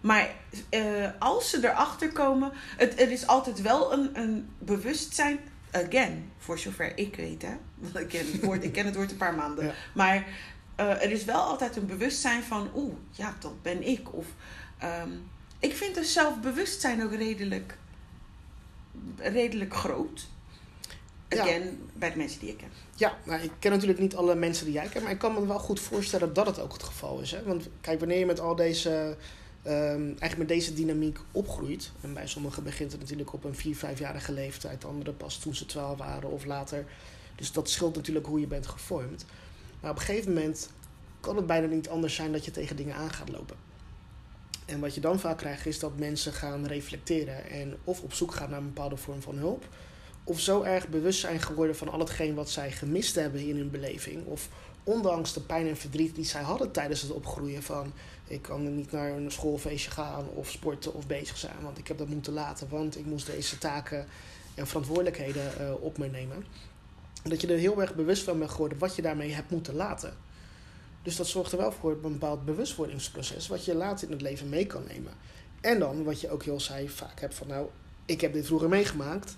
Maar 0.00 0.34
uh, 0.70 1.08
als 1.18 1.50
ze 1.50 1.58
erachter 1.62 2.12
komen, 2.12 2.52
het, 2.76 2.98
het 2.98 3.10
is 3.10 3.26
altijd 3.26 3.60
wel 3.60 3.92
een, 3.92 4.18
een 4.18 4.48
bewustzijn. 4.58 5.38
Again, 5.72 6.32
voor 6.38 6.58
zover 6.58 6.98
ik 6.98 7.16
weet, 7.16 7.42
hè. 7.42 7.56
Want 7.74 7.98
ik 7.98 8.08
ken 8.08 8.32
het 8.32 8.44
woord, 8.44 8.64
ik 8.64 8.72
ken 8.72 8.86
het 8.86 8.96
woord 8.96 9.10
een 9.10 9.16
paar 9.16 9.34
maanden. 9.34 9.74
Maar 9.94 10.26
eh, 10.74 11.02
er 11.02 11.10
is 11.10 11.24
wel 11.24 11.40
altijd 11.40 11.76
een 11.76 11.86
bewustzijn 11.86 12.42
van, 12.42 12.70
oeh, 12.74 12.94
ja, 13.10 13.36
dat 13.38 13.62
ben 13.62 13.86
ik. 13.86 14.14
Of 14.14 14.26
ehm, 14.78 15.10
ik 15.58 15.76
vind 15.76 15.94
dus 15.94 16.12
zelfbewustzijn 16.12 17.02
ook 17.02 17.12
redelijk, 17.12 17.76
redelijk 19.16 19.74
groot. 19.74 20.28
Ja. 21.28 21.42
Again, 21.42 21.90
bij 21.94 22.10
de 22.10 22.16
mensen 22.16 22.40
die 22.40 22.48
ik 22.48 22.56
ken. 22.56 22.70
Ja, 22.94 23.16
maar 23.24 23.44
ik 23.44 23.50
ken 23.58 23.70
natuurlijk 23.70 23.98
niet 23.98 24.16
alle 24.16 24.34
mensen 24.34 24.64
die 24.64 24.74
jij 24.74 24.88
kent, 24.88 25.04
maar 25.04 25.12
ik 25.12 25.18
kan 25.18 25.34
me 25.34 25.46
wel 25.46 25.58
goed 25.58 25.80
voorstellen 25.80 26.32
dat 26.34 26.46
het 26.46 26.60
ook 26.60 26.72
het 26.72 26.82
geval 26.82 27.20
is. 27.20 27.30
Hè? 27.30 27.42
Want 27.42 27.68
kijk, 27.80 27.98
wanneer 27.98 28.18
je 28.18 28.26
met 28.26 28.40
al 28.40 28.54
deze, 28.56 29.16
ehm, 29.62 30.02
eigenlijk 30.02 30.36
met 30.36 30.48
deze 30.48 30.74
dynamiek 30.74 31.18
opgroeit, 31.32 31.92
en 32.00 32.14
bij 32.14 32.26
sommigen 32.26 32.64
begint 32.64 32.92
het 32.92 33.00
natuurlijk 33.00 33.32
op 33.32 33.44
een 33.44 33.54
4, 33.54 33.76
5-jarige 33.76 34.32
leeftijd, 34.32 34.84
anderen 34.84 35.16
pas 35.16 35.38
toen 35.38 35.54
ze 35.54 35.66
12 35.66 35.98
waren 35.98 36.30
of 36.30 36.44
later. 36.44 36.84
Dus 37.36 37.52
dat 37.52 37.70
scheelt 37.70 37.94
natuurlijk 37.94 38.26
hoe 38.26 38.40
je 38.40 38.46
bent 38.46 38.66
gevormd. 38.66 39.24
Maar 39.80 39.90
op 39.90 39.96
een 39.96 40.02
gegeven 40.02 40.32
moment 40.32 40.70
kan 41.20 41.36
het 41.36 41.46
bijna 41.46 41.66
niet 41.66 41.88
anders 41.88 42.14
zijn 42.14 42.32
dat 42.32 42.44
je 42.44 42.50
tegen 42.50 42.76
dingen 42.76 42.94
aan 42.94 43.10
gaat 43.10 43.28
lopen. 43.28 43.56
En 44.66 44.80
wat 44.80 44.94
je 44.94 45.00
dan 45.00 45.20
vaak 45.20 45.38
krijgt 45.38 45.66
is 45.66 45.78
dat 45.78 45.98
mensen 45.98 46.32
gaan 46.32 46.66
reflecteren 46.66 47.50
en 47.50 47.76
of 47.84 48.02
op 48.02 48.12
zoek 48.12 48.34
gaan 48.34 48.50
naar 48.50 48.58
een 48.58 48.72
bepaalde 48.72 48.96
vorm 48.96 49.22
van 49.22 49.36
hulp, 49.36 49.68
of 50.24 50.40
zo 50.40 50.62
erg 50.62 50.88
bewust 50.88 51.20
zijn 51.20 51.40
geworden 51.40 51.76
van 51.76 51.88
al 51.88 51.98
hetgeen 51.98 52.34
wat 52.34 52.50
zij 52.50 52.72
gemist 52.72 53.14
hebben 53.14 53.40
in 53.40 53.56
hun 53.56 53.70
beleving. 53.70 54.26
Of 54.26 54.48
ondanks 54.84 55.32
de 55.32 55.40
pijn 55.40 55.68
en 55.68 55.76
verdriet 55.76 56.14
die 56.14 56.24
zij 56.24 56.42
hadden 56.42 56.70
tijdens 56.70 57.02
het 57.02 57.10
opgroeien 57.10 57.62
van 57.62 57.92
ik 58.30 58.42
kan 58.42 58.76
niet 58.76 58.92
naar 58.92 59.10
een 59.10 59.30
schoolfeestje 59.30 59.90
gaan 59.90 60.28
of 60.28 60.50
sporten 60.50 60.94
of 60.94 61.06
bezig 61.06 61.36
zijn, 61.36 61.62
want 61.62 61.78
ik 61.78 61.88
heb 61.88 61.98
dat 61.98 62.08
moeten 62.08 62.32
laten, 62.32 62.68
want 62.68 62.98
ik 62.98 63.06
moest 63.06 63.26
deze 63.26 63.58
taken 63.58 64.06
en 64.54 64.66
verantwoordelijkheden 64.66 65.58
eh, 65.58 65.82
op 65.82 65.98
me 65.98 66.08
nemen. 66.08 66.44
Dat 67.22 67.40
je 67.40 67.46
er 67.46 67.58
heel 67.58 67.80
erg 67.80 67.94
bewust 67.94 68.22
van 68.22 68.38
bent 68.38 68.50
geworden 68.50 68.78
wat 68.78 68.96
je 68.96 69.02
daarmee 69.02 69.32
hebt 69.32 69.50
moeten 69.50 69.74
laten. 69.74 70.16
Dus 71.02 71.16
dat 71.16 71.26
zorgt 71.26 71.52
er 71.52 71.58
wel 71.58 71.72
voor 71.72 71.90
een 71.90 72.12
bepaald 72.12 72.44
bewustwordingsproces 72.44 73.48
wat 73.48 73.64
je 73.64 73.74
later 73.74 74.06
in 74.06 74.12
het 74.12 74.22
leven 74.22 74.48
mee 74.48 74.66
kan 74.66 74.84
nemen. 74.88 75.12
En 75.60 75.78
dan, 75.78 76.04
wat 76.04 76.20
je 76.20 76.30
ook 76.30 76.42
heel 76.42 76.60
zei, 76.60 76.88
vaak 76.88 77.20
hebt 77.20 77.34
van 77.34 77.46
nou, 77.46 77.68
ik 78.04 78.20
heb 78.20 78.32
dit 78.32 78.46
vroeger 78.46 78.68
meegemaakt 78.68 79.36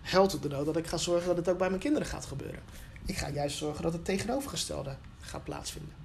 helpt 0.00 0.32
het 0.32 0.44
er 0.44 0.64
dat 0.64 0.76
ik 0.76 0.86
ga 0.86 0.96
zorgen 0.96 1.26
dat 1.26 1.36
het 1.36 1.48
ook 1.48 1.58
bij 1.58 1.68
mijn 1.68 1.80
kinderen 1.80 2.08
gaat 2.08 2.26
gebeuren. 2.26 2.62
Ik 3.06 3.16
ga 3.16 3.30
juist 3.30 3.56
zorgen 3.56 3.82
dat 3.82 3.92
het 3.92 4.04
tegenovergestelde 4.04 4.96
gaat 5.20 5.44
plaatsvinden. 5.44 6.03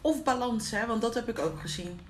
Of 0.00 0.22
balans, 0.22 0.70
hè, 0.70 0.86
want 0.86 1.00
dat 1.02 1.14
heb 1.14 1.28
ik 1.28 1.38
ook 1.38 1.60
gezien. 1.60 2.00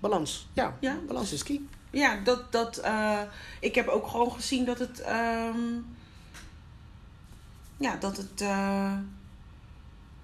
Balans, 0.00 0.48
ja. 0.52 0.76
Ja. 0.80 0.98
Balans 1.06 1.32
is 1.32 1.42
key. 1.42 1.60
Ja, 1.90 2.16
dat, 2.24 2.52
dat, 2.52 2.76
eh, 2.78 3.20
ik 3.60 3.74
heb 3.74 3.88
ook 3.88 4.06
gewoon 4.06 4.32
gezien 4.32 4.64
dat 4.64 4.78
het, 4.78 5.00
ehm, 5.00 5.58
ja, 7.76 7.96
dat 7.96 8.16
het, 8.16 8.40
eh, 8.40 8.92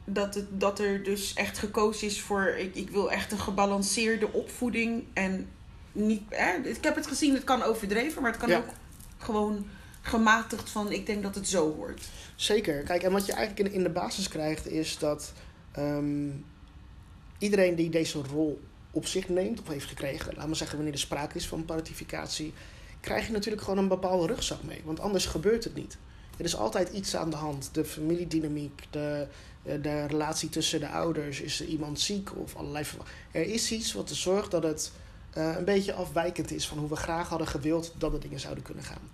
dat 0.05 0.35
het, 0.35 0.61
dat 0.61 0.78
er 0.78 1.03
dus 1.03 1.35
echt 1.35 1.59
gekozen 1.59 2.07
is 2.07 2.20
voor, 2.20 2.47
ik, 2.47 2.74
ik 2.74 2.91
wil 2.91 3.11
echt 3.12 3.33
een 3.33 3.39
gebalanceerde 3.39 4.33
opvoeding 4.33 5.05
en 5.12 5.49
niet, 5.93 6.22
hè, 6.28 6.53
ik 6.68 6.85
heb 6.85 6.95
het 6.95 7.07
gezien, 7.07 7.35
het 7.35 7.45
kan 7.45 7.62
overdreven, 7.62 8.22
maar 8.22 8.31
het 8.31 8.41
kan 8.41 8.49
Ja. 8.49 8.57
ook 8.57 8.68
gewoon 9.18 9.66
gematigd 10.03 10.70
van, 10.70 10.93
ik 10.93 11.07
denk 11.07 11.22
dat 11.22 11.35
het 11.35 11.49
zo 11.49 11.74
hoort. 11.74 12.09
Zeker. 12.37 12.83
Kijk, 12.83 13.03
en 13.03 13.12
wat 13.12 13.26
je 13.26 13.33
eigenlijk 13.33 13.68
in, 13.68 13.74
in 13.74 13.83
de 13.83 13.91
basis 13.91 14.28
krijgt 14.28 14.66
is 14.66 14.99
dat 14.99 15.33
ehm, 15.72 16.28
iedereen 17.41 17.74
die 17.74 17.91
deze 17.91 18.22
rol 18.32 18.61
op 18.91 19.07
zich 19.07 19.28
neemt 19.28 19.61
of 19.61 19.68
heeft 19.68 19.86
gekregen, 19.86 20.34
laat 20.36 20.47
maar 20.47 20.57
zeggen 20.57 20.76
wanneer 20.76 20.95
er 20.95 21.01
sprake 21.01 21.36
is 21.36 21.49
van 21.49 21.64
paratificatie, 21.64 22.53
krijg 23.01 23.26
je 23.26 23.32
natuurlijk 23.32 23.62
gewoon 23.62 23.78
een 23.78 23.88
bepaalde 23.88 24.26
rugzak 24.26 24.62
mee. 24.62 24.80
Want 24.84 25.01
anders 25.01 25.26
gebeurt 25.26 25.64
het 25.64 25.74
niet. 25.74 25.97
Er 26.38 26.45
is 26.45 26.57
altijd 26.57 26.88
iets 26.88 27.16
aan 27.16 27.30
de 27.30 27.36
hand. 27.36 27.68
De 27.72 27.84
familiedynamiek, 27.84 28.82
de, 28.91 29.26
de 29.62 30.07
relatie 30.07 30.49
tussen 30.49 30.80
de 30.80 30.88
ouders. 30.88 31.41
Is 31.41 31.61
er 31.61 31.66
iemand 31.66 32.01
ziek 32.01 32.36
of 32.36 32.57
allerlei. 32.57 32.84
Er 33.30 33.47
is 33.47 33.72
iets 33.72 33.93
wat 33.93 34.11
ervoor 34.11 34.16
zorgt 34.16 34.51
dat 34.51 34.62
het 34.62 34.93
eh, 35.30 35.57
een 35.57 35.64
beetje 35.64 35.93
afwijkend 35.93 36.51
is 36.51 36.68
van 36.68 36.78
hoe 36.78 36.88
we 36.88 36.97
graag 36.97 37.28
hadden 37.28 37.47
gewild 37.47 37.95
dat 37.99 38.12
de 38.12 38.18
dingen 38.18 38.41
zouden 38.41 38.64
kunnen 38.64 38.84
gaan. 38.84 39.11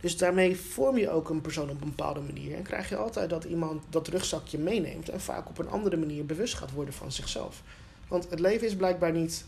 Dus 0.00 0.16
daarmee 0.16 0.56
vorm 0.56 0.98
je 0.98 1.10
ook 1.10 1.30
een 1.30 1.40
persoon 1.40 1.70
op 1.70 1.80
een 1.82 1.88
bepaalde 1.88 2.20
manier. 2.20 2.56
En 2.56 2.62
krijg 2.62 2.88
je 2.88 2.96
altijd 2.96 3.30
dat 3.30 3.44
iemand 3.44 3.82
dat 3.88 4.08
rugzakje 4.08 4.58
meeneemt 4.58 5.08
en 5.08 5.20
vaak 5.20 5.48
op 5.48 5.58
een 5.58 5.68
andere 5.68 5.96
manier 5.96 6.26
bewust 6.26 6.54
gaat 6.54 6.72
worden 6.72 6.94
van 6.94 7.12
zichzelf. 7.12 7.62
Want 8.08 8.30
het 8.30 8.40
leven 8.40 8.66
is 8.66 8.76
blijkbaar 8.76 9.12
niet 9.12 9.44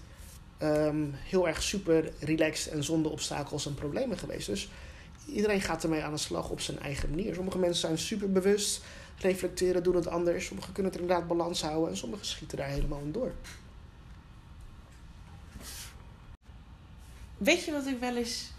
ehm, 0.59 1.05
heel 1.13 1.49
erg 1.49 1.63
super 1.63 2.13
relaxed 2.21 2.73
en 2.73 2.85
zonder 2.85 3.13
obstakels 3.13 3.67
en 3.67 3.75
problemen 3.75 4.19
geweest. 4.19 4.47
Dus 4.47 4.69
iedereen 5.27 5.61
gaat 5.61 5.83
ermee 5.83 6.03
aan 6.03 6.13
de 6.13 6.19
slag 6.19 6.51
op 6.51 6.61
zijn 6.61 6.79
eigen 6.79 7.11
manier. 7.11 7.35
Sommige 7.35 7.59
mensen 7.59 7.81
zijn 7.81 7.99
super 7.99 8.33
bewust, 8.33 8.83
reflecteren, 9.19 9.83
doen 9.83 9.95
het 9.95 10.07
anders. 10.07 10.47
Sommigen 10.47 10.73
kunnen 10.73 10.93
het 10.93 11.01
inderdaad 11.01 11.29
balans 11.29 11.63
houden 11.63 11.91
en 11.91 11.97
sommigen 11.97 12.27
schieten 12.27 12.59
daar 12.59 12.69
helemaal 12.69 13.01
in 13.01 13.13
door. 13.13 13.33
Weet 17.37 17.65
je 17.65 17.73
wat 17.73 17.87
ik 17.87 18.01
wel 18.01 18.17
eens. 18.17 18.51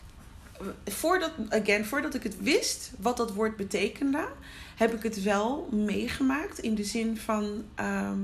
Voordat, 0.86 1.32
again, 1.50 1.86
voordat 1.86 2.14
ik 2.14 2.24
het 2.24 2.42
wist 2.42 2.92
wat 3.00 3.18
dat 3.18 3.34
woord 3.34 3.56
betekende, 3.56 4.28
heb 4.76 4.94
ik 4.94 5.04
het 5.04 5.24
wel 5.24 5.70
meegemaakt. 5.72 6.60
In 6.60 6.76
de 6.76 6.84
zin 6.84 7.18
van. 7.18 7.64
ehm, 7.76 8.20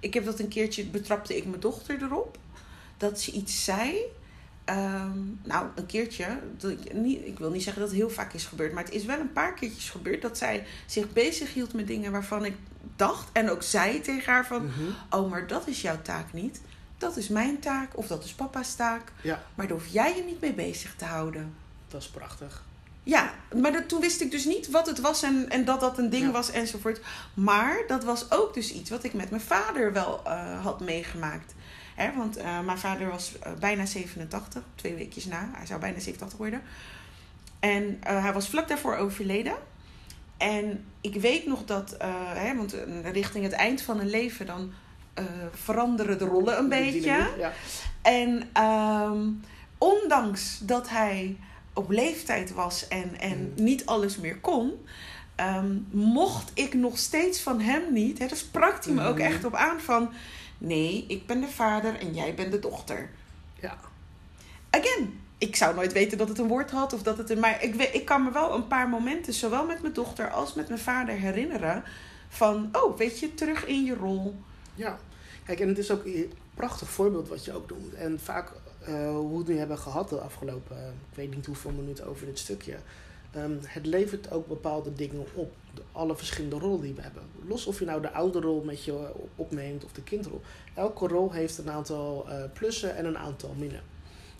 ik 0.00 0.14
heb 0.14 0.24
dat 0.24 0.38
een 0.38 0.48
keertje, 0.48 0.84
betrapte 0.84 1.36
ik 1.36 1.44
mijn 1.46 1.60
dochter 1.60 2.02
erop. 2.02 2.38
Dat 2.96 3.20
ze 3.20 3.30
iets 3.32 3.64
zei. 3.64 3.94
ehm, 4.64 5.18
nou, 5.42 5.66
een 5.74 5.86
keertje. 5.86 6.26
Dat 6.58 6.70
ik, 6.70 6.92
niet, 6.94 7.26
ik 7.26 7.38
wil 7.38 7.50
niet 7.50 7.62
zeggen 7.62 7.82
dat 7.82 7.90
het 7.90 8.00
heel 8.00 8.10
vaak 8.10 8.32
is 8.32 8.44
gebeurd. 8.44 8.72
Maar 8.72 8.84
het 8.84 8.92
is 8.92 9.04
wel 9.04 9.18
een 9.20 9.32
paar 9.32 9.54
keertjes 9.54 9.90
gebeurd 9.90 10.22
dat 10.22 10.38
zij 10.38 10.64
zich 10.86 11.12
bezig 11.12 11.54
hield 11.54 11.72
met 11.72 11.86
dingen 11.86 12.12
waarvan 12.12 12.44
ik 12.44 12.54
dacht. 12.96 13.28
En 13.32 13.50
ook 13.50 13.62
zei 13.62 14.00
tegen 14.00 14.32
haar 14.32 14.46
van. 14.46 14.70
Oh, 15.10 15.30
maar 15.30 15.46
dat 15.46 15.66
is 15.68 15.82
jouw 15.82 16.02
taak 16.02 16.32
niet. 16.32 16.60
Dat 16.98 17.16
is 17.16 17.28
mijn 17.28 17.58
taak 17.58 17.96
of 17.96 18.06
dat 18.06 18.24
is 18.24 18.32
papa's 18.32 18.74
taak. 18.74 19.12
Ja, 19.22 19.42
Maar 19.54 19.66
daar 19.68 19.76
hoef 19.76 19.86
jij 19.86 20.16
je 20.16 20.22
niet 20.22 20.40
mee 20.40 20.52
bezig 20.54 20.94
te 20.96 21.04
houden. 21.04 21.54
Dat 21.92 22.00
is 22.02 22.08
prachtig. 22.08 22.62
Ja, 23.02 23.34
maar 23.60 23.72
dat, 23.72 23.88
toen 23.88 24.00
wist 24.00 24.20
ik 24.20 24.30
dus 24.30 24.44
niet 24.44 24.70
wat 24.70 24.86
het 24.86 25.00
was 25.00 25.22
en, 25.22 25.46
en 25.50 25.64
dat 25.64 25.80
dat 25.80 25.98
een 25.98 26.10
ding 26.10 26.24
Ja. 26.24 26.30
was 26.30 26.50
enzovoort. 26.50 27.00
Maar 27.34 27.76
dat 27.86 28.04
was 28.04 28.30
ook 28.30 28.54
dus 28.54 28.72
iets 28.72 28.90
wat 28.90 29.04
ik 29.04 29.12
met 29.12 29.30
mijn 29.30 29.42
vader 29.42 29.92
wel 29.92 30.20
eh, 30.24 30.62
had 30.64 30.80
meegemaakt. 30.80 31.54
Hè, 31.94 32.10
want 32.16 32.36
eh, 32.36 32.60
mijn 32.60 32.78
vader 32.78 33.10
was 33.10 33.38
eh, 33.38 33.52
bijna 33.60 33.86
87, 33.86 34.62
twee 34.74 34.94
weekjes 34.94 35.24
na. 35.24 35.50
Hij 35.52 35.66
zou 35.66 35.80
bijna 35.80 35.98
87 35.98 36.38
worden. 36.38 36.62
En 37.60 37.98
hij 38.04 38.32
was 38.32 38.48
vlak 38.48 38.68
daarvoor 38.68 38.96
overleden. 38.96 39.54
En 40.36 40.84
ik 41.00 41.14
weet 41.14 41.46
nog 41.46 41.64
dat, 41.64 41.96
hè, 42.34 42.56
want 42.56 42.76
richting 43.12 43.44
het 43.44 43.52
eind 43.52 43.82
van 43.82 44.00
een 44.00 44.10
leven 44.10 44.46
dan 44.46 44.72
veranderen 45.54 46.18
de 46.18 46.24
rollen 46.24 46.56
een 46.58 46.62
De 46.68 46.68
beetje. 46.76 47.00
dynamiek, 47.00 47.36
Ja. 47.38 47.52
En 48.02 48.48
ehm, 48.52 49.28
ondanks 49.78 50.58
dat 50.62 50.88
hij 50.88 51.36
op 51.72 51.90
leeftijd 51.90 52.52
was 52.52 52.88
en, 52.88 53.20
en 53.20 53.38
Mm. 53.56 53.64
niet 53.64 53.86
alles 53.86 54.16
meer 54.16 54.38
kon, 54.38 54.72
ehm, 55.34 55.76
mocht 55.90 56.50
ik 56.54 56.74
nog 56.74 56.98
steeds 56.98 57.40
van 57.40 57.60
hem 57.60 57.92
niet. 57.92 58.18
Hè, 58.18 58.26
daar 58.26 58.36
sprak 58.36 58.84
hij 58.84 58.92
me 58.94 59.04
ook 59.04 59.18
Mhm. 59.18 59.26
echt 59.26 59.44
op 59.44 59.54
aan 59.54 59.80
van: 59.80 60.12
nee, 60.58 61.04
ik 61.08 61.26
ben 61.26 61.40
de 61.40 61.48
vader 61.48 61.98
en 62.00 62.14
jij 62.14 62.34
bent 62.34 62.52
de 62.52 62.58
dochter. 62.58 63.10
ja. 63.60 63.78
Again, 64.70 65.20
ik 65.38 65.56
zou 65.56 65.74
nooit 65.74 65.92
weten 65.92 66.18
dat 66.18 66.28
het 66.28 66.38
een 66.38 66.46
woord 66.48 66.70
had 66.70 66.92
of 66.92 67.02
dat 67.02 67.18
het 67.18 67.30
een. 67.30 67.38
Maar 67.38 67.62
ik, 67.62 67.74
weet, 67.74 67.94
ik 67.94 68.04
kan 68.04 68.22
me 68.24 68.30
wel 68.32 68.54
een 68.54 68.66
paar 68.66 68.88
momenten, 68.88 69.32
zowel 69.32 69.66
met 69.66 69.82
mijn 69.82 69.94
dochter 69.94 70.30
als 70.30 70.54
met 70.54 70.68
mijn 70.68 70.80
vader, 70.80 71.14
herinneren. 71.14 71.82
Van, 72.28 72.68
oh, 72.72 72.96
weet 72.98 73.18
je, 73.20 73.34
terug 73.34 73.66
in 73.66 73.84
je 73.84 73.94
rol. 73.94 74.34
Ja, 74.74 74.98
kijk, 75.44 75.60
en 75.60 75.68
het 75.68 75.78
is 75.78 75.90
ook 75.90 76.04
een 76.04 76.32
prachtig 76.54 76.88
voorbeeld 76.90 77.28
wat 77.28 77.44
je 77.44 77.52
ook 77.52 77.68
doet. 77.68 77.94
En 77.94 78.20
vaak 78.22 78.52
eh, 78.84 79.10
hoe 79.16 79.42
nu 79.46 79.58
hebben 79.58 79.78
gehad 79.78 80.08
de 80.08 80.20
afgelopen, 80.20 80.76
eh, 80.76 80.86
ik 80.86 81.16
weet 81.16 81.34
niet 81.34 81.46
hoeveel 81.46 81.70
minuten 81.70 82.06
over 82.06 82.26
dit 82.26 82.38
stukje. 82.38 82.76
ehm, 83.32 83.56
het 83.66 83.86
levert 83.86 84.30
ook 84.30 84.46
bepaalde 84.48 84.92
dingen 84.94 85.26
op. 85.34 85.52
De, 85.74 85.82
alle 85.92 86.16
verschillende 86.16 86.58
rollen 86.58 86.80
die 86.80 86.94
we 86.94 87.02
hebben. 87.02 87.22
Los 87.46 87.66
of 87.66 87.78
je 87.78 87.84
nou 87.84 88.02
de 88.02 88.12
ouderrol 88.12 88.62
met 88.62 88.84
je 88.84 89.10
opneemt 89.36 89.84
of 89.84 89.92
de 89.92 90.02
kindrol. 90.02 90.40
Elke 90.74 91.06
rol 91.06 91.32
heeft 91.32 91.58
een 91.58 91.70
aantal 91.70 92.28
eh, 92.28 92.44
plussen 92.52 92.96
en 92.96 93.04
een 93.04 93.18
aantal 93.18 93.54
minnen. 93.58 93.82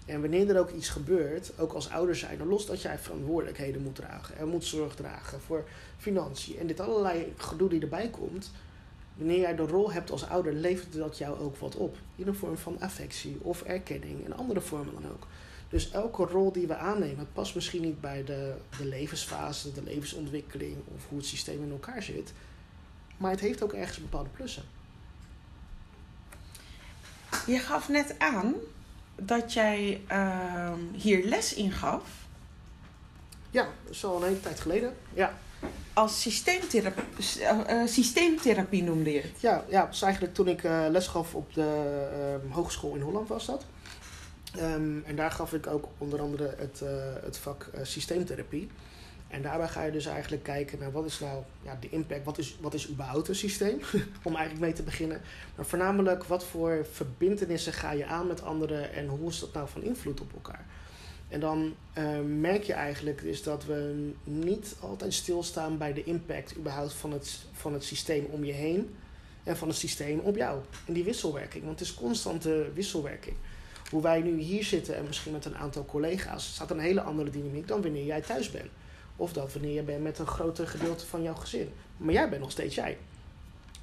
En 0.06 0.20
wanneer 0.20 0.50
er 0.50 0.60
ook 0.60 0.70
iets 0.70 0.88
gebeurt, 0.88 1.52
ook 1.58 1.72
als 1.72 1.90
ouder 1.90 2.16
zijn, 2.16 2.46
los 2.46 2.66
dat 2.66 2.82
jij 2.82 2.98
verantwoordelijkheden 2.98 3.82
moet 3.82 3.94
dragen 3.94 4.36
en 4.36 4.48
moet 4.48 4.64
zorg 4.64 4.94
dragen 4.94 5.40
voor 5.40 5.64
financiën 5.98 6.58
en 6.58 6.66
dit 6.66 6.80
allerlei 6.80 7.32
gedoe 7.36 7.68
die 7.68 7.80
erbij 7.80 8.08
komt, 8.08 8.50
Wanneer 9.14 9.38
jij 9.38 9.54
de 9.54 9.66
rol 9.66 9.92
hebt 9.92 10.10
als 10.10 10.28
ouder, 10.28 10.52
levert 10.52 10.92
dat 10.92 11.18
jou 11.18 11.38
ook 11.38 11.56
wat 11.56 11.76
op. 11.76 11.96
In 12.16 12.24
de 12.24 12.34
vorm 12.34 12.56
van 12.56 12.80
affectie 12.80 13.38
of 13.42 13.62
erkenning 13.62 14.24
en 14.24 14.36
andere 14.36 14.60
vormen 14.60 14.94
dan 14.94 15.10
ook. 15.10 15.26
Dus 15.68 15.90
elke 15.90 16.24
rol 16.24 16.52
die 16.52 16.66
we 16.66 16.76
aannemen, 16.76 17.18
het 17.18 17.32
past 17.32 17.54
misschien 17.54 17.82
niet 17.82 18.00
bij 18.00 18.24
de, 18.24 18.54
de 18.78 18.84
levensfase, 18.84 19.72
de 19.72 19.82
levensontwikkeling 19.82 20.76
of 20.94 21.08
hoe 21.08 21.18
het 21.18 21.26
systeem 21.26 21.62
in 21.62 21.70
elkaar 21.70 22.02
zit. 22.02 22.32
Maar 23.16 23.30
het 23.30 23.40
heeft 23.40 23.62
ook 23.62 23.72
ergens 23.72 23.98
bepaalde 23.98 24.28
plussen. 24.28 24.62
Je 27.46 27.58
gaf 27.58 27.88
net 27.88 28.18
aan 28.18 28.54
dat 29.16 29.52
jij 29.52 30.00
ehm, 30.06 30.80
hier 30.94 31.24
les 31.24 31.54
in 31.54 31.72
gaf. 31.72 32.26
Ja, 33.50 33.68
dat 33.84 33.92
is 33.92 34.04
al 34.04 34.16
een 34.16 34.28
hele 34.28 34.40
tijd 34.40 34.60
geleden. 34.60 34.94
Ja. 35.14 35.38
Als 35.92 36.20
systeemtherapie, 36.20 37.04
uh, 37.40 37.86
systeemtherapie 37.86 38.82
noemde 38.82 39.12
je 39.12 39.20
het. 39.20 39.40
Ja, 39.40 39.64
ja, 39.68 39.86
dus 39.86 40.02
eigenlijk 40.02 40.34
toen 40.34 40.48
ik 40.48 40.62
uh, 40.62 40.86
les 40.90 41.06
gaf 41.06 41.34
op 41.34 41.54
de 41.54 42.40
uh, 42.46 42.54
hogeschool 42.54 42.94
in 42.94 43.00
Holland 43.00 43.28
was 43.28 43.46
dat. 43.46 43.64
Um, 44.58 45.02
en 45.06 45.16
daar 45.16 45.30
gaf 45.30 45.52
ik 45.52 45.66
ook 45.66 45.88
onder 45.98 46.20
andere 46.20 46.54
het, 46.58 46.82
het 47.24 47.38
vak 47.38 47.70
systeemtherapie. 47.82 48.68
En 49.32 49.42
daarbij 49.42 49.68
ga 49.68 49.82
je 49.82 49.92
dus 49.92 50.06
eigenlijk 50.06 50.42
kijken 50.42 50.78
naar 50.78 50.92
wat 50.92 51.04
is 51.04 51.20
nou 51.20 51.42
ja, 51.62 51.76
de 51.80 51.88
impact, 51.88 52.24
wat 52.24 52.38
is, 52.38 52.56
wat 52.60 52.74
is 52.74 52.88
überhaupt 52.88 53.28
een 53.28 53.34
systeem, 53.34 53.80
om 54.22 54.34
eigenlijk 54.34 54.64
mee 54.64 54.72
te 54.72 54.82
beginnen. 54.82 55.20
Maar 55.54 55.66
voornamelijk 55.66 56.24
wat 56.24 56.44
voor 56.44 56.86
verbindenissen 56.92 57.72
ga 57.72 57.90
je 57.90 58.06
aan 58.06 58.26
met 58.26 58.42
anderen 58.42 58.92
en 58.92 59.06
hoe 59.06 59.28
is 59.28 59.40
dat 59.40 59.52
nou 59.52 59.68
van 59.68 59.82
invloed 59.82 60.20
op 60.20 60.32
elkaar. 60.34 60.64
En 61.32 61.40
dan 61.40 61.74
uh, 61.98 62.20
merk 62.20 62.62
je 62.62 62.72
eigenlijk 62.72 63.20
is 63.20 63.42
dat 63.42 63.64
we 63.64 64.10
niet 64.24 64.76
altijd 64.80 65.14
stilstaan 65.14 65.78
bij 65.78 65.92
de 65.92 66.04
impact 66.04 66.56
überhaupt 66.56 66.92
van 66.92 67.12
het, 67.12 67.38
van 67.52 67.72
het 67.72 67.84
systeem 67.84 68.24
om 68.24 68.44
je 68.44 68.52
heen 68.52 68.94
en 69.42 69.56
van 69.56 69.68
het 69.68 69.76
systeem 69.76 70.18
op 70.18 70.36
jou. 70.36 70.60
En 70.86 70.92
die 70.92 71.04
wisselwerking, 71.04 71.64
want 71.64 71.78
het 71.78 71.88
is 71.88 71.94
constante 71.94 72.70
wisselwerking. 72.74 73.36
Hoe 73.90 74.02
wij 74.02 74.20
nu 74.20 74.38
hier 74.38 74.64
zitten 74.64 74.96
en 74.96 75.04
misschien 75.06 75.32
met 75.32 75.44
een 75.44 75.56
aantal 75.56 75.84
collega's, 75.84 76.54
staat 76.54 76.70
een 76.70 76.78
hele 76.78 77.00
andere 77.00 77.30
dynamiek 77.30 77.68
dan 77.68 77.82
wanneer 77.82 78.04
jij 78.04 78.20
thuis 78.20 78.50
bent. 78.50 78.70
Of 79.16 79.32
dat 79.32 79.52
wanneer 79.52 79.74
je 79.74 79.82
bent 79.82 80.02
met 80.02 80.18
een 80.18 80.26
groter 80.26 80.68
gedeelte 80.68 81.06
van 81.06 81.22
jouw 81.22 81.34
gezin. 81.34 81.68
Maar 81.96 82.14
jij 82.14 82.28
bent 82.28 82.40
nog 82.40 82.50
steeds 82.50 82.74
jij. 82.74 82.98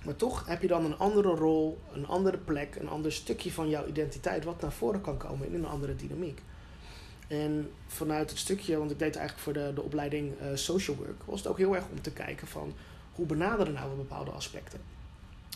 Maar 0.05 0.15
toch 0.15 0.45
heb 0.45 0.61
je 0.61 0.67
dan 0.67 0.85
een 0.85 0.97
andere 0.97 1.29
rol, 1.29 1.79
een 1.93 2.07
andere 2.07 2.37
plek, 2.37 2.75
een 2.75 2.89
ander 2.89 3.11
stukje 3.11 3.51
van 3.51 3.69
jouw 3.69 3.85
identiteit 3.85 4.43
wat 4.43 4.61
naar 4.61 4.71
voren 4.71 5.01
kan 5.01 5.17
komen 5.17 5.47
in 5.47 5.53
een 5.53 5.65
andere 5.65 5.95
dynamiek. 5.95 6.41
En 7.29 7.71
vanuit 7.87 8.29
het 8.29 8.39
stukje, 8.39 8.77
want 8.77 8.91
ik 8.91 8.99
deed 8.99 9.15
eigenlijk 9.15 9.43
voor 9.43 9.53
de, 9.53 9.71
de 9.75 9.81
opleiding 9.81 10.41
uh, 10.41 10.47
social 10.53 10.95
work, 10.95 11.23
was 11.25 11.39
het 11.39 11.47
ook 11.47 11.57
heel 11.57 11.75
erg 11.75 11.85
om 11.91 12.01
te 12.01 12.11
kijken 12.11 12.47
van 12.47 12.73
hoe 13.13 13.25
benaderen 13.25 13.73
nou 13.73 13.95
bepaalde 13.95 14.31
aspecten. 14.31 14.79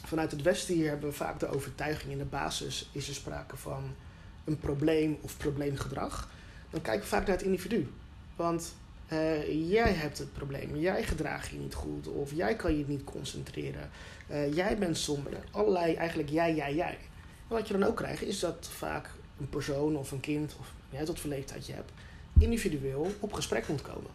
Vanuit 0.05 0.31
het 0.31 0.41
Westen 0.41 0.75
hier 0.75 0.89
hebben 0.89 1.09
we 1.09 1.15
vaak 1.15 1.39
de 1.39 1.47
overtuiging 1.47 2.11
in 2.11 2.17
de 2.17 2.25
basis 2.25 2.89
is 2.91 3.07
er 3.07 3.13
sprake 3.13 3.57
van 3.57 3.95
een 4.43 4.57
probleem 4.57 5.17
of 5.21 5.37
probleemgedrag. 5.37 6.29
Dan 6.69 6.81
kijken 6.81 7.01
we 7.01 7.07
vaak 7.07 7.27
naar 7.27 7.35
het 7.35 7.45
individu. 7.45 7.87
Want 8.35 8.75
uh, 9.11 9.71
jij 9.71 9.93
hebt 9.93 10.17
het 10.17 10.33
probleem, 10.33 10.75
jij 10.75 11.03
gedraagt 11.03 11.49
je 11.49 11.57
niet 11.57 11.73
goed 11.73 12.07
of 12.07 12.31
jij 12.33 12.55
kan 12.55 12.77
je 12.77 12.83
niet 12.87 13.03
concentreren. 13.03 13.89
Uh, 14.31 14.53
jij 14.53 14.77
bent 14.77 14.97
somber. 14.97 15.33
Allerlei, 15.51 15.93
eigenlijk 15.93 16.29
jij, 16.29 16.55
jij, 16.55 16.75
jij. 16.75 16.97
En 17.47 17.55
wat 17.55 17.67
je 17.67 17.73
dan 17.73 17.83
ook 17.83 17.95
krijgt 17.95 18.21
is 18.21 18.39
dat 18.39 18.69
vaak 18.77 19.09
een 19.39 19.49
persoon 19.49 19.95
of 19.95 20.11
een 20.11 20.19
kind 20.19 20.55
of 20.59 20.73
wat 20.99 21.19
voor 21.19 21.29
leeftijd 21.29 21.65
je 21.65 21.73
hebt, 21.73 21.91
individueel 22.39 23.11
op 23.19 23.33
gesprek 23.33 23.67
moet 23.67 23.81
komen. 23.81 24.11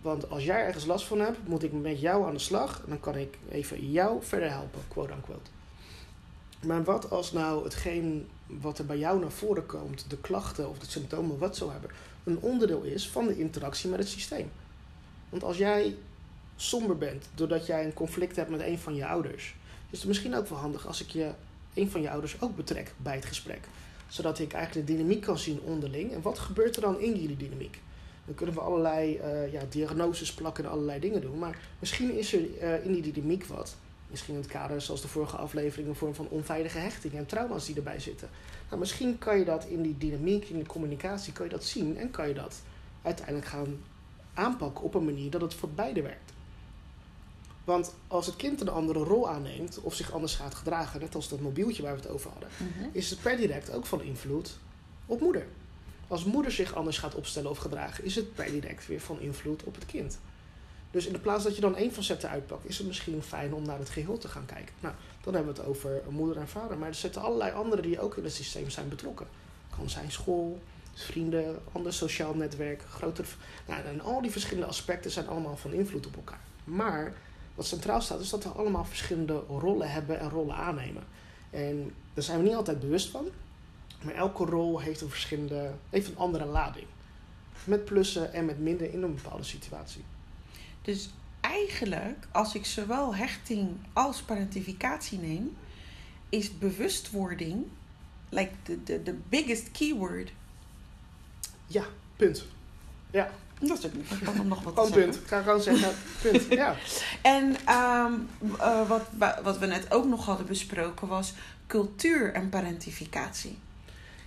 Want 0.00 0.30
als 0.30 0.44
jij 0.44 0.64
ergens 0.64 0.84
last 0.84 1.06
van 1.06 1.20
hebt, 1.20 1.38
moet 1.48 1.62
ik 1.62 1.72
met 1.72 2.00
jou 2.00 2.26
aan 2.26 2.32
de 2.32 2.38
slag 2.38 2.80
en 2.84 2.88
dan 2.88 3.00
kan 3.00 3.16
ik 3.16 3.38
even 3.50 3.90
jou 3.90 4.22
verder 4.22 4.50
helpen, 4.50 4.80
quote 4.88 5.12
unquote. 5.12 5.50
Maar 6.60 6.84
wat 6.84 7.10
als 7.10 7.32
nou 7.32 7.64
hetgeen 7.64 8.28
wat 8.46 8.78
er 8.78 8.86
bij 8.86 8.98
jou 8.98 9.20
naar 9.20 9.30
voren 9.30 9.66
komt, 9.66 10.10
de 10.10 10.18
klachten 10.18 10.68
of 10.68 10.78
de 10.78 10.90
symptomen 10.90 11.38
wat 11.38 11.56
zo 11.56 11.70
hebben, 11.70 11.90
een 12.24 12.38
onderdeel 12.38 12.82
is 12.82 13.08
van 13.08 13.26
de 13.26 13.38
interactie 13.38 13.90
met 13.90 13.98
het 13.98 14.08
systeem? 14.08 14.50
Want 15.28 15.44
als 15.44 15.56
jij 15.56 15.96
somber 16.56 16.98
bent 16.98 17.28
doordat 17.34 17.66
jij 17.66 17.84
een 17.84 17.94
conflict 17.94 18.36
hebt 18.36 18.50
met 18.50 18.60
een 18.60 18.78
van 18.78 18.94
je 18.94 19.06
ouders, 19.06 19.54
is 19.90 19.98
het 19.98 20.08
misschien 20.08 20.34
ook 20.34 20.48
wel 20.48 20.58
handig 20.58 20.86
als 20.86 21.02
ik 21.02 21.10
je 21.10 21.30
een 21.74 21.90
van 21.90 22.02
je 22.02 22.10
ouders 22.10 22.40
ook 22.40 22.56
betrek 22.56 22.94
bij 22.96 23.14
het 23.14 23.24
gesprek 23.24 23.68
zodat 24.12 24.38
ik 24.38 24.52
eigenlijk 24.52 24.86
de 24.86 24.94
dynamiek 24.94 25.20
kan 25.20 25.38
zien 25.38 25.60
onderling. 25.60 26.12
En 26.12 26.22
wat 26.22 26.38
gebeurt 26.38 26.76
er 26.76 26.82
dan 26.82 27.00
in 27.00 27.12
die 27.12 27.36
dynamiek? 27.36 27.80
Dan 28.24 28.34
kunnen 28.34 28.54
we 28.54 28.60
allerlei 28.60 29.18
uh, 29.18 29.52
ja, 29.52 29.62
diagnoses 29.68 30.34
plakken 30.34 30.64
en 30.64 30.70
allerlei 30.70 31.00
dingen 31.00 31.20
doen. 31.20 31.38
Maar 31.38 31.58
misschien 31.78 32.18
is 32.18 32.32
er 32.32 32.40
uh, 32.40 32.84
in 32.84 32.92
die 32.92 33.12
dynamiek 33.12 33.44
wat. 33.44 33.76
Misschien 34.10 34.34
in 34.34 34.40
het 34.40 34.50
kader, 34.50 34.80
zoals 34.80 35.00
de 35.00 35.08
vorige 35.08 35.36
aflevering, 35.36 35.88
een 35.88 35.94
vorm 35.94 36.14
van 36.14 36.28
onveilige 36.28 36.78
hechting 36.78 37.14
en 37.14 37.26
trauma's 37.26 37.66
die 37.66 37.76
erbij 37.76 38.00
zitten. 38.00 38.28
Nou, 38.68 38.80
misschien 38.80 39.18
kan 39.18 39.38
je 39.38 39.44
dat 39.44 39.64
in 39.64 39.82
die 39.82 39.98
dynamiek, 39.98 40.48
in 40.48 40.58
de 40.58 40.66
communicatie, 40.66 41.32
kan 41.32 41.44
je 41.44 41.50
dat 41.50 41.64
zien 41.64 41.98
en 41.98 42.10
kan 42.10 42.28
je 42.28 42.34
dat 42.34 42.62
uiteindelijk 43.02 43.46
gaan 43.46 43.80
aanpakken 44.34 44.84
op 44.84 44.94
een 44.94 45.04
manier 45.04 45.30
dat 45.30 45.40
het 45.40 45.54
voor 45.54 45.70
beide 45.70 46.02
werkt. 46.02 46.31
Want 47.64 47.94
als 48.06 48.26
het 48.26 48.36
kind 48.36 48.60
een 48.60 48.68
andere 48.68 48.98
rol 48.98 49.28
aanneemt 49.28 49.80
of 49.80 49.94
zich 49.94 50.12
anders 50.12 50.34
gaat 50.34 50.54
gedragen, 50.54 51.00
net 51.00 51.14
als 51.14 51.28
dat 51.28 51.40
mobieltje 51.40 51.82
waar 51.82 51.94
we 51.94 52.00
het 52.00 52.10
over 52.10 52.30
hadden, 52.30 52.48
mhm. 52.56 52.88
is 52.92 53.10
het 53.10 53.22
per 53.22 53.36
direct 53.36 53.72
ook 53.72 53.86
van 53.86 54.02
invloed 54.02 54.58
op 55.06 55.20
moeder. 55.20 55.46
Als 56.08 56.24
moeder 56.24 56.52
zich 56.52 56.74
anders 56.74 56.98
gaat 56.98 57.14
opstellen 57.14 57.50
of 57.50 57.58
gedragen, 57.58 58.04
is 58.04 58.14
het 58.14 58.34
per 58.34 58.50
direct 58.50 58.86
weer 58.86 59.00
van 59.00 59.20
invloed 59.20 59.64
op 59.64 59.74
het 59.74 59.86
kind. 59.86 60.18
Dus 60.90 61.06
in 61.06 61.12
de 61.12 61.18
plaats 61.18 61.44
dat 61.44 61.54
je 61.54 61.60
dan 61.60 61.76
één 61.76 61.92
facet 61.92 62.24
uitpakt, 62.24 62.68
is 62.68 62.78
het 62.78 62.86
misschien 62.86 63.22
fijn 63.22 63.54
om 63.54 63.62
naar 63.62 63.78
het 63.78 63.90
geheel 63.90 64.18
te 64.18 64.28
gaan 64.28 64.46
kijken. 64.46 64.74
Nou, 64.80 64.94
dan 65.22 65.34
hebben 65.34 65.54
we 65.54 65.60
het 65.60 65.68
over 65.68 66.02
moeder 66.08 66.36
en 66.36 66.48
vader. 66.48 66.78
Maar 66.78 66.88
er 66.88 66.94
zitten 66.94 67.22
allerlei 67.22 67.52
anderen 67.52 67.84
die 67.84 68.00
ook 68.00 68.16
in 68.16 68.24
het 68.24 68.32
systeem 68.32 68.70
zijn 68.70 68.88
betrokken. 68.88 69.26
Kan 69.76 69.90
zijn 69.90 70.10
school, 70.10 70.62
vrienden, 70.94 71.58
ander 71.72 71.92
sociaal 71.92 72.34
netwerk, 72.34 72.82
groter. 72.82 73.26
Nou, 73.66 73.84
en 73.84 74.00
al 74.00 74.22
die 74.22 74.30
verschillende 74.30 74.68
aspecten 74.68 75.10
zijn 75.10 75.28
allemaal 75.28 75.56
van 75.56 75.72
invloed 75.72 76.06
op 76.06 76.16
elkaar. 76.16 76.40
Maar 76.64 77.14
wat 77.54 77.66
centraal 77.66 78.00
staat, 78.00 78.20
is 78.20 78.30
dat 78.30 78.44
we 78.44 78.48
allemaal 78.48 78.84
verschillende 78.84 79.42
rollen 79.48 79.90
hebben 79.90 80.20
en 80.20 80.30
rollen 80.30 80.56
aannemen. 80.56 81.02
En 81.50 81.94
daar 82.14 82.24
zijn 82.24 82.38
we 82.38 82.44
niet 82.44 82.54
altijd 82.54 82.80
bewust 82.80 83.08
van. 83.08 83.26
Maar 84.04 84.14
elke 84.14 84.44
rol 84.44 84.80
heeft 84.80 85.00
een 85.00 85.10
verschillende, 85.10 85.72
heeft 85.90 86.08
een 86.08 86.16
andere 86.16 86.44
lading. 86.44 86.86
Met 87.64 87.84
plussen 87.84 88.32
en 88.32 88.44
met 88.44 88.58
minder 88.58 88.92
in 88.92 89.02
een 89.02 89.14
bepaalde 89.14 89.44
situatie. 89.44 90.04
Dus 90.82 91.10
eigenlijk, 91.40 92.26
als 92.32 92.54
ik 92.54 92.64
zowel 92.64 93.14
hechting 93.14 93.68
als 93.92 94.22
parentificatie 94.22 95.18
neem, 95.18 95.56
is 96.28 96.58
bewustwording 96.58 97.64
like 98.28 98.52
the, 98.62 98.82
the, 98.82 99.02
the 99.02 99.14
biggest 99.28 99.70
keyword. 99.70 100.32
Ja, 101.66 101.84
punt. 102.16 102.46
Ja, 103.10 103.30
dat 103.68 103.78
is 103.78 103.86
ook 103.86 103.94
niet 103.94 104.06
van 104.06 104.40
om 104.40 104.48
nog 104.48 104.62
wat 104.62 104.74
zeggen. 104.86 105.02
punt. 105.02 105.14
Ik 105.14 105.26
ga 105.26 105.42
gewoon 105.42 105.60
zeggen, 105.60 105.92
punt. 106.22 106.46
Ja. 106.48 106.76
En 107.22 107.56
um, 107.74 108.28
uh, 108.56 108.88
wat, 108.88 109.02
wat 109.42 109.58
we 109.58 109.66
net 109.66 109.92
ook 109.92 110.06
nog 110.06 110.24
hadden 110.24 110.46
besproken 110.46 111.08
was 111.08 111.32
cultuur 111.66 112.32
en 112.32 112.48
parentificatie. 112.48 113.58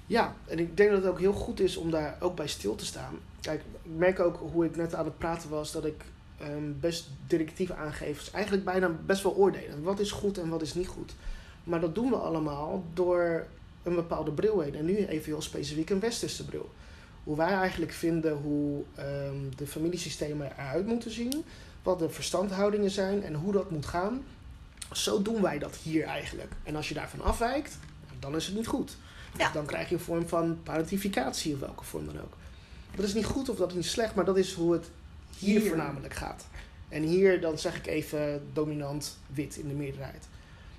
Ja, 0.08 0.36
en 0.46 0.60
ik 0.60 0.78
denk 0.78 0.90
dat 0.90 1.02
het 1.02 1.12
ook 1.12 1.20
heel 1.20 1.34
goed 1.34 1.60
is 1.60 1.78
om 1.78 1.92
daar 1.92 2.18
ook 2.20 2.36
bij 2.36 2.48
stil 2.48 2.76
te 2.76 2.86
staan. 2.86 3.20
Kijk, 3.42 3.60
ik 3.60 3.92
merk 3.96 4.20
ook 4.20 4.40
hoe 4.52 4.66
ik 4.66 4.76
net 4.76 4.96
aan 4.96 5.06
het 5.06 5.18
praten 5.18 5.50
was 5.50 5.72
dat 5.72 5.86
ik 5.86 6.04
um, 6.42 6.78
best 6.80 7.10
directief 7.28 7.72
aangeef. 7.72 8.20
Dus 8.20 8.32
eigenlijk 8.32 8.66
bijna 8.66 8.92
best 9.06 9.24
wel 9.24 9.36
oordelen. 9.36 9.84
Wat 9.84 10.00
is 10.00 10.12
goed 10.12 10.38
en 10.38 10.50
wat 10.50 10.62
is 10.62 10.74
niet 10.74 10.88
goed. 10.88 11.14
Maar 11.64 11.80
dat 11.80 11.96
doen 11.96 12.10
we 12.10 12.16
allemaal 12.16 12.84
door 12.94 13.48
een 13.84 13.96
bepaalde 13.96 14.32
bril 14.32 14.60
heen. 14.60 14.76
En 14.76 14.86
nu 14.86 15.06
even 15.06 15.26
heel 15.26 15.42
specifiek 15.42 15.90
een 15.90 16.00
westerse 16.00 16.46
bril 16.46 16.70
hoe 17.26 17.38
wij 17.38 17.54
eigenlijk 17.54 17.92
vinden 17.94 18.34
hoe 18.34 18.84
um, 19.00 19.56
de 19.56 19.68
familiesystemen 19.68 20.52
eruit 20.52 20.86
moeten 20.86 21.12
zien, 21.12 21.44
wat 21.84 22.00
de 22.00 22.10
verstandhoudingen 22.10 22.92
zijn 22.92 23.24
en 23.24 23.34
hoe 23.34 23.52
dat 23.52 23.72
moet 23.72 23.86
gaan. 23.86 24.24
Zo 24.92 25.22
doen 25.22 25.42
wij 25.42 25.60
dat 25.60 25.76
hier 25.76 26.04
eigenlijk. 26.04 26.52
En 26.64 26.76
als 26.76 26.88
je 26.88 26.94
daarvan 26.94 27.22
afwijkt, 27.22 27.78
dan 28.20 28.36
is 28.36 28.46
het 28.46 28.56
niet 28.56 28.68
goed. 28.68 28.98
Ja. 29.38 29.52
Dan 29.52 29.66
krijg 29.66 29.90
je 29.90 29.96
een 29.96 30.02
vorm 30.02 30.28
van 30.28 30.60
parentificatie 30.64 31.54
of 31.54 31.60
welke 31.60 31.84
vorm 31.84 32.06
dan 32.06 32.22
ook. 32.22 32.34
Dat 32.96 33.06
is 33.06 33.14
niet 33.14 33.26
goed 33.26 33.50
of 33.50 33.58
dat 33.58 33.70
is 33.70 33.76
niet 33.76 33.86
slecht, 33.86 34.16
maar 34.16 34.26
dat 34.26 34.38
is 34.38 34.54
hoe 34.54 34.74
het 34.74 34.90
hier, 35.38 35.60
hier. 35.60 35.68
voornamelijk 35.68 36.14
gaat. 36.14 36.46
En 36.90 37.04
hier 37.04 37.42
dan 37.42 37.60
zeg 37.60 37.78
ik 37.78 37.88
even 37.88 38.48
dominant 38.54 39.18
wit 39.34 39.58
in 39.58 39.68
de 39.68 39.74
meerderheid. 39.74 40.28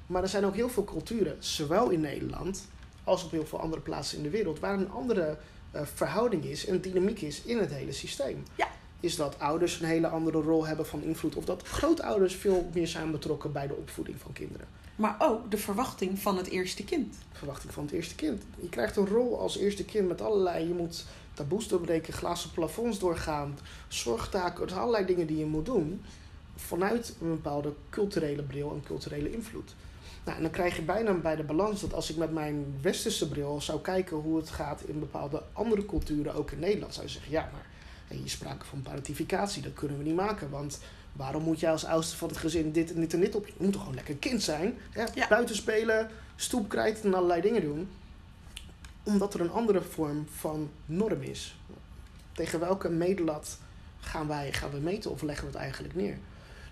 Maar 0.07 0.23
er 0.23 0.29
zijn 0.29 0.45
ook 0.45 0.55
heel 0.55 0.69
veel 0.69 0.85
culturen, 0.85 1.37
zowel 1.39 1.91
in 1.91 2.01
Nederland 2.01 2.69
als 3.05 3.25
op 3.25 3.31
heel 3.31 3.47
veel 3.47 3.61
andere 3.61 3.83
plaatsen 3.83 4.17
in 4.17 4.23
de 4.23 4.31
wereld, 4.31 4.59
waar 4.59 4.79
een 4.79 4.91
andere 4.91 5.37
verhouding 5.85 6.45
is 6.45 6.67
en 6.67 6.81
dynamiek 6.81 7.21
is 7.21 7.43
in 7.43 7.59
het 7.59 7.71
hele 7.71 7.93
systeem. 7.93 8.43
Ja. 8.55 8.69
Is 9.01 9.17
dat 9.17 9.39
ouders 9.39 9.81
een 9.81 9.87
hele 9.87 10.09
andere 10.09 10.41
rol 10.41 10.67
hebben 10.67 10.87
van 10.87 11.03
invloed, 11.03 11.37
of 11.37 11.45
dat 11.45 11.63
grootouders 11.63 12.35
veel 12.35 12.71
meer 12.75 12.87
zijn 12.87 13.11
betrokken 13.11 13.53
bij 13.53 13.67
de 13.67 13.75
opvoeding 13.75 14.21
van 14.21 14.33
kinderen. 14.33 14.67
Maar 14.97 15.17
ook 15.19 15.51
de 15.51 15.59
verwachting 15.59 16.19
van 16.19 16.37
het 16.37 16.47
eerste 16.47 16.85
kind. 16.85 17.15
Verwachting 17.33 17.73
van 17.73 17.85
het 17.85 17.93
eerste 17.93 18.15
kind. 18.15 18.43
Je 18.61 18.69
krijgt 18.69 18.97
een 18.97 19.09
rol 19.09 19.41
als 19.41 19.59
eerste 19.59 19.85
kind 19.85 20.09
met 20.09 20.21
allerlei. 20.21 20.69
Je 20.69 20.75
moet 20.75 21.05
taboes 21.35 21.69
doorbreken, 21.69 22.13
glazen 22.13 22.51
plafonds 22.51 22.99
doorgaan, 22.99 23.59
zorgtaken, 23.89 24.77
allerlei 24.77 25.07
dingen 25.07 25.27
die 25.27 25.39
je 25.39 25.47
moet 25.47 25.67
doen. 25.67 26.03
Vanuit 26.57 27.17
een 27.21 27.31
bepaalde 27.31 27.73
culturele 27.91 28.43
bril 28.43 28.71
en 28.71 28.83
culturele 28.83 29.33
invloed. 29.33 29.75
Nou, 30.27 30.39
en 30.39 30.45
dan 30.45 30.53
krijg 30.53 30.77
je 30.77 30.83
bijna 30.83 31.13
bij 31.13 31.37
de 31.37 31.43
balans 31.43 31.81
dat 31.81 31.95
als 31.95 32.11
ik 32.11 32.17
met 32.17 32.33
mijn 32.33 32.79
westerse 32.83 33.29
bril 33.29 33.61
zou 33.61 33.81
kijken 33.81 34.17
hoe 34.17 34.37
het 34.37 34.51
gaat 34.51 34.83
in 34.83 34.99
bepaalde 34.99 35.43
andere 35.53 35.87
culturen, 35.87 36.35
ook 36.35 36.51
in 36.51 36.59
Nederland, 36.59 36.95
zou 36.95 37.07
je 37.07 37.13
zeggen, 37.13 37.33
ja, 37.33 37.51
maar 37.53 37.67
je 38.23 38.29
sprake 38.29 38.65
van 38.65 38.83
parentificatie, 38.83 39.63
dat 39.63 39.73
kunnen 39.73 39.99
we 39.99 40.05
niet 40.05 40.15
maken. 40.15 40.51
Want 40.51 40.81
waarom 41.13 41.43
moet 41.43 41.61
jij 41.61 41.71
als 41.71 41.85
oudste 41.85 42.17
van 42.17 42.29
het 42.29 42.37
gezin 42.37 42.73
dit 42.73 42.95
en 42.95 43.01
dit 43.01 43.13
en 43.13 43.21
dit 43.21 43.35
op? 43.35 43.47
Je 43.47 43.53
moet 43.57 43.73
toch 43.73 43.81
gewoon 43.81 43.97
lekker 43.97 44.15
kind 44.17 44.43
zijn? 44.43 44.79
Ja? 45.15 45.29
Buiten 45.29 45.57
spelen, 45.57 46.11
stoepkrijt 46.37 47.05
en 47.05 47.15
allerlei 47.15 47.41
dingen 47.41 47.63
doen. 47.63 47.89
Omdat 49.03 49.35
er 49.35 49.41
een 49.41 49.51
andere 49.51 49.83
vorm 49.83 50.27
van 50.37 50.71
norm 50.87 51.23
is. 51.23 51.57
Tegen 52.33 52.61
welke 52.61 52.89
medelat 52.89 53.59
gaan 54.01 54.29
wij 54.29 54.53
gaan 54.53 54.71
we 54.71 54.79
meten 54.79 55.11
of 55.11 55.23
leggen 55.23 55.47
we 55.47 55.53
het 55.53 55.61
eigenlijk 55.61 55.95
neer? 55.95 56.19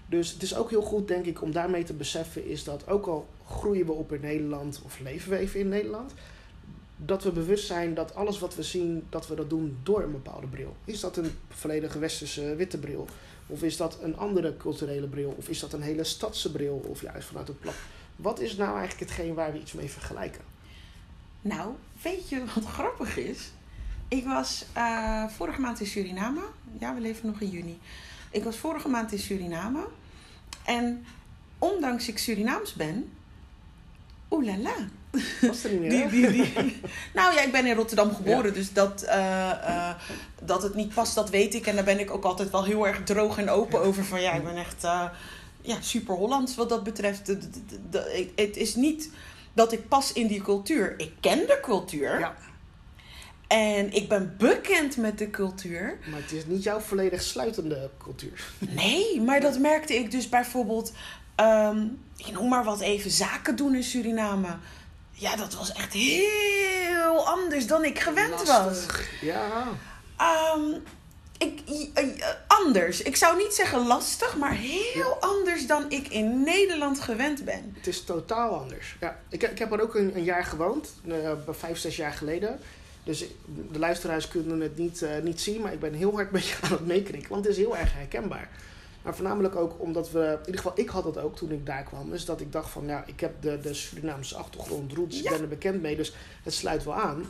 Dus 0.06 0.32
het 0.32 0.42
is 0.42 0.54
ook 0.54 0.70
heel 0.70 0.82
goed, 0.82 1.08
denk 1.08 1.24
ik, 1.26 1.42
om 1.42 1.52
daarmee 1.52 1.84
te 1.84 1.92
beseffen, 1.92 2.46
is 2.46 2.64
dat 2.64 2.88
ook 2.88 3.06
al 3.06 3.28
groeien 3.46 3.86
we 3.86 3.92
op 3.92 4.12
in 4.12 4.20
Nederland 4.20 4.80
of 4.84 5.00
leven 5.00 5.30
we 5.30 5.36
even 5.36 5.60
in 5.60 5.68
Nederland, 5.68 6.12
dat 6.96 7.22
we 7.22 7.30
bewust 7.30 7.66
zijn 7.66 7.94
dat 7.94 8.14
alles 8.14 8.38
wat 8.38 8.54
we 8.54 8.62
zien, 8.62 9.06
dat 9.08 9.26
we 9.26 9.34
dat 9.34 9.50
doen 9.50 9.78
door 9.82 10.02
een 10.02 10.12
bepaalde 10.12 10.46
bril. 10.46 10.76
Is 10.84 11.00
dat 11.00 11.16
een 11.16 11.30
volledige 11.48 11.98
westerse 11.98 12.56
witte 12.56 12.78
bril? 12.78 13.06
Of 13.46 13.62
is 13.62 13.76
dat 13.76 13.98
een 14.02 14.16
andere 14.16 14.56
culturele 14.56 15.06
bril? 15.06 15.34
Of 15.38 15.48
is 15.48 15.60
dat 15.60 15.72
een 15.72 15.82
hele 15.82 16.04
stadse 16.04 16.52
bril? 16.52 16.84
Of 16.88 17.02
juist 17.02 17.26
vanuit 17.26 17.48
het 17.48 17.60
plat? 17.60 17.74
Wat 18.16 18.40
is 18.40 18.56
nou 18.56 18.78
eigenlijk 18.78 19.10
hetgeen 19.10 19.34
waar 19.34 19.52
we 19.52 19.60
iets 19.60 19.72
mee 19.72 19.90
vergelijken? 19.90 20.40
Nou, 21.40 21.74
weet 22.02 22.28
je 22.28 22.44
wat 22.54 22.64
grappig 22.64 23.16
is? 23.16 23.50
Ik 24.08 24.24
was 24.24 24.64
uh, 24.76 25.28
vorige 25.28 25.60
maand 25.60 25.80
in 25.80 25.86
Suriname. 25.86 26.40
Ja, 26.80 26.94
we 26.94 27.00
leven 27.00 27.26
nog 27.26 27.40
in 27.40 27.50
juni. 27.50 27.78
Ik 28.34 28.44
was 28.44 28.56
vorige 28.56 28.88
maand 28.88 29.12
in 29.12 29.18
Suriname. 29.18 29.86
En 30.64 31.06
ondanks 31.58 32.08
ik 32.08 32.18
Surinaams 32.18 32.72
ben, 32.72 33.12
oelala. 34.30 34.74
Was 35.40 35.64
er 35.64 35.70
niet 35.70 35.80
meer? 35.80 36.10
Die, 36.10 36.30
die, 36.30 36.52
die. 36.52 36.80
nou 37.14 37.34
ja, 37.34 37.40
ik 37.40 37.52
ben 37.52 37.66
in 37.66 37.74
Rotterdam 37.74 38.14
geboren, 38.14 38.54
dus 38.54 38.72
dat, 38.72 39.04
uh, 39.04 39.10
uh, 39.68 39.94
dat 40.42 40.62
het 40.62 40.74
niet 40.74 40.94
past, 40.94 41.14
dat 41.14 41.30
weet 41.30 41.54
ik. 41.54 41.66
En 41.66 41.74
daar 41.74 41.84
ben 41.84 42.00
ik 42.00 42.10
ook 42.10 42.24
altijd 42.24 42.50
wel 42.50 42.64
heel 42.64 42.86
erg 42.86 43.04
droog 43.04 43.38
en 43.38 43.48
open 43.48 43.80
over. 43.80 44.04
Van 44.04 44.20
ja, 44.20 44.32
ik 44.32 44.44
ben 44.44 44.56
echt 44.56 44.84
uh, 44.84 45.04
ja, 45.60 45.80
super 45.80 46.14
Hollands 46.14 46.54
wat 46.54 46.68
dat 46.68 46.84
betreft. 46.84 47.26
Het 48.34 48.56
is 48.56 48.74
niet 48.74 49.10
dat 49.52 49.72
ik 49.72 49.88
pas 49.88 50.12
in 50.12 50.26
die 50.26 50.42
cultuur. 50.42 50.94
Ik 50.96 51.12
ken 51.20 51.38
de 51.38 51.58
cultuur. 51.62 52.18
Ja. 52.18 52.36
En 53.46 53.92
ik 53.92 54.08
ben 54.08 54.34
bekend 54.38 54.96
met 54.96 55.18
de 55.18 55.30
cultuur. 55.30 55.98
Maar 56.10 56.20
het 56.20 56.32
is 56.32 56.46
niet 56.46 56.62
jouw 56.62 56.80
volledig 56.80 57.22
sluitende 57.22 57.90
cultuur. 57.98 58.44
Nee, 58.58 59.20
maar 59.20 59.40
dat 59.40 59.58
merkte 59.58 59.94
ik 59.94 60.10
dus 60.10 60.28
bijvoorbeeld. 60.28 60.92
Um, 61.40 61.98
ik 62.16 62.32
noem 62.32 62.48
maar 62.48 62.64
wat 62.64 62.80
even 62.80 63.10
zaken 63.10 63.56
doen 63.56 63.74
in 63.74 63.82
Suriname. 63.82 64.56
Ja, 65.10 65.36
dat 65.36 65.54
was 65.54 65.72
echt 65.72 65.92
heel 65.92 67.26
anders 67.26 67.66
dan 67.66 67.84
ik 67.84 67.98
gewend 67.98 68.46
Lastig. 68.46 68.96
was. 68.96 69.06
Ja. 69.20 69.68
Um, 70.56 70.82
ik, 71.38 71.60
uh, 71.98 72.26
anders. 72.46 73.02
Ik 73.02 73.16
zou 73.16 73.36
niet 73.36 73.54
zeggen 73.54 73.86
lastig, 73.86 74.36
maar 74.36 74.52
heel 74.52 75.18
ja. 75.20 75.28
anders 75.28 75.66
dan 75.66 75.90
ik 75.90 76.08
in 76.08 76.42
Nederland 76.42 77.00
gewend 77.00 77.44
ben. 77.44 77.72
Het 77.76 77.86
is 77.86 78.04
totaal 78.04 78.58
anders. 78.58 78.96
Ja, 79.00 79.20
ik, 79.28 79.42
ik 79.42 79.58
heb 79.58 79.72
er 79.72 79.80
ook 79.80 79.94
een, 79.94 80.16
een 80.16 80.24
jaar 80.24 80.44
gewoond, 80.44 80.94
uh, 81.04 81.32
vijf, 81.48 81.78
zes 81.78 81.96
jaar 81.96 82.12
geleden. 82.12 82.60
Dus 83.04 83.24
de 83.72 83.78
luisteraars 83.78 84.28
kunnen 84.28 84.60
het 84.60 84.76
niet, 84.76 85.02
uh, 85.02 85.10
niet 85.22 85.40
zien, 85.40 85.60
maar 85.60 85.72
ik 85.72 85.80
ben 85.80 85.92
heel 85.92 86.12
hard 86.12 86.30
met 86.32 86.46
je 86.46 86.56
aan 86.60 86.70
het 86.70 86.86
meekrikken. 86.86 87.30
Want 87.30 87.44
het 87.44 87.52
is 87.56 87.60
heel 87.60 87.76
erg 87.76 87.94
herkenbaar. 87.94 88.50
Maar 89.02 89.14
voornamelijk 89.14 89.56
ook 89.56 89.80
omdat 89.80 90.10
we, 90.10 90.24
in 90.40 90.46
ieder 90.46 90.60
geval 90.62 90.78
ik 90.78 90.88
had 90.88 91.04
het 91.04 91.18
ook 91.18 91.36
toen 91.36 91.50
ik 91.50 91.66
daar 91.66 91.82
kwam. 91.82 92.10
Dus 92.10 92.24
dat 92.24 92.40
ik 92.40 92.52
dacht 92.52 92.70
van, 92.70 92.86
ja, 92.86 93.04
ik 93.06 93.20
heb 93.20 93.42
de, 93.42 93.60
de 93.60 93.74
Surinaamse 93.74 94.36
achtergrond, 94.36 94.92
roots, 94.92 95.16
ja. 95.16 95.22
ik 95.22 95.30
ben 95.30 95.40
er 95.40 95.48
bekend 95.48 95.82
mee. 95.82 95.96
Dus 95.96 96.14
het 96.42 96.54
sluit 96.54 96.84
wel 96.84 96.94
aan. 96.94 97.24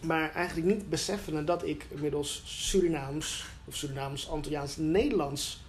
Maar 0.00 0.32
eigenlijk 0.34 0.66
niet 0.66 0.90
beseffende 0.90 1.44
dat 1.44 1.64
ik 1.64 1.86
inmiddels 1.88 2.42
Surinaams, 2.44 3.46
of 3.64 3.76
Surinaams, 3.76 4.28
Antilliaans, 4.28 4.76
Nederlands 4.76 5.64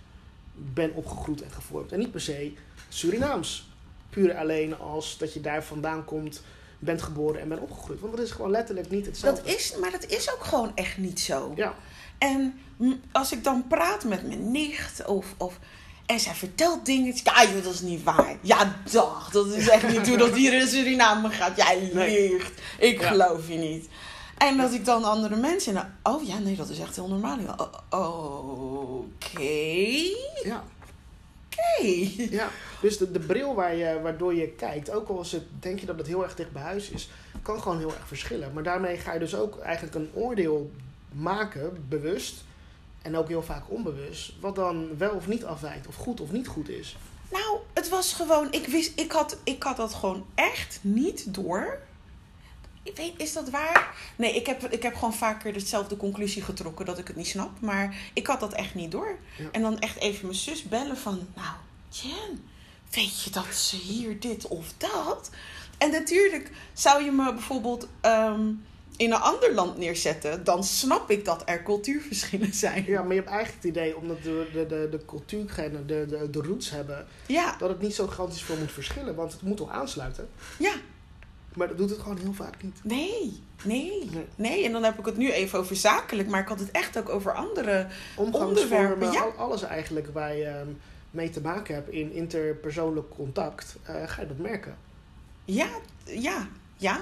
ben 0.53 0.93
opgegroeid 0.93 1.41
en 1.41 1.51
gevormd. 1.51 1.91
En 1.91 1.99
niet 1.99 2.11
per 2.11 2.21
se 2.21 2.53
Surinaams. 2.89 3.67
Puur 4.09 4.35
alleen 4.35 4.77
als 4.77 5.17
dat 5.17 5.33
je 5.33 5.41
daar 5.41 5.63
vandaan 5.63 6.05
komt, 6.05 6.41
bent 6.79 7.01
geboren 7.01 7.41
en 7.41 7.47
bent 7.47 7.61
opgegroeid. 7.61 7.99
Want 7.99 8.15
dat 8.15 8.25
is 8.25 8.31
gewoon 8.31 8.51
letterlijk 8.51 8.89
niet 8.89 9.05
hetzelfde. 9.05 9.43
Dat 9.43 9.55
is, 9.55 9.75
maar 9.79 9.91
dat 9.91 10.05
is 10.05 10.33
ook 10.33 10.43
gewoon 10.43 10.71
echt 10.75 10.97
niet 10.97 11.19
zo. 11.19 11.53
Ja. 11.55 11.73
En 12.17 12.59
als 13.11 13.31
ik 13.31 13.43
dan 13.43 13.67
praat 13.67 14.03
met 14.03 14.27
mijn 14.27 14.51
nicht 14.51 15.05
of, 15.05 15.25
of 15.37 15.59
en 16.07 16.19
zij 16.19 16.33
vertelt 16.33 16.85
dingen. 16.85 17.13
Ja, 17.23 17.43
joh, 17.43 17.63
dat 17.63 17.73
is 17.73 17.81
niet 17.81 18.03
waar. 18.03 18.37
Ja, 18.41 18.75
dag. 18.91 19.29
Dat 19.31 19.47
is 19.47 19.69
echt 19.69 19.87
niet 19.87 20.07
hoe 20.07 20.17
dat 20.17 20.35
hier 20.35 20.53
in 20.53 20.67
Suriname 20.67 21.29
gaat. 21.29 21.57
Jij 21.57 21.89
liegt. 21.93 22.61
Ik 22.79 23.01
ja. 23.01 23.07
geloof 23.07 23.47
je 23.47 23.57
niet. 23.57 23.87
En 24.37 24.57
dat 24.57 24.73
ik 24.73 24.85
dan 24.85 25.03
andere 25.03 25.35
mensen. 25.35 25.73
Nou, 25.73 25.85
oh 26.03 26.27
ja, 26.27 26.37
nee, 26.37 26.55
dat 26.55 26.69
is 26.69 26.79
echt 26.79 26.95
heel 26.95 27.07
normaal. 27.07 27.37
Oh, 27.89 28.95
Oké. 28.95 29.05
Okay. 29.33 30.15
Ja. 30.43 30.63
Okay. 31.57 32.29
Ja, 32.29 32.49
dus 32.81 32.97
de, 32.97 33.11
de 33.11 33.19
bril 33.19 33.55
waar 33.55 33.75
je, 33.75 33.99
waardoor 34.01 34.35
je 34.35 34.47
kijkt, 34.49 34.91
ook 34.91 35.09
al 35.09 35.21
is 35.21 35.31
het, 35.31 35.43
denk 35.59 35.79
je 35.79 35.85
dat 35.85 35.97
het 35.97 36.07
heel 36.07 36.23
erg 36.23 36.35
dicht 36.35 36.51
bij 36.51 36.61
huis 36.61 36.89
is, 36.89 37.09
kan 37.41 37.61
gewoon 37.61 37.77
heel 37.77 37.93
erg 37.93 38.07
verschillen. 38.07 38.53
Maar 38.53 38.63
daarmee 38.63 38.97
ga 38.97 39.13
je 39.13 39.19
dus 39.19 39.35
ook 39.35 39.59
eigenlijk 39.59 39.95
een 39.95 40.09
oordeel 40.13 40.71
maken, 41.11 41.85
bewust 41.89 42.43
en 43.01 43.17
ook 43.17 43.27
heel 43.27 43.43
vaak 43.43 43.63
onbewust, 43.67 44.33
wat 44.39 44.55
dan 44.55 44.97
wel 44.97 45.11
of 45.11 45.27
niet 45.27 45.45
afwijkt, 45.45 45.87
of 45.87 45.95
goed 45.95 46.21
of 46.21 46.31
niet 46.31 46.47
goed 46.47 46.69
is. 46.69 46.97
Nou, 47.31 47.57
het 47.73 47.89
was 47.89 48.13
gewoon, 48.13 48.51
ik 48.51 48.67
wist, 48.67 48.99
ik 48.99 49.11
had, 49.11 49.37
ik 49.43 49.63
had 49.63 49.77
dat 49.77 49.93
gewoon 49.93 50.25
echt 50.35 50.79
niet 50.81 51.33
door. 51.33 51.79
Ik 52.87 52.95
weet, 52.95 53.13
is 53.17 53.33
dat 53.33 53.49
waar? 53.49 53.95
Nee, 54.15 54.35
ik 54.35 54.45
heb, 54.45 54.63
ik 54.63 54.83
heb 54.83 54.93
gewoon 54.93 55.13
vaker 55.13 55.53
dezelfde 55.53 55.97
conclusie 55.97 56.41
getrokken 56.41 56.85
dat 56.85 56.97
ik 56.97 57.07
het 57.07 57.15
niet 57.15 57.27
snap. 57.27 57.61
Maar 57.61 57.95
ik 58.13 58.27
had 58.27 58.39
dat 58.39 58.53
echt 58.53 58.75
niet 58.75 58.91
door. 58.91 59.17
Ja. 59.37 59.49
En 59.51 59.61
dan 59.61 59.79
echt 59.79 59.99
even 59.99 60.25
mijn 60.25 60.37
zus 60.37 60.63
bellen 60.63 60.97
van, 60.97 61.27
nou, 61.35 61.55
Jen, 61.89 62.43
weet 62.91 63.23
je 63.23 63.29
dat 63.29 63.55
ze 63.55 63.75
hier 63.75 64.19
dit 64.19 64.47
of 64.47 64.73
dat? 64.77 65.29
En 65.77 65.91
natuurlijk 65.91 66.51
zou 66.73 67.03
je 67.03 67.11
me 67.11 67.33
bijvoorbeeld 67.33 67.87
um, 68.01 68.65
in 68.97 69.11
een 69.11 69.19
ander 69.19 69.53
land 69.53 69.77
neerzetten, 69.77 70.43
dan 70.43 70.63
snap 70.63 71.11
ik 71.11 71.25
dat 71.25 71.41
er 71.45 71.63
cultuurverschillen 71.63 72.53
zijn. 72.53 72.85
Ja, 72.85 73.01
maar 73.01 73.13
je 73.13 73.19
hebt 73.19 73.31
eigenlijk 73.31 73.63
het 73.63 73.71
idee, 73.71 73.97
omdat 73.97 74.23
de, 74.23 74.49
de, 74.53 74.65
de, 74.65 74.87
de 74.91 75.05
cultuurgenen, 75.05 75.87
de, 75.87 76.05
de, 76.09 76.29
de 76.29 76.41
roots 76.41 76.69
hebben, 76.69 77.07
ja. 77.25 77.55
dat 77.57 77.69
het 77.69 77.81
niet 77.81 77.95
zo 77.95 78.07
gigantisch 78.07 78.41
veel 78.41 78.57
moet 78.57 78.71
verschillen. 78.71 79.15
Want 79.15 79.31
het 79.31 79.41
moet 79.41 79.57
toch 79.57 79.69
aansluiten? 79.69 80.29
Ja. 80.59 80.73
Maar 81.57 81.67
dat 81.67 81.77
doet 81.77 81.89
het 81.89 81.99
gewoon 81.99 82.17
heel 82.17 82.33
vaak 82.33 82.63
niet. 82.63 82.79
Nee, 82.83 83.41
nee, 83.63 84.09
nee. 84.11 84.25
Nee, 84.35 84.65
en 84.65 84.71
dan 84.71 84.83
heb 84.83 84.99
ik 84.99 85.05
het 85.05 85.17
nu 85.17 85.31
even 85.31 85.59
over 85.59 85.75
zakelijk, 85.75 86.29
maar 86.29 86.41
ik 86.41 86.47
had 86.47 86.59
het 86.59 86.71
echt 86.71 86.97
ook 86.97 87.09
over 87.09 87.33
andere 87.35 87.87
onderwerpen. 88.15 89.11
Ja. 89.11 89.23
Alles 89.37 89.61
eigenlijk 89.63 90.07
waar 90.13 90.35
je 90.35 90.63
mee 91.11 91.29
te 91.29 91.41
maken 91.41 91.75
hebt 91.75 91.89
in 91.89 92.11
interpersoonlijk 92.11 93.09
contact, 93.09 93.75
uh, 93.89 93.95
ga 94.05 94.21
je 94.21 94.27
dat 94.27 94.37
merken. 94.37 94.77
Ja, 95.45 95.67
ja, 96.05 96.47
ja. 96.75 96.99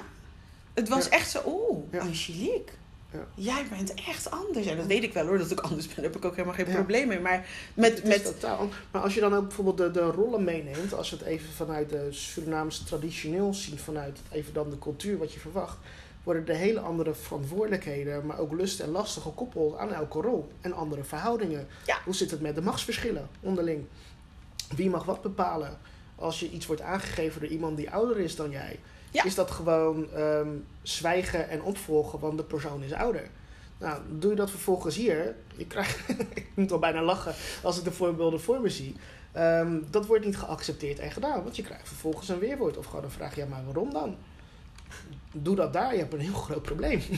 Het 0.74 0.90
was 0.90 1.06
Ja. 1.06 1.12
echt 1.12 1.30
zo, 1.30 1.42
oeh, 1.46 1.84
Ja. 1.92 2.00
Angelique. 2.00 2.72
Ja. 3.16 3.26
Jij 3.36 3.66
bent 3.70 3.94
echt 3.94 4.32
anders. 4.32 4.66
En 4.66 4.78
dat 4.78 4.86
weet 4.86 5.04
ik 5.04 5.14
wel 5.14 5.26
hoor, 5.28 5.38
dat 5.38 5.52
ik 5.52 5.60
anders 5.60 5.86
ben. 5.88 5.96
Daar 5.96 6.06
heb 6.06 6.16
ik 6.16 6.26
ook 6.26 6.36
helemaal 6.36 6.54
geen 6.56 6.68
Ja. 6.68 6.74
probleem 6.74 7.08
mee. 7.08 7.20
Maar 7.20 7.48
met, 7.74 8.04
met 8.04 8.26
totaal. 8.26 8.70
Maar 8.92 9.02
als 9.02 9.14
je 9.14 9.20
dan 9.20 9.34
ook 9.36 9.48
bijvoorbeeld 9.48 9.78
de, 9.78 9.92
de 9.92 10.12
rollen 10.12 10.44
meeneemt, 10.44 10.94
als 10.94 11.10
we 11.10 11.18
het 11.18 11.26
even 11.26 11.54
vanuit 11.54 11.90
de 11.90 12.08
Surinaamse 12.10 12.84
traditioneel 12.84 13.54
zien, 13.54 13.78
vanuit 13.80 14.20
even 14.32 14.54
dan 14.54 14.70
de 14.70 14.80
cultuur 14.80 15.18
wat 15.18 15.34
je 15.34 15.40
verwacht, 15.40 15.78
worden 16.24 16.48
er 16.48 16.56
hele 16.56 16.80
andere 16.80 17.14
verantwoordelijkheden, 17.14 18.26
maar 18.26 18.40
ook 18.40 18.52
lust 18.54 18.80
en 18.80 18.90
lasten 18.90 19.22
gekoppeld 19.22 19.78
aan 19.78 19.94
elke 19.94 20.22
rol 20.22 20.52
en 20.62 20.74
andere 20.74 21.04
verhoudingen. 21.04 21.68
Ja. 21.86 21.98
Hoe 22.06 22.16
zit 22.16 22.32
het 22.32 22.42
met 22.42 22.56
de 22.56 22.62
machtsverschillen 22.62 23.28
onderling? 23.40 23.86
Wie 24.76 24.90
mag 24.90 25.04
wat 25.06 25.22
bepalen? 25.22 25.78
Als 26.16 26.40
je 26.40 26.50
iets 26.50 26.66
wordt 26.66 26.82
aangegeven 26.82 27.42
door 27.42 27.50
iemand 27.50 27.78
die 27.78 27.92
ouder 27.92 28.18
is 28.20 28.36
dan 28.36 28.50
jij, 28.50 28.80
Ja. 29.16 29.24
is 29.24 29.36
dat 29.36 29.52
gewoon 29.52 30.12
ehm, 30.14 30.50
zwijgen 30.82 31.50
en 31.50 31.62
opvolgen, 31.62 32.20
want 32.20 32.38
de 32.38 32.44
persoon 32.44 32.84
is 32.84 32.94
ouder. 32.94 33.30
Nou, 33.78 34.02
doe 34.10 34.30
je 34.30 34.36
dat 34.36 34.50
vervolgens 34.50 34.96
hier, 34.96 35.36
je 35.56 35.66
krijgt, 35.68 36.10
ik 36.34 36.48
moet 36.54 36.72
al 36.72 36.80
bijna 36.80 37.02
lachen 37.02 37.34
als 37.64 37.78
ik 37.78 37.84
de 37.84 37.92
voorbeelden 37.92 38.42
voor 38.42 38.62
me 38.62 38.70
zie. 38.70 38.96
Ehm, 39.32 39.80
dat 39.90 40.06
wordt 40.06 40.26
niet 40.26 40.38
geaccepteerd 40.38 41.00
en 41.00 41.12
gedaan, 41.12 41.44
want 41.44 41.56
je 41.56 41.64
krijgt 41.64 41.88
vervolgens 41.88 42.30
een 42.30 42.40
weerwoord 42.40 42.78
of 42.78 42.86
gewoon 42.86 43.04
een 43.04 43.12
vraag, 43.12 43.36
ja 43.36 43.46
maar 43.46 43.66
waarom 43.66 43.94
dan? 43.94 44.16
Doe 45.32 45.56
dat 45.56 45.74
daar, 45.74 45.94
je 45.94 46.00
hebt 46.00 46.14
een 46.14 46.20
heel 46.20 46.34
groot 46.34 46.62
probleem. 46.62 47.02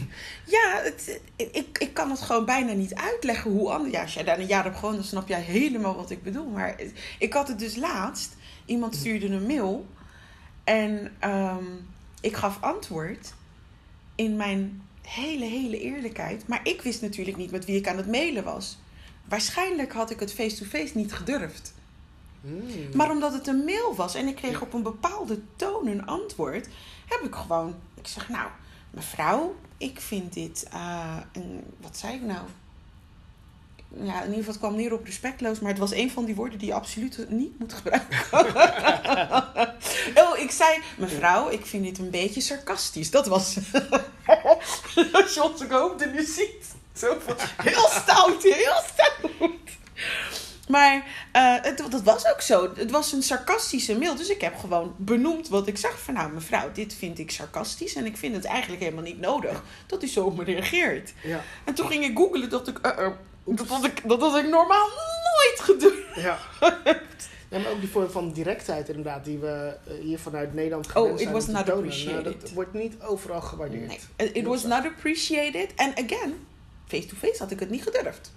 Ja, 0.45 0.81
het, 0.83 1.21
ik, 1.35 1.77
ik 1.77 1.93
kan 1.93 2.09
het 2.09 2.21
gewoon 2.21 2.45
bijna 2.45 2.71
niet 2.71 2.95
uitleggen 2.95 3.51
hoe 3.51 3.71
anders. 3.71 3.93
Ja, 3.93 4.01
als 4.01 4.13
jij 4.13 4.23
daar 4.23 4.39
een 4.39 4.45
jaar 4.45 4.63
hebt 4.63 4.75
gewoond, 4.75 4.95
dan 4.95 5.03
snap 5.03 5.27
jij 5.27 5.41
helemaal 5.41 5.95
wat 5.95 6.09
ik 6.09 6.23
bedoel. 6.23 6.45
Maar 6.45 6.75
ik 7.19 7.33
had 7.33 7.47
het 7.47 7.59
dus 7.59 7.75
laatst. 7.75 8.35
Iemand 8.65 8.95
stuurde 8.95 9.27
een 9.27 9.45
mail. 9.45 9.85
En 10.67 11.11
ehm, 11.19 11.65
ik 12.21 12.35
gaf 12.35 12.57
antwoord 12.61 13.33
in 14.15 14.35
mijn 14.35 14.81
hele, 15.01 15.45
hele 15.45 15.79
eerlijkheid. 15.79 16.47
Maar 16.47 16.59
ik 16.63 16.81
wist 16.81 17.01
natuurlijk 17.01 17.37
niet 17.37 17.51
met 17.51 17.65
wie 17.65 17.75
ik 17.77 17.87
aan 17.87 17.97
het 17.97 18.07
mailen 18.07 18.43
was. 18.43 18.77
Waarschijnlijk 19.25 19.93
had 19.93 20.09
ik 20.09 20.19
het 20.19 20.33
face-to-face 20.33 20.97
niet 20.97 21.13
gedurfd. 21.13 21.73
Hmm. 22.41 22.67
Maar 22.93 23.11
omdat 23.11 23.33
het 23.33 23.47
een 23.47 23.63
mail 23.65 23.95
was 23.95 24.15
en 24.15 24.27
ik 24.27 24.35
kreeg 24.35 24.61
op 24.61 24.73
een 24.73 24.83
bepaalde 24.83 25.39
toon 25.55 25.87
een 25.87 26.05
antwoord, 26.05 26.67
heb 27.05 27.19
ik 27.23 27.35
gewoon. 27.35 27.75
Ik 27.93 28.07
zeg, 28.07 28.29
nou, 28.29 28.49
mevrouw, 28.89 29.55
ik 29.77 30.01
vind 30.01 30.33
dit. 30.33 30.67
eh, 30.71 31.17
een, 31.31 31.63
wat 31.77 31.97
zei 31.97 32.15
ik 32.15 32.21
nou? 32.21 32.47
Ja, 33.93 34.21
in 34.21 34.29
ieder 34.29 34.37
geval 34.37 34.51
het 34.51 34.57
kwam 34.57 34.75
neer 34.75 34.93
op 34.93 35.05
respectloos, 35.05 35.59
maar 35.59 35.71
het 35.71 35.79
was 35.79 35.91
een 35.91 36.11
van 36.11 36.25
die 36.25 36.35
woorden 36.35 36.59
die 36.59 36.67
je 36.67 36.73
absoluut 36.73 37.25
niet 37.29 37.59
moet 37.59 37.73
gebruiken. 37.73 38.17
oh, 40.23 40.37
ik 40.37 40.51
zei, 40.51 40.79
mevrouw, 40.97 41.49
ik 41.49 41.65
vind 41.65 41.83
dit 41.83 41.97
een 41.97 42.09
beetje 42.09 42.41
sarcastisch. 42.41 43.11
Dat 43.11 43.27
was. 43.27 43.57
Als 45.11 45.33
je 45.33 45.43
onze 45.43 45.67
hoofden 45.69 46.11
nu 46.11 46.23
ziet. 46.23 46.75
Zo 46.93 47.17
van, 47.19 47.35
heel 47.63 47.87
stout, 47.89 48.43
heel 48.43 48.81
stout. 48.93 49.51
Maar 50.67 50.95
uh, 51.33 51.55
het, 51.61 51.77
dat 51.89 52.03
was 52.03 52.27
ook 52.27 52.41
zo. 52.41 52.73
Het 52.75 52.91
was 52.91 53.11
een 53.11 53.23
sarcastische 53.23 53.97
mail. 53.97 54.15
Dus 54.15 54.29
ik 54.29 54.41
heb 54.41 54.57
gewoon 54.57 54.95
benoemd 54.97 55.47
wat 55.47 55.67
ik 55.67 55.77
zag. 55.77 55.99
Van 55.99 56.13
nou, 56.13 56.31
mevrouw, 56.31 56.71
dit 56.71 56.93
vind 56.93 57.19
ik 57.19 57.31
sarcastisch. 57.31 57.95
En 57.95 58.05
ik 58.05 58.17
vind 58.17 58.35
het 58.35 58.45
eigenlijk 58.45 58.81
helemaal 58.81 59.03
niet 59.03 59.19
nodig 59.19 59.63
dat 59.87 60.03
u 60.03 60.07
zo 60.07 60.25
op 60.25 60.37
me 60.37 60.43
reageert. 60.43 61.13
Ja. 61.23 61.43
En 61.63 61.73
toen 61.73 61.87
ging 61.87 62.03
ik 62.03 62.17
googlen. 62.17 62.49
dacht 62.49 62.67
ik, 62.67 62.85
uh, 62.85 62.91
uh, 62.99 63.07
dat, 63.55 63.67
had 63.67 63.85
ik, 63.85 64.01
dat 64.07 64.21
had 64.21 64.37
ik 64.37 64.47
normaal 64.47 64.87
nooit 64.87 65.59
gedaan. 65.59 66.23
Ja. 66.23 66.37
Ja, 67.49 67.59
maar 67.59 67.71
ook 67.71 67.79
die 67.79 67.89
vorm 67.89 68.09
van 68.09 68.31
directheid 68.31 68.89
inderdaad, 68.89 69.25
die 69.25 69.37
we 69.37 69.77
hier 70.01 70.19
vanuit 70.19 70.53
Nederland 70.53 70.87
gewend 70.87 71.13
oh, 71.13 71.21
it 71.21 71.31
was 71.31 71.47
not 71.47 71.65
tonen. 71.65 71.83
appreciated. 71.83 72.23
Nou, 72.23 72.37
dat 72.39 72.51
wordt 72.51 72.73
niet 72.73 73.01
overal 73.01 73.41
gewaardeerd. 73.41 73.87
Nee, 74.17 74.31
it 74.31 74.45
was 74.45 74.63
not 74.63 74.85
appreciated. 74.85 75.69
And 75.75 75.99
again, 75.99 76.47
face-to-face 76.85 77.37
had 77.37 77.51
ik 77.51 77.59
het 77.59 77.69
niet 77.69 77.83
gedurfd. 77.83 78.31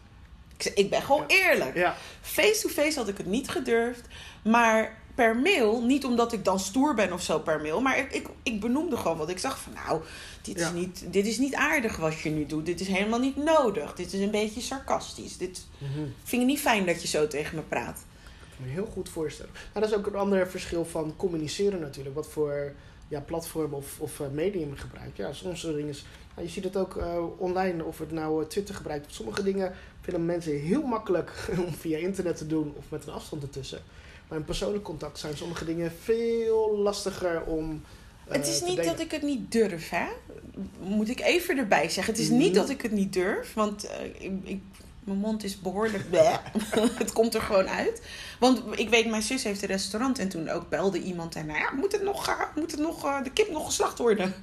Ik, 0.57 0.73
ik 0.75 0.91
ben 0.91 1.03
gewoon 1.03 1.25
eerlijk. 1.27 1.93
Face-to-face 2.21 2.99
had 2.99 3.09
ik 3.09 3.17
het 3.17 3.27
niet 3.27 3.49
gedurfd. 3.49 4.07
Maar 4.43 5.00
per 5.21 5.37
mail, 5.37 5.83
niet 5.83 6.05
omdat 6.05 6.33
ik 6.33 6.45
dan 6.45 6.61
stoer 6.61 6.95
ben 6.95 7.13
of 7.13 7.23
zo 7.23 7.39
per 7.39 7.61
mail. 7.61 7.81
Maar 7.81 7.99
ik, 7.99 8.13
ik, 8.13 8.29
ik 8.43 8.61
benoemde 8.61 8.97
gewoon 8.97 9.17
wat 9.17 9.29
ik 9.29 9.39
zag 9.39 9.59
van 9.59 9.73
nou, 9.73 10.01
dit, 10.43 10.61
is 10.61 10.73
niet, 10.73 11.05
dit 11.13 11.27
is 11.27 11.39
niet 11.39 11.55
aardig 11.55 11.97
wat 11.97 12.19
je 12.19 12.31
nu 12.31 12.47
doet. 12.47 12.67
Dit 12.67 12.81
is 12.81 12.89
helemaal 12.89 13.19
niet 13.19 13.37
nodig. 13.37 13.95
Dit 13.95 14.13
is 14.13 14.21
een 14.21 14.31
beetje 14.31 14.61
sarcastisch. 14.61 15.37
Dit 15.37 15.67
Mhm. 15.79 16.07
vind 16.25 16.43
ik 16.43 16.49
niet 16.49 16.61
fijn 16.61 16.87
dat 16.87 17.03
je 17.03 17.09
zo 17.09 17.27
tegen 17.27 17.57
me 17.57 17.63
praat. 17.63 17.99
Ik 17.99 18.57
kan 18.57 18.67
me 18.67 18.73
heel 18.73 18.89
goed 18.93 19.09
voorstellen. 19.09 19.53
Maar 19.73 19.83
dat 19.83 19.91
is 19.93 19.97
ook 19.99 20.07
een 20.07 20.15
ander 20.15 20.49
verschil 20.49 20.85
van 20.85 21.15
communiceren 21.17 21.81
natuurlijk. 21.81 22.15
Wat 22.15 22.29
voor 22.29 22.73
ja, 23.09 23.21
platform 23.21 23.75
of, 23.75 24.01
of 24.01 24.19
uh, 24.19 24.27
medium 24.33 24.71
je 24.71 24.77
gebruikt. 24.77 25.17
Ja, 25.17 25.33
soms 25.33 25.63
dingen 25.63 25.89
is, 25.89 26.05
nou, 26.35 26.47
je 26.47 26.53
ziet 26.53 26.65
het 26.65 26.77
ook 26.77 26.97
uh, 26.97 27.25
online, 27.39 27.85
of 27.85 27.99
het 27.99 28.13
nou 28.13 28.43
uh, 28.43 28.49
Twitter 28.49 28.75
gebruikt. 28.75 29.15
Sommige 29.15 29.43
dingen 29.43 29.73
vinden 30.01 30.25
mensen 30.27 30.61
heel 30.61 30.83
makkelijk 30.83 31.49
om 31.67 31.73
via 31.75 31.99
internet 31.99 32.37
te 32.37 32.47
doen 32.47 32.73
of 32.77 32.85
met 32.89 33.07
een 33.07 33.13
afstand 33.13 33.43
ertussen. 33.43 33.83
Maar 34.31 34.39
in 34.39 34.45
persoonlijk 34.45 34.85
contact 34.85 35.19
zijn 35.19 35.37
sommige 35.37 35.65
dingen 35.65 35.93
veel 36.03 36.77
lastiger 36.79 37.43
om. 37.43 37.83
het 38.29 38.47
is 38.47 38.63
niet 38.63 38.85
dat 38.85 39.01
ik 39.01 39.11
het 39.11 39.23
niet 39.23 39.53
durf, 39.53 39.89
hè? 39.89 40.07
Moet 40.81 41.09
ik 41.09 41.21
even 41.21 41.59
erbij 41.59 41.89
zeggen. 41.89 42.13
Het 42.13 42.23
is 42.23 42.29
niet 42.29 42.55
dat 42.55 42.69
ik 42.69 42.83
het 42.83 42.93
niet 42.93 43.13
durf, 43.13 43.55
want 43.55 43.91
ik, 44.19 44.33
ik 44.45 44.61
mijn 45.05 45.19
mond 45.19 45.45
is 45.45 45.61
behoorlijk 45.61 46.05
het 46.99 47.13
komt 47.13 47.35
er 47.35 47.41
gewoon 47.41 47.69
uit. 47.69 48.03
Want 48.39 48.63
ik 48.79 48.89
weet, 48.89 49.11
mijn 49.11 49.23
zus 49.23 49.45
heeft 49.45 49.63
een 49.63 49.69
restaurant 49.69 50.19
en 50.19 50.29
toen 50.29 50.49
ook 50.49 50.69
belde 50.69 51.03
iemand 51.03 51.35
en 51.35 51.47
nou 51.47 51.59
ja, 51.59 51.71
moet 51.71 51.93
het 51.93 52.03
nog, 52.03 52.29
uh, 52.29 52.41
moet 52.55 52.71
het 52.71 52.81
nog 52.81 53.23
de 53.23 53.31
kip 53.31 53.51
nog 53.51 53.67
geslacht 53.67 53.99
worden? 53.99 54.35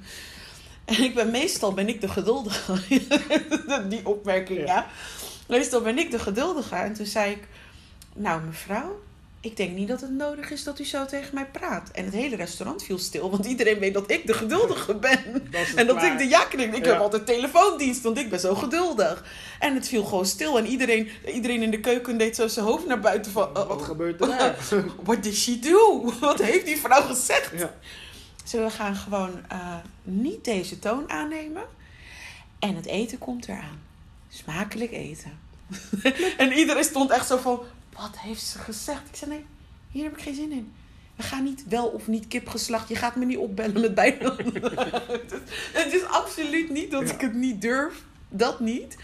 En 0.84 1.02
ik 1.02 1.14
ben 1.14 1.30
meestal 1.30 1.72
ben 1.72 1.88
ik 1.88 2.00
de 2.00 2.08
geduldige. 2.08 2.78
Die 3.88 4.06
opmerking, 4.06 4.58
ja. 4.58 4.64
ja. 4.64 4.86
Meestal 5.46 5.80
ben 5.80 5.98
ik 5.98 6.10
de 6.10 6.18
geduldige. 6.18 6.74
En 6.74 6.92
toen 6.92 7.06
zei 7.06 7.30
ik, 7.30 7.48
nou 8.14 8.42
mevrouw, 8.42 9.00
ik 9.40 9.56
denk 9.56 9.76
niet 9.76 9.88
dat 9.88 10.00
het 10.00 10.10
nodig 10.10 10.50
is 10.50 10.64
dat 10.64 10.78
u 10.78 10.84
zo 10.84 11.06
tegen 11.06 11.34
mij 11.34 11.46
praat. 11.46 11.90
En 11.90 12.04
het 12.04 12.14
hele 12.14 12.36
restaurant 12.36 12.84
viel 12.84 12.98
stil, 12.98 13.30
want 13.30 13.46
iedereen 13.46 13.78
weet 13.78 13.94
dat 13.94 14.10
ik 14.10 14.26
de 14.26 14.32
geduldige 14.32 14.94
ben. 14.94 15.48
Dat 15.50 15.66
en 15.74 15.86
dat 15.86 15.96
klaar. 15.96 16.12
ik 16.12 16.18
de 16.18 16.28
ja 16.28 16.44
knik. 16.44 16.76
Ik 16.76 16.84
ja. 16.84 16.92
heb 16.92 17.00
altijd 17.00 17.26
telefoondienst, 17.26 18.02
want 18.02 18.18
ik 18.18 18.30
ben 18.30 18.40
zo 18.40 18.54
geduldig. 18.54 19.24
En 19.58 19.74
het 19.74 19.88
viel 19.88 20.04
gewoon 20.04 20.26
stil 20.26 20.58
en 20.58 20.66
iedereen, 20.66 21.08
iedereen 21.34 21.62
in 21.62 21.70
de 21.70 21.80
keuken 21.80 22.18
deed 22.18 22.36
zo 22.36 22.48
zijn 22.48 22.66
hoofd 22.66 22.86
naar 22.86 23.00
buiten 23.00 23.32
van... 23.32 23.50
Uh, 23.56 23.66
wat 23.66 23.82
gebeurt 23.82 24.20
er 24.20 24.26
daar? 24.26 24.56
What 25.04 25.22
did 25.22 25.36
she 25.36 25.58
do? 25.58 26.04
Wat 26.20 26.42
heeft 26.42 26.66
die 26.66 26.76
vrouw 26.76 27.02
gezegd? 27.02 27.50
Ja. 27.56 27.74
Zullen 28.44 28.66
we 28.66 28.72
gaan 28.72 28.96
gewoon 28.96 29.40
uh, 29.52 29.74
niet 30.02 30.44
deze 30.44 30.78
toon 30.78 31.10
aannemen? 31.10 31.62
En 32.58 32.74
het 32.74 32.86
eten 32.86 33.18
komt 33.18 33.48
eraan. 33.48 33.80
Smakelijk 34.28 34.92
eten. 34.92 35.38
en 36.36 36.52
iedereen 36.52 36.84
stond 36.84 37.10
echt 37.10 37.26
zo 37.26 37.36
van 37.36 37.60
wat 37.98 38.18
heeft 38.18 38.42
ze 38.42 38.58
gezegd? 38.58 39.08
Ik 39.08 39.16
zei, 39.16 39.30
nee, 39.30 39.44
hier 39.90 40.04
heb 40.04 40.16
ik 40.16 40.22
geen 40.22 40.34
zin 40.34 40.52
in. 40.52 40.72
We 41.16 41.22
gaan 41.22 41.44
niet 41.44 41.64
wel 41.68 41.86
of 41.86 42.06
niet 42.06 42.28
kip 42.28 42.48
geslacht. 42.48 42.88
Je 42.88 42.96
gaat 42.96 43.16
me 43.16 43.24
niet 43.24 43.38
opbellen 43.38 43.80
met 43.80 43.94
bijna. 43.94 44.36
het 45.80 45.92
is 45.92 46.04
absoluut 46.04 46.70
niet 46.70 46.90
dat 46.90 47.08
ja. 47.08 47.14
ik 47.14 47.20
het 47.20 47.34
niet 47.34 47.62
durf. 47.62 48.04
Dat 48.28 48.60
niet. 48.60 48.96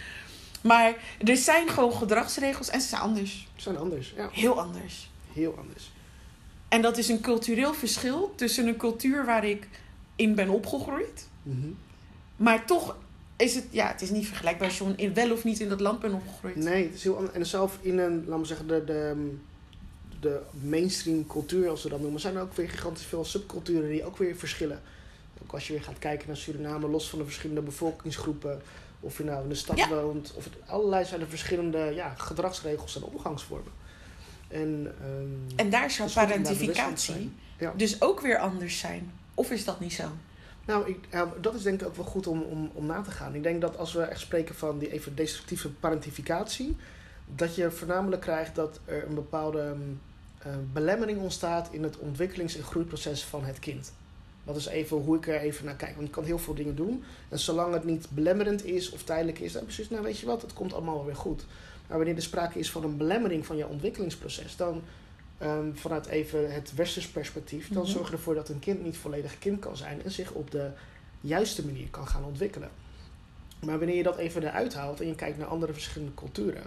Maar 0.61 0.95
er 1.25 1.37
zijn 1.37 1.69
gewoon 1.69 1.93
gedragsregels 1.93 2.69
en 2.69 2.81
ze 2.81 2.89
zijn 2.89 3.01
anders. 3.01 3.49
Ze 3.55 3.63
zijn 3.63 3.77
anders, 3.77 4.13
ja. 4.17 4.29
Heel 4.33 4.61
anders. 4.61 5.11
Heel 5.33 5.55
anders. 5.59 5.93
En 6.69 6.83
dat 6.83 6.99
is 6.99 7.09
een 7.09 7.21
cultureel 7.21 7.75
verschil 7.75 8.33
tussen 8.37 8.67
een 8.67 8.77
cultuur 8.77 9.25
waar 9.25 9.45
ik 9.45 9.69
in 10.17 10.35
ben 10.35 10.49
opgegroeid. 10.49 11.29
Mm 11.43 11.61
-hmm. 11.61 11.79
Maar 12.37 12.67
toch 12.67 12.97
is 13.37 13.55
het, 13.55 13.65
ja, 13.71 13.89
het 13.89 14.03
is 14.03 14.11
niet 14.11 14.27
vergelijkbaar 14.27 14.69
als 14.69 14.79
je 14.79 15.13
wel 15.13 15.33
of 15.33 15.45
niet 15.45 15.61
in 15.61 15.69
dat 15.69 15.81
land 15.81 16.01
bent 16.01 16.15
opgegroeid. 16.15 16.57
Nee, 16.57 16.85
het 16.85 16.95
is 16.95 17.03
heel 17.03 17.17
anders. 17.17 17.35
En 17.35 17.47
zelf 17.47 17.79
in 17.81 17.99
een, 17.99 18.25
laten 18.27 18.41
we 18.41 18.47
zeggen, 18.47 18.67
de, 18.67 18.85
de, 18.85 19.33
de 20.21 20.41
mainstream 20.51 21.27
cultuur, 21.27 21.69
als 21.69 21.83
we 21.83 21.89
dat 21.89 22.01
noemen, 22.01 22.21
zijn 22.21 22.37
er 22.37 22.43
ook 22.43 22.55
weer 22.55 22.69
gigantisch 22.69 23.05
veel 23.05 23.25
subculturen 23.25 23.91
die 23.91 24.05
ook 24.05 24.17
weer 24.17 24.37
verschillen. 24.37 24.81
Ook 25.43 25.53
als 25.53 25.67
je 25.67 25.73
weer 25.73 25.83
gaat 25.83 25.99
kijken 25.99 26.29
naar 26.29 26.37
Suriname, 26.37 26.89
los 26.89 27.11
van 27.11 27.19
de 27.19 27.25
verschillende 27.25 27.63
bevolkingsgroepen, 27.63 28.63
of 29.01 29.19
je 29.19 29.25
nou 29.25 29.43
in 29.43 29.49
de 29.49 29.55
stad 29.55 29.79
ja. 29.79 29.89
woont, 29.89 30.33
of 30.35 30.45
het, 30.45 30.55
allerlei 30.67 31.05
zijn 31.05 31.21
er 31.21 31.29
verschillende 31.29 31.93
ja, 31.95 32.15
gedragsregels 32.15 32.97
en 32.97 33.03
omgangsvormen. 33.03 33.73
En, 34.49 34.95
um, 35.05 35.47
en 35.57 35.71
daar 35.71 35.91
zou 35.91 36.09
dus 36.09 36.17
parentificatie 36.17 37.31
dus 37.77 38.03
ook 38.03 38.21
weer 38.21 38.39
anders 38.39 38.79
zijn. 38.79 39.13
Of 39.35 39.51
is 39.51 39.65
dat 39.65 39.81
niet 39.81 39.93
zo? 39.93 40.05
Nou, 40.67 40.89
ik, 40.89 40.99
dat 41.41 41.55
is 41.55 41.63
denk 41.63 41.81
ik 41.81 41.87
ook 41.87 41.97
wel 41.97 42.05
goed 42.05 42.27
om, 42.27 42.43
om, 42.43 42.71
om 42.75 42.87
na 42.87 43.01
te 43.01 43.11
gaan. 43.11 43.35
Ik 43.35 43.43
denk 43.43 43.61
dat 43.61 43.77
als 43.77 43.93
we 43.93 44.03
echt 44.03 44.21
spreken 44.21 44.55
van 44.55 44.79
die 44.79 44.93
even 44.93 45.15
destructieve 45.15 45.71
parentificatie, 45.71 46.77
dat 47.35 47.55
je 47.55 47.71
voornamelijk 47.71 48.23
krijgt 48.23 48.55
dat 48.55 48.81
er 48.85 49.07
een 49.07 49.15
bepaalde 49.15 49.75
uh, 50.47 50.53
belemmering 50.73 51.21
ontstaat 51.21 51.69
in 51.71 51.83
het 51.83 51.99
ontwikkelings- 51.99 52.57
en 52.57 52.63
groeiproces 52.63 53.25
van 53.25 53.45
het 53.45 53.59
kind. 53.59 53.93
Dat 54.45 54.57
is 54.57 54.67
even 54.67 54.97
hoe 54.97 55.17
ik 55.17 55.29
er 55.29 55.41
even 55.41 55.65
naar 55.65 55.77
kijk. 55.77 55.95
Want 55.95 56.07
je 56.07 56.13
kan 56.13 56.25
heel 56.25 56.39
veel 56.39 56.55
dingen 56.55 56.77
doen. 56.77 57.05
En 57.29 57.39
zolang 57.39 57.75
het 57.75 57.85
niet 57.85 58.07
belemmerend 58.11 58.65
is 58.65 58.91
of 58.91 59.03
tijdelijk 59.03 59.39
is, 59.39 59.53
dan 59.53 59.63
precies, 59.63 59.91
nou 59.91 60.03
weet 60.03 60.19
je 60.19 60.27
wat, 60.27 60.43
het 60.43 60.53
komt 60.53 60.73
allemaal 60.73 60.95
wel 60.95 61.05
weer 61.05 61.17
goed. 61.17 61.47
Maar 61.87 61.97
wanneer 61.97 62.17
er 62.17 62.23
sprake 62.23 62.59
is 62.59 62.71
van 62.71 62.85
een 62.85 62.97
belemmering 62.97 63.47
van 63.47 63.57
je 63.57 63.67
ontwikkelingsproces, 63.67 64.57
dan 64.57 64.83
Um, 65.43 65.77
vanuit 65.77 66.07
even 66.07 66.53
het 66.53 66.75
westers 66.75 67.09
perspectief, 67.09 67.69
dan 67.69 67.83
-hmm. 67.83 67.93
zorg 67.93 68.07
je 68.07 68.13
ervoor 68.13 68.35
dat 68.35 68.49
een 68.49 68.59
kind 68.59 68.83
niet 68.83 68.97
volledig 68.97 69.39
kind 69.39 69.59
kan 69.59 69.77
zijn 69.77 70.03
en 70.03 70.11
zich 70.11 70.33
op 70.33 70.51
de 70.51 70.71
juiste 71.21 71.65
manier 71.65 71.89
kan 71.91 72.07
gaan 72.07 72.25
ontwikkelen. 72.25 72.71
Maar 73.65 73.79
wanneer 73.79 73.97
je 73.97 74.03
dat 74.03 74.17
even 74.17 74.43
eruit 74.43 74.75
haalt 74.75 75.01
en 75.01 75.07
je 75.07 75.15
kijkt 75.15 75.39
naar 75.39 75.47
andere 75.47 75.73
verschillende 75.73 76.15
culturen, 76.15 76.63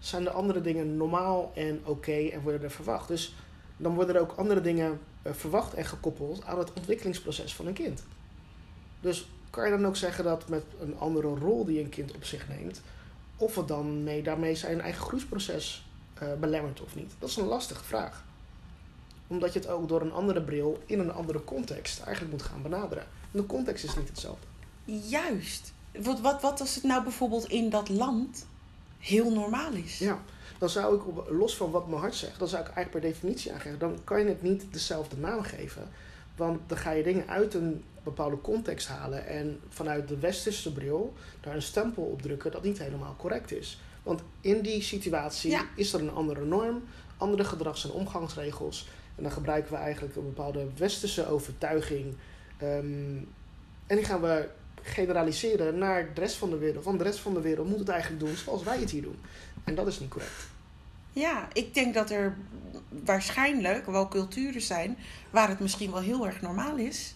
zijn 0.00 0.24
de 0.24 0.30
andere 0.30 0.60
dingen 0.60 0.96
normaal 0.96 1.52
en 1.54 1.78
oké 1.80 1.90
okay 1.90 2.28
en 2.28 2.40
worden 2.40 2.62
er 2.62 2.70
verwacht. 2.70 3.08
Dus 3.08 3.34
dan 3.76 3.94
worden 3.94 4.14
er 4.14 4.20
ook 4.20 4.32
andere 4.36 4.60
dingen 4.60 5.00
uh, 5.22 5.32
verwacht 5.32 5.74
en 5.74 5.84
gekoppeld 5.84 6.44
aan 6.44 6.58
het 6.58 6.72
ontwikkelingsproces 6.72 7.54
van 7.54 7.66
een 7.66 7.72
kind. 7.72 8.02
Dus 9.00 9.28
kan 9.50 9.64
je 9.64 9.70
dan 9.70 9.86
ook 9.86 9.96
zeggen 9.96 10.24
dat 10.24 10.48
met 10.48 10.64
een 10.80 10.98
andere 10.98 11.28
rol 11.28 11.64
die 11.64 11.80
een 11.80 11.88
kind 11.88 12.14
op 12.14 12.24
zich 12.24 12.48
neemt, 12.48 12.80
of 13.36 13.56
het 13.56 13.68
dan 13.68 14.02
mee, 14.02 14.22
daarmee 14.22 14.54
zijn 14.54 14.80
eigen 14.80 15.02
groeiproces 15.02 15.86
uh, 16.22 16.32
belemmert 16.40 16.80
of 16.80 16.94
niet? 16.94 17.12
Dat 17.18 17.28
is 17.28 17.36
een 17.36 17.46
lastige 17.46 17.84
vraag. 17.84 18.24
Omdat 19.26 19.52
je 19.52 19.58
het 19.58 19.68
ook 19.68 19.88
door 19.88 20.00
een 20.00 20.12
andere 20.12 20.42
bril 20.42 20.82
in 20.86 20.98
een 20.98 21.12
andere 21.12 21.44
context 21.44 22.00
eigenlijk 22.00 22.32
moet 22.32 22.42
gaan 22.42 22.62
benaderen. 22.62 23.04
En 23.04 23.40
de 23.40 23.46
context 23.46 23.84
is 23.84 23.96
niet 23.96 24.08
hetzelfde. 24.08 24.46
Juist. 24.84 25.72
Wat, 25.98 26.20
wat, 26.20 26.42
wat 26.42 26.60
als 26.60 26.74
het 26.74 26.84
nou 26.84 27.02
bijvoorbeeld 27.02 27.48
in 27.48 27.70
dat 27.70 27.88
land 27.88 28.46
heel 28.98 29.32
normaal 29.32 29.72
is? 29.72 29.98
Ja, 29.98 30.18
dan 30.58 30.68
zou 30.68 30.96
ik, 30.96 31.06
op, 31.06 31.26
los 31.30 31.56
van 31.56 31.70
wat 31.70 31.88
mijn 31.88 32.00
hart 32.00 32.14
zegt, 32.14 32.38
dan 32.38 32.48
zou 32.48 32.62
ik 32.62 32.68
eigenlijk 32.68 33.04
per 33.04 33.12
definitie 33.12 33.52
aangeven. 33.52 33.78
Dan 33.78 33.98
kan 34.04 34.20
je 34.20 34.26
het 34.26 34.42
niet 34.42 34.72
dezelfde 34.72 35.16
naam 35.16 35.42
geven. 35.42 35.88
Want 36.36 36.60
dan 36.66 36.78
ga 36.78 36.90
je 36.90 37.02
dingen 37.02 37.28
uit 37.28 37.54
een 37.54 37.84
bepaalde 38.02 38.40
context 38.40 38.88
halen 38.88 39.26
en 39.26 39.60
vanuit 39.68 40.08
de 40.08 40.18
westerse 40.18 40.72
bril 40.72 41.14
daar 41.40 41.54
een 41.54 41.62
stempel 41.62 42.02
op 42.02 42.22
drukken 42.22 42.50
dat 42.50 42.62
niet 42.62 42.78
helemaal 42.78 43.14
correct 43.18 43.52
is. 43.52 43.80
Want 44.02 44.22
in 44.40 44.62
die 44.62 44.82
situatie 44.82 45.50
ja. 45.50 45.64
is 45.76 45.92
er 45.92 46.00
een 46.00 46.12
andere 46.12 46.44
norm, 46.44 46.82
andere 47.16 47.44
gedrags- 47.44 47.84
en 47.84 47.90
omgangsregels. 47.90 48.88
En 49.16 49.22
dan 49.22 49.32
gebruiken 49.32 49.72
we 49.72 49.78
eigenlijk 49.78 50.16
een 50.16 50.24
bepaalde 50.34 50.66
westerse 50.76 51.28
overtuiging. 51.28 52.14
Um, 52.62 53.28
en 53.86 53.96
die 53.96 54.04
gaan 54.04 54.20
we 54.20 54.48
generaliseren 54.82 55.78
naar 55.78 56.14
de 56.14 56.20
rest 56.20 56.36
van 56.36 56.50
de 56.50 56.58
wereld. 56.58 56.84
Want 56.84 56.98
de 56.98 57.04
rest 57.04 57.18
van 57.18 57.34
de 57.34 57.40
wereld 57.40 57.68
moet 57.68 57.78
het 57.78 57.88
eigenlijk 57.88 58.20
doen 58.20 58.36
zoals 58.36 58.62
wij 58.62 58.78
het 58.78 58.90
hier 58.90 59.02
doen. 59.02 59.18
En 59.64 59.74
dat 59.74 59.86
is 59.86 60.00
niet 60.00 60.10
correct. 60.10 60.50
Ja, 61.12 61.48
ik 61.52 61.74
denk 61.74 61.94
dat 61.94 62.10
er 62.10 62.36
waarschijnlijk 62.88 63.86
wel 63.86 64.08
culturen 64.08 64.62
zijn 64.62 64.98
waar 65.30 65.48
het 65.48 65.60
misschien 65.60 65.90
wel 65.90 66.00
heel 66.00 66.26
erg 66.26 66.40
normaal 66.40 66.76
is. 66.76 67.14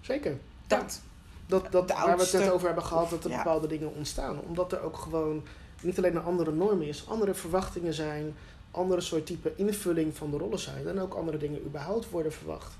Zeker. 0.00 0.38
Dat. 0.66 1.00
Dat, 1.46 1.72
dat 1.72 1.92
waar 1.92 2.16
we 2.16 2.22
het 2.22 2.32
net 2.32 2.50
over 2.50 2.66
hebben 2.66 2.84
gehad, 2.84 3.10
dat 3.10 3.24
er 3.24 3.30
ja. 3.30 3.36
bepaalde 3.36 3.66
dingen 3.66 3.94
ontstaan. 3.94 4.40
Omdat 4.40 4.72
er 4.72 4.80
ook 4.80 4.96
gewoon 4.96 5.44
niet 5.84 5.98
alleen 5.98 6.16
een 6.16 6.22
andere 6.22 6.52
norm 6.52 6.82
is, 6.82 7.04
andere 7.08 7.34
verwachtingen 7.34 7.94
zijn, 7.94 8.34
andere 8.70 9.00
soort 9.00 9.26
type 9.26 9.52
invulling 9.56 10.16
van 10.16 10.30
de 10.30 10.36
rollen 10.36 10.58
zijn 10.58 10.86
en 10.86 10.98
ook 10.98 11.14
andere 11.14 11.38
dingen 11.38 11.64
überhaupt 11.66 12.10
worden 12.10 12.32
verwacht. 12.32 12.72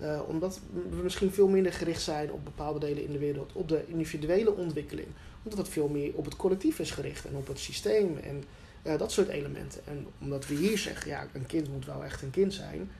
Uh, 0.00 0.20
omdat 0.26 0.60
we 0.90 1.02
misschien 1.02 1.32
veel 1.32 1.48
minder 1.48 1.72
gericht 1.72 2.02
zijn 2.02 2.32
op 2.32 2.44
bepaalde 2.44 2.78
delen 2.78 3.04
in 3.04 3.12
de 3.12 3.18
wereld, 3.18 3.52
op 3.52 3.68
de 3.68 3.84
individuele 3.86 4.56
ontwikkeling. 4.56 5.08
Omdat 5.42 5.58
het 5.58 5.68
veel 5.68 5.88
meer 5.88 6.12
op 6.14 6.24
het 6.24 6.36
collectief 6.36 6.78
is 6.78 6.90
gericht 6.90 7.24
en 7.24 7.36
op 7.36 7.46
het 7.46 7.58
systeem 7.58 8.16
en 8.16 8.44
Uh, 8.82 8.98
dat 8.98 9.12
soort 9.12 9.28
elementen. 9.28 9.80
En 9.86 10.06
omdat 10.20 10.46
we 10.46 10.54
hier 10.54 10.78
zeggen, 10.78 11.10
ja, 11.10 11.26
een 11.32 11.46
kind 11.46 11.68
moet 11.72 11.86
wel 11.86 12.04
echt 12.04 12.22
een 12.22 12.30
kind 12.30 12.54
zijn. 12.54 12.90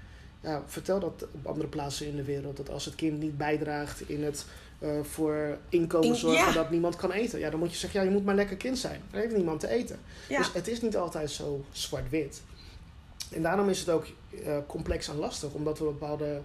Ja, 0.42 0.62
vertel 0.66 1.00
dat 1.00 1.26
op 1.32 1.46
andere 1.46 1.68
plaatsen 1.68 2.06
in 2.06 2.16
de 2.16 2.24
wereld. 2.24 2.56
Dat 2.56 2.70
als 2.70 2.84
het 2.84 2.94
kind 2.94 3.20
niet 3.20 3.38
bijdraagt 3.38 4.08
in 4.08 4.24
het 4.24 4.46
uh, 4.80 4.90
voor 5.02 5.58
inkomen 5.68 6.16
zorgen 6.16 6.46
ja. 6.46 6.52
dat 6.52 6.70
niemand 6.70 6.96
kan 6.96 7.10
eten. 7.12 7.38
Ja, 7.38 7.50
dan 7.50 7.58
moet 7.58 7.72
je 7.72 7.78
zeggen, 7.78 8.00
ja, 8.00 8.06
je 8.06 8.12
moet 8.12 8.24
maar 8.24 8.34
lekker 8.34 8.56
kind 8.56 8.78
zijn. 8.78 9.00
Er 9.10 9.20
heeft 9.20 9.36
niemand 9.36 9.60
te 9.60 9.68
eten. 9.68 9.98
Ja. 10.28 10.38
Dus 10.38 10.52
het 10.52 10.68
is 10.68 10.82
niet 10.82 10.96
altijd 10.96 11.30
zo 11.30 11.64
zwart-wit. 11.72 12.42
En 13.30 13.42
daarom 13.42 13.68
is 13.68 13.78
het 13.78 13.88
ook 13.88 14.06
uh, 14.30 14.56
complex 14.66 15.08
en 15.08 15.16
lastig, 15.16 15.52
omdat 15.52 15.78
we 15.78 15.84
bepaalde 15.84 16.42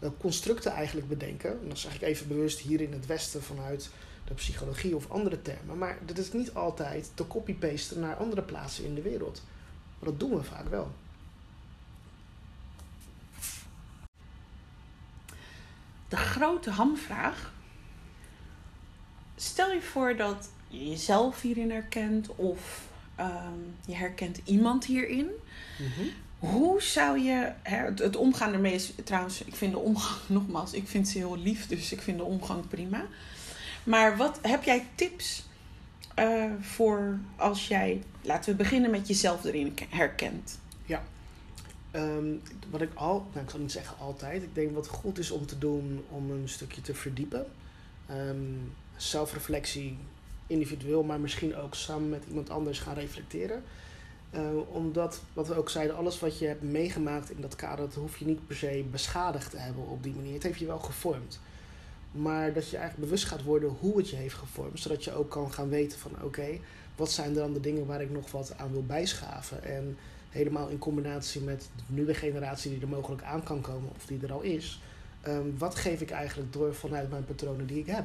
uh, 0.00 0.08
constructen 0.20 0.72
eigenlijk 0.72 1.08
bedenken. 1.08 1.50
En 1.62 1.68
dat 1.68 1.78
zeg 1.78 1.94
ik 1.94 2.02
even 2.02 2.28
bewust 2.28 2.58
hier 2.58 2.80
in 2.80 2.92
het 2.92 3.06
Westen 3.06 3.42
vanuit 3.42 3.90
de 4.24 4.34
psychologie 4.34 4.96
of 4.96 5.10
andere 5.10 5.42
termen. 5.42 5.78
Maar 5.78 5.98
dat 6.04 6.18
is 6.18 6.32
niet 6.32 6.54
altijd 6.54 7.10
te 7.14 7.26
copy-pasten 7.26 8.00
naar 8.00 8.16
andere 8.16 8.42
plaatsen 8.42 8.84
in 8.84 8.94
de 8.94 9.02
wereld. 9.02 9.42
Maar 9.98 10.10
dat 10.10 10.20
doen 10.20 10.30
we 10.30 10.42
vaak 10.42 10.68
wel. 10.68 10.90
De 16.08 16.16
grote 16.16 16.70
hamvraag. 16.70 17.52
Stel 19.40 19.72
je 19.72 19.80
voor 19.80 20.16
dat 20.16 20.48
je 20.68 20.88
jezelf 20.88 21.40
hierin 21.40 21.70
herkent 21.70 22.28
of 22.36 22.88
um, 23.20 23.74
je 23.86 23.94
herkent 23.94 24.40
iemand 24.44 24.84
hierin. 24.84 25.30
Mm 25.78 26.10
hoe 26.38 26.82
zou 26.82 27.18
je, 27.18 27.52
het, 27.62 27.98
het, 27.98 28.16
omgaan 28.16 28.52
ermee 28.52 28.74
is 28.74 28.92
trouwens, 29.04 29.44
ik 29.44 29.54
vind 29.54 29.72
de 29.72 29.78
omgang, 29.78 30.20
nogmaals, 30.38 30.72
ik 30.72 30.88
vind 30.88 31.08
ze 31.08 31.18
heel 31.18 31.38
lief, 31.38 31.66
dus 31.66 31.92
ik 31.92 32.00
vind 32.00 32.18
de 32.18 32.24
omgang 32.24 32.68
prima. 32.68 33.06
Maar 33.84 34.16
wat 34.16 34.38
heb 34.42 34.64
jij 34.64 34.86
tips 34.94 35.46
uh, 36.18 36.44
voor 36.60 37.18
als 37.36 37.68
jij, 37.68 38.02
laten 38.22 38.50
we 38.50 38.56
beginnen 38.56 38.90
met 38.90 39.08
jezelf 39.08 39.44
erin 39.44 39.74
herkent? 39.88 40.58
Ja, 40.86 41.02
um, 41.92 42.42
wat 42.70 42.80
ik 42.80 42.94
al, 42.94 43.26
nou 43.32 43.44
ik 43.44 43.50
zal 43.50 43.60
niet 43.60 43.72
zeggen 43.72 43.98
altijd, 43.98 44.42
ik 44.42 44.54
denk 44.54 44.74
wat 44.74 44.88
goed 44.88 45.18
is 45.18 45.30
om 45.30 45.46
te 45.46 45.58
doen 45.58 46.04
om 46.08 46.30
een 46.30 46.48
stukje 46.48 46.80
te 46.80 46.94
verdiepen. 46.94 47.46
Um, 48.10 48.72
zelfreflectie 48.98 49.96
individueel, 50.46 51.02
maar 51.02 51.20
misschien 51.20 51.56
ook 51.56 51.74
samen 51.74 52.08
met 52.08 52.24
iemand 52.28 52.50
anders 52.50 52.78
gaan 52.78 52.94
reflecteren. 52.94 53.62
Uh, 54.34 54.40
omdat, 54.68 55.20
wat 55.32 55.48
we 55.48 55.54
ook 55.54 55.70
zeiden, 55.70 55.96
alles 55.96 56.18
wat 56.18 56.38
je 56.38 56.46
hebt 56.46 56.62
meegemaakt 56.62 57.30
in 57.30 57.40
dat 57.40 57.56
kader, 57.56 57.84
dat 57.84 57.94
hoef 57.94 58.16
je 58.16 58.24
niet 58.24 58.46
per 58.46 58.56
se 58.56 58.84
beschadigd 58.90 59.50
te 59.50 59.58
hebben 59.58 59.86
op 59.86 60.02
die 60.02 60.14
manier. 60.14 60.34
Het 60.34 60.42
heeft 60.42 60.58
je 60.58 60.66
wel 60.66 60.78
gevormd. 60.78 61.40
Maar 62.12 62.52
dat 62.52 62.70
je 62.70 62.76
eigenlijk 62.76 63.08
bewust 63.08 63.24
gaat 63.24 63.42
worden 63.42 63.76
hoe 63.80 63.96
het 63.96 64.10
je 64.10 64.16
heeft 64.16 64.34
gevormd. 64.34 64.80
Zodat 64.80 65.04
je 65.04 65.12
ook 65.12 65.30
kan 65.30 65.52
gaan 65.52 65.68
weten 65.68 65.98
van 65.98 66.22
oké, 66.22 66.58
wat 66.96 67.10
zijn 67.10 67.34
dan 67.34 67.52
de 67.52 67.60
dingen 67.60 67.86
waar 67.86 68.02
ik 68.02 68.10
nog 68.10 68.30
wat 68.30 68.54
aan 68.56 68.72
wil 68.72 68.84
bijschaven. 68.84 69.64
En 69.64 69.96
helemaal 70.28 70.68
in 70.68 70.78
combinatie 70.78 71.40
met 71.40 71.68
de 71.76 71.82
nieuwe 71.86 72.14
generatie 72.14 72.70
die 72.70 72.80
er 72.80 72.88
mogelijk 72.88 73.22
aan 73.22 73.42
kan 73.42 73.60
komen 73.60 73.90
of 73.96 74.06
die 74.06 74.22
er 74.22 74.32
al 74.32 74.42
is. 74.42 74.80
Um, 75.26 75.58
wat 75.58 75.74
geef 75.74 76.00
ik 76.00 76.10
eigenlijk 76.10 76.52
door 76.52 76.74
vanuit 76.74 77.10
mijn 77.10 77.24
patronen 77.24 77.66
die 77.66 77.78
ik 77.78 77.86
heb? 77.86 78.04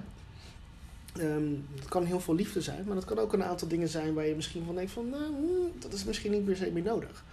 Um, 1.20 1.68
het 1.76 1.88
kan 1.88 2.06
heel 2.06 2.20
veel 2.20 2.36
liefde 2.36 2.62
zijn, 2.62 2.84
maar 2.86 2.96
dat 2.96 3.06
kan 3.06 3.20
ook 3.20 3.34
een 3.34 3.44
aantal 3.44 3.68
dingen 3.68 3.88
zijn 3.88 4.14
waar 4.14 4.26
je 4.26 4.36
misschien 4.36 4.66
van 4.66 4.76
denkt 4.76 4.92
van, 4.92 5.10
nou, 5.10 5.24
hmm, 5.24 5.72
dat 5.80 5.94
is 5.94 6.04
misschien 6.04 6.32
niet 6.32 6.46
per 6.46 6.56
se 6.56 6.72
meer 6.72 6.84
nodig. 6.84 7.24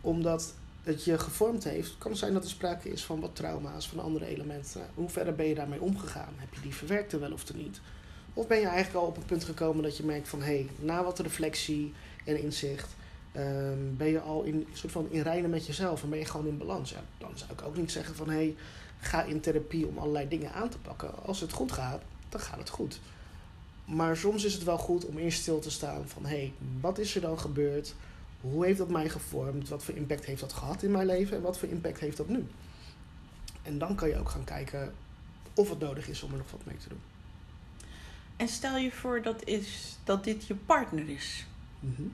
Omdat 0.00 0.54
het 0.82 1.04
je 1.04 1.18
gevormd 1.18 1.64
heeft, 1.64 1.98
kan 1.98 2.10
het 2.10 2.20
zijn 2.20 2.32
dat 2.32 2.44
er 2.44 2.50
sprake 2.50 2.88
is 2.88 3.04
van 3.04 3.20
wat 3.20 3.36
trauma's, 3.36 3.88
van 3.88 3.98
andere 3.98 4.26
elementen. 4.26 4.80
Hoe 4.94 5.08
verder 5.08 5.34
ben 5.34 5.46
je 5.46 5.54
daarmee 5.54 5.80
omgegaan? 5.80 6.32
Heb 6.36 6.54
je 6.54 6.60
die 6.60 6.74
verwerkt 6.74 7.12
er 7.12 7.20
wel 7.20 7.32
of 7.32 7.54
niet? 7.54 7.80
Of 8.34 8.46
ben 8.46 8.60
je 8.60 8.66
eigenlijk 8.66 8.96
al 8.96 9.06
op 9.06 9.16
een 9.16 9.24
punt 9.24 9.44
gekomen 9.44 9.82
dat 9.82 9.96
je 9.96 10.04
merkt 10.04 10.28
van, 10.28 10.42
hé, 10.42 10.44
hey, 10.44 10.68
na 10.78 11.04
wat 11.04 11.18
reflectie 11.18 11.92
en 12.24 12.42
inzicht, 12.42 12.94
um, 13.36 13.96
ben 13.96 14.08
je 14.08 14.20
al 14.20 14.42
in 14.42 14.66
soort 14.72 14.92
van 14.92 15.10
in 15.10 15.22
rijden 15.22 15.50
met 15.50 15.66
jezelf 15.66 16.02
en 16.02 16.10
ben 16.10 16.18
je 16.18 16.24
gewoon 16.24 16.46
in 16.46 16.58
balans. 16.58 16.90
Ja, 16.90 17.02
dan 17.18 17.30
zou 17.34 17.52
ik 17.52 17.62
ook 17.62 17.76
niet 17.76 17.92
zeggen 17.92 18.14
van, 18.14 18.28
hé, 18.28 18.34
hey, 18.34 18.56
ga 18.98 19.22
in 19.22 19.40
therapie 19.40 19.86
om 19.86 19.98
allerlei 19.98 20.28
dingen 20.28 20.52
aan 20.52 20.68
te 20.68 20.78
pakken. 20.78 21.24
Als 21.24 21.40
het 21.40 21.52
goed 21.52 21.72
gaat, 21.72 22.02
dan 22.34 22.42
gaat 22.42 22.58
het 22.58 22.68
goed. 22.68 23.00
Maar 23.84 24.16
soms 24.16 24.44
is 24.44 24.54
het 24.54 24.62
wel 24.64 24.78
goed 24.78 25.04
om 25.04 25.18
eerst 25.18 25.40
stil 25.40 25.58
te 25.58 25.70
staan 25.70 26.08
van 26.08 26.22
hé, 26.22 26.36
hey, 26.36 26.52
wat 26.80 26.98
is 26.98 27.14
er 27.14 27.20
dan 27.20 27.38
gebeurd? 27.38 27.94
Hoe 28.40 28.64
heeft 28.64 28.78
dat 28.78 28.88
mij 28.88 29.08
gevormd? 29.08 29.68
Wat 29.68 29.84
voor 29.84 29.94
impact 29.94 30.24
heeft 30.24 30.40
dat 30.40 30.52
gehad 30.52 30.82
in 30.82 30.90
mijn 30.90 31.06
leven 31.06 31.36
en 31.36 31.42
wat 31.42 31.58
voor 31.58 31.68
impact 31.68 32.00
heeft 32.00 32.16
dat 32.16 32.28
nu? 32.28 32.46
En 33.62 33.78
dan 33.78 33.94
kan 33.94 34.08
je 34.08 34.18
ook 34.18 34.28
gaan 34.28 34.44
kijken 34.44 34.94
of 35.54 35.70
het 35.70 35.78
nodig 35.78 36.08
is 36.08 36.22
om 36.22 36.30
er 36.30 36.36
nog 36.38 36.50
wat 36.50 36.64
mee 36.64 36.76
te 36.76 36.88
doen. 36.88 37.00
En 38.36 38.48
stel 38.48 38.76
je 38.76 38.92
voor 38.92 39.22
dat, 39.22 39.44
is, 39.44 39.96
dat 40.04 40.24
dit 40.24 40.46
je 40.46 40.54
partner 40.54 41.08
is. 41.08 41.46
Mm 41.80 42.12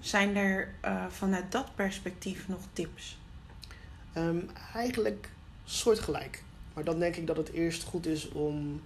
zijn 0.00 0.36
er 0.36 0.74
uh, 0.84 1.06
vanuit 1.08 1.52
dat 1.52 1.74
perspectief 1.74 2.48
nog 2.48 2.60
tips? 2.72 3.18
Um, 4.16 4.48
eigenlijk 4.74 5.28
soortgelijk. 5.64 6.43
Maar 6.74 6.84
dan 6.84 6.98
denk 6.98 7.16
ik 7.16 7.26
dat 7.26 7.36
het 7.36 7.50
eerst 7.50 7.82
goed 7.82 8.06
is 8.06 8.28
om 8.28 8.82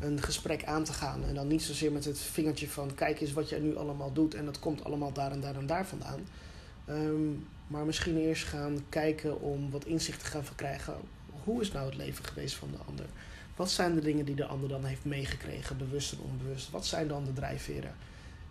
een 0.00 0.22
gesprek 0.22 0.64
aan 0.64 0.84
te 0.84 0.92
gaan. 0.92 1.24
En 1.24 1.34
dan 1.34 1.46
niet 1.46 1.62
zozeer 1.62 1.92
met 1.92 2.04
het 2.04 2.18
vingertje 2.18 2.68
van 2.68 2.94
kijk 2.94 3.20
eens 3.20 3.32
wat 3.32 3.48
jij 3.48 3.58
nu 3.58 3.76
allemaal 3.76 4.12
doet 4.12 4.34
en 4.34 4.44
dat 4.44 4.58
komt 4.58 4.84
allemaal 4.84 5.12
daar 5.12 5.32
en 5.32 5.40
daar 5.40 5.56
en 5.56 5.66
daar 5.66 5.86
vandaan. 5.86 6.20
Um, 6.88 7.46
maar 7.66 7.84
misschien 7.84 8.16
eerst 8.16 8.44
gaan 8.44 8.84
kijken 8.88 9.40
om 9.40 9.70
wat 9.70 9.84
inzicht 9.84 10.18
te 10.18 10.26
gaan 10.26 10.44
verkrijgen. 10.44 10.94
Hoe 11.44 11.60
is 11.60 11.72
nou 11.72 11.86
het 11.86 11.96
leven 11.96 12.24
geweest 12.24 12.54
van 12.54 12.70
de 12.70 12.78
ander? 12.86 13.06
Wat 13.56 13.70
zijn 13.70 13.94
de 13.94 14.00
dingen 14.00 14.24
die 14.24 14.34
de 14.34 14.46
ander 14.46 14.68
dan 14.68 14.84
heeft 14.84 15.04
meegekregen, 15.04 15.78
bewust 15.78 16.12
en 16.12 16.18
onbewust? 16.20 16.70
Wat 16.70 16.86
zijn 16.86 17.08
dan 17.08 17.24
de 17.24 17.32
drijfveren? 17.32 17.94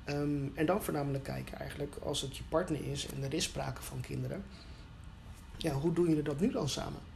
Um, 0.09 0.51
en 0.55 0.65
dan 0.65 0.83
voornamelijk 0.83 1.23
kijken 1.23 1.59
eigenlijk, 1.59 1.95
als 2.03 2.21
het 2.21 2.37
je 2.37 2.43
partner 2.49 2.91
is 2.91 3.07
en 3.07 3.23
er 3.23 3.33
is 3.33 3.43
sprake 3.43 3.81
van 3.81 3.99
kinderen. 3.99 4.43
Ja, 5.57 5.73
hoe 5.73 5.93
doen 5.93 6.07
jullie 6.07 6.23
dat 6.23 6.39
nu 6.39 6.51
dan 6.51 6.69
samen? 6.69 7.10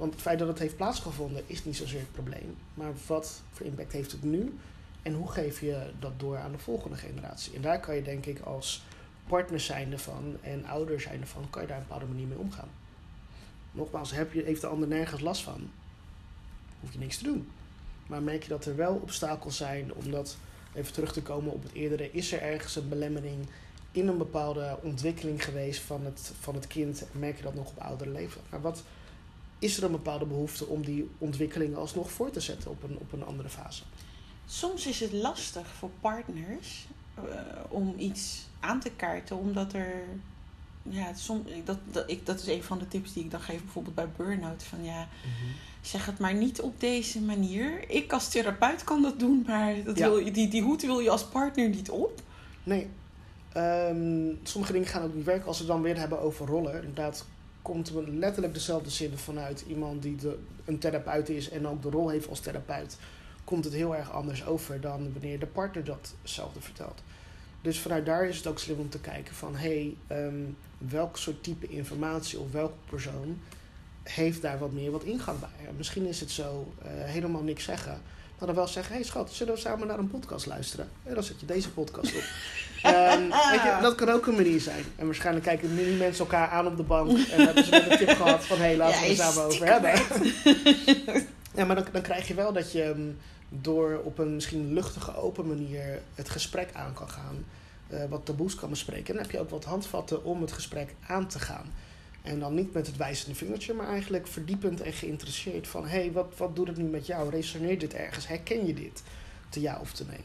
Want 0.00 0.12
het 0.12 0.22
feit 0.22 0.38
dat 0.38 0.48
het 0.48 0.58
heeft 0.58 0.76
plaatsgevonden 0.76 1.42
is 1.46 1.64
niet 1.64 1.76
zozeer 1.76 2.00
het 2.00 2.12
probleem. 2.12 2.56
Maar 2.74 2.92
wat 3.06 3.42
voor 3.52 3.66
impact 3.66 3.92
heeft 3.92 4.12
het 4.12 4.22
nu? 4.22 4.58
En 5.02 5.14
hoe 5.14 5.30
geef 5.30 5.60
je 5.60 5.90
dat 5.98 6.20
door 6.20 6.38
aan 6.38 6.52
de 6.52 6.58
volgende 6.58 6.96
generatie? 6.96 7.54
En 7.54 7.62
daar 7.62 7.80
kan 7.80 7.94
je 7.94 8.02
denk 8.02 8.26
ik 8.26 8.40
als 8.40 8.82
partner 9.26 9.60
zijnde 9.60 9.98
van 9.98 10.36
en 10.40 10.66
ouder 10.66 11.00
zijnde 11.00 11.26
van, 11.26 11.50
kan 11.50 11.62
je 11.62 11.68
daar 11.68 11.76
een 11.76 11.82
bepaalde 11.82 12.06
manier 12.06 12.26
mee 12.26 12.38
omgaan. 12.38 12.68
Nogmaals, 13.72 14.10
heb 14.10 14.32
je, 14.32 14.42
heeft 14.42 14.60
de 14.60 14.66
ander 14.66 14.88
nergens 14.88 15.20
last 15.20 15.42
van, 15.42 15.70
hoef 16.80 16.92
je 16.92 16.98
niks 16.98 17.16
te 17.16 17.24
doen. 17.24 17.48
Maar 18.06 18.22
merk 18.22 18.42
je 18.42 18.48
dat 18.48 18.64
er 18.64 18.76
wel 18.76 18.94
obstakels 18.94 19.56
zijn, 19.56 19.94
omdat, 19.94 20.36
even 20.74 20.92
terug 20.92 21.12
te 21.12 21.22
komen 21.22 21.52
op 21.52 21.62
het 21.62 21.72
eerdere, 21.72 22.12
is 22.12 22.32
er 22.32 22.42
ergens 22.42 22.76
een 22.76 22.88
belemmering 22.88 23.46
in 23.92 24.08
een 24.08 24.18
bepaalde 24.18 24.78
ontwikkeling 24.82 25.44
geweest 25.44 25.80
van 25.80 26.04
het, 26.04 26.32
van 26.40 26.54
het 26.54 26.66
kind, 26.66 27.04
merk 27.12 27.36
je 27.36 27.42
dat 27.42 27.54
nog 27.54 27.70
op 27.70 27.78
oudere 27.78 28.10
leven. 28.10 28.40
Maar 28.50 28.60
wat 28.60 28.82
is 29.60 29.76
er 29.76 29.84
een 29.84 29.90
bepaalde 29.90 30.24
behoefte 30.26 30.66
om 30.66 30.84
die 30.84 31.10
ontwikkeling 31.18 31.76
alsnog 31.76 32.10
voor 32.10 32.30
te 32.30 32.40
zetten 32.40 32.70
op 32.70 32.82
een, 32.82 32.98
op 32.98 33.12
een 33.12 33.24
andere 33.24 33.48
fase. 33.48 33.82
Soms 34.46 34.86
is 34.86 35.00
het 35.00 35.12
lastig 35.12 35.66
voor 35.66 35.90
partners 36.00 36.86
uh, 37.18 37.24
om 37.68 37.94
iets 37.98 38.46
aan 38.60 38.80
te 38.80 38.90
kaarten, 38.90 39.36
omdat 39.36 39.72
er. 39.72 40.04
Ja, 40.82 41.14
som, 41.14 41.44
dat, 41.64 41.78
dat, 41.90 42.10
ik, 42.10 42.26
dat 42.26 42.40
is 42.40 42.46
een 42.46 42.62
van 42.62 42.78
de 42.78 42.88
tips 42.88 43.12
die 43.12 43.24
ik 43.24 43.30
dan 43.30 43.40
geef, 43.40 43.62
bijvoorbeeld 43.62 43.94
bij 43.94 44.08
burn-out. 44.16 44.62
Van 44.62 44.84
ja, 44.84 45.08
mm-hmm. 45.24 45.54
zeg 45.80 46.06
het 46.06 46.18
maar 46.18 46.34
niet 46.34 46.60
op 46.60 46.80
deze 46.80 47.20
manier. 47.20 47.90
Ik 47.90 48.12
als 48.12 48.28
therapeut 48.28 48.84
kan 48.84 49.02
dat 49.02 49.18
doen, 49.18 49.44
maar 49.46 49.84
dat 49.84 49.98
wil, 49.98 50.32
die, 50.32 50.48
die 50.48 50.62
hoed 50.62 50.82
wil 50.82 51.00
je 51.00 51.10
als 51.10 51.24
partner 51.24 51.68
niet 51.68 51.90
op. 51.90 52.22
Nee. 52.62 52.88
Um, 53.56 54.38
sommige 54.42 54.72
dingen 54.72 54.88
gaan 54.88 55.02
ook 55.02 55.14
niet 55.14 55.24
werken 55.24 55.46
als 55.46 55.58
we 55.60 55.66
dan 55.66 55.82
weer 55.82 55.96
hebben 55.96 56.20
over 56.20 56.46
rollen. 56.46 56.74
Inderdaad, 56.74 57.26
komt 57.62 57.90
letterlijk 58.06 58.54
dezelfde 58.54 58.90
zin 58.90 59.18
vanuit 59.18 59.64
iemand 59.66 60.02
die 60.02 60.16
de, 60.16 60.38
een 60.64 60.78
therapeut 60.78 61.28
is 61.28 61.48
en 61.48 61.66
ook 61.66 61.82
de 61.82 61.90
rol 61.90 62.08
heeft 62.08 62.28
als 62.28 62.40
therapeut. 62.40 62.96
Komt 63.44 63.64
het 63.64 63.72
heel 63.72 63.96
erg 63.96 64.12
anders 64.12 64.46
over 64.46 64.80
dan 64.80 65.12
wanneer 65.12 65.38
de 65.38 65.46
partner 65.46 65.84
datzelfde 65.84 66.60
vertelt. 66.60 67.02
Dus 67.62 67.78
vanuit 67.78 68.06
daar 68.06 68.28
is 68.28 68.36
het 68.36 68.46
ook 68.46 68.58
slim 68.58 68.78
om 68.78 68.88
te 68.88 69.00
kijken 69.00 69.34
van 69.34 69.56
hé, 69.56 69.96
hey, 70.08 70.24
um, 70.26 70.56
welk 70.78 71.16
soort 71.16 71.42
type 71.42 71.68
informatie 71.68 72.38
of 72.38 72.52
welke 72.52 72.74
persoon 72.88 73.38
heeft 74.02 74.42
daar 74.42 74.58
wat 74.58 74.72
meer 74.72 74.90
wat 74.90 75.04
ingang 75.04 75.38
bij. 75.40 75.72
misschien 75.76 76.06
is 76.06 76.20
het 76.20 76.30
zo 76.30 76.72
uh, 76.78 76.86
helemaal 76.90 77.42
niks 77.42 77.64
zeggen. 77.64 78.00
Maar 78.38 78.46
dan 78.48 78.56
wel 78.56 78.68
zeggen, 78.68 78.92
hé 78.92 78.98
hey 78.98 79.08
schat, 79.08 79.32
zullen 79.32 79.54
we 79.54 79.60
samen 79.60 79.86
naar 79.86 79.98
een 79.98 80.10
podcast 80.10 80.46
luisteren? 80.46 80.88
En 81.02 81.14
dan 81.14 81.22
zet 81.22 81.40
je 81.40 81.46
deze 81.46 81.70
podcast 81.70 82.16
op. 82.16 82.22
Um, 82.86 83.28
weet 83.52 83.62
je, 83.62 83.78
dat 83.82 83.94
kan 83.94 84.08
ook 84.08 84.26
een 84.26 84.34
manier 84.34 84.60
zijn. 84.60 84.84
En 84.96 85.06
waarschijnlijk 85.06 85.46
kijken 85.46 85.74
nu 85.74 85.92
mensen 85.92 86.24
elkaar 86.24 86.48
aan 86.48 86.66
op 86.66 86.76
de 86.76 86.82
bank 86.82 87.10
en 87.10 87.44
hebben 87.44 87.64
ze 87.64 87.90
een 87.90 87.98
tip 87.98 88.08
gehad 88.08 88.44
van 88.44 88.56
hé, 88.56 88.62
hey, 88.62 88.76
laten 88.76 89.00
we 89.00 89.06
het 89.06 89.16
samen 89.16 89.42
over 89.42 89.66
hebben. 89.66 89.92
ja, 91.56 91.64
maar 91.64 91.76
dan, 91.76 91.84
dan 91.92 92.02
krijg 92.02 92.28
je 92.28 92.34
wel 92.34 92.52
dat 92.52 92.72
je 92.72 92.82
ehm, 92.82 93.08
door 93.48 94.00
op 94.04 94.18
een 94.18 94.34
misschien 94.34 94.72
luchtige, 94.72 95.16
open 95.16 95.46
manier 95.46 96.00
het 96.14 96.30
gesprek 96.30 96.68
aan 96.72 96.92
kan 96.92 97.08
gaan. 97.08 97.44
Uh, 97.92 98.04
wat 98.08 98.26
taboes 98.26 98.54
kan 98.54 98.70
bespreken. 98.70 99.06
En 99.06 99.12
dan 99.12 99.22
heb 99.22 99.30
je 99.30 99.40
ook 99.40 99.50
wat 99.50 99.64
handvatten 99.64 100.24
om 100.24 100.40
het 100.40 100.52
gesprek 100.52 100.94
aan 101.06 101.26
te 101.26 101.38
gaan. 101.38 101.72
En 102.22 102.38
dan 102.38 102.54
niet 102.54 102.72
met 102.72 102.86
het 102.86 102.96
wijzende 102.96 103.34
vingertje, 103.34 103.74
maar 103.74 103.88
eigenlijk 103.88 104.26
verdiepend 104.26 104.80
en 104.80 104.92
geïnteresseerd 104.92 105.68
van 105.68 105.82
hé, 105.86 105.98
hey, 105.98 106.12
wat, 106.12 106.32
wat 106.36 106.56
doet 106.56 106.66
het 106.66 106.76
nu 106.76 106.84
met 106.84 107.06
jou? 107.06 107.30
Resoneert 107.30 107.80
dit 107.80 107.94
ergens? 107.94 108.28
Herken 108.28 108.66
je 108.66 108.74
dit? 108.74 109.02
Te 109.48 109.60
ja 109.60 109.78
of 109.80 109.92
te 109.92 110.04
nee? 110.04 110.24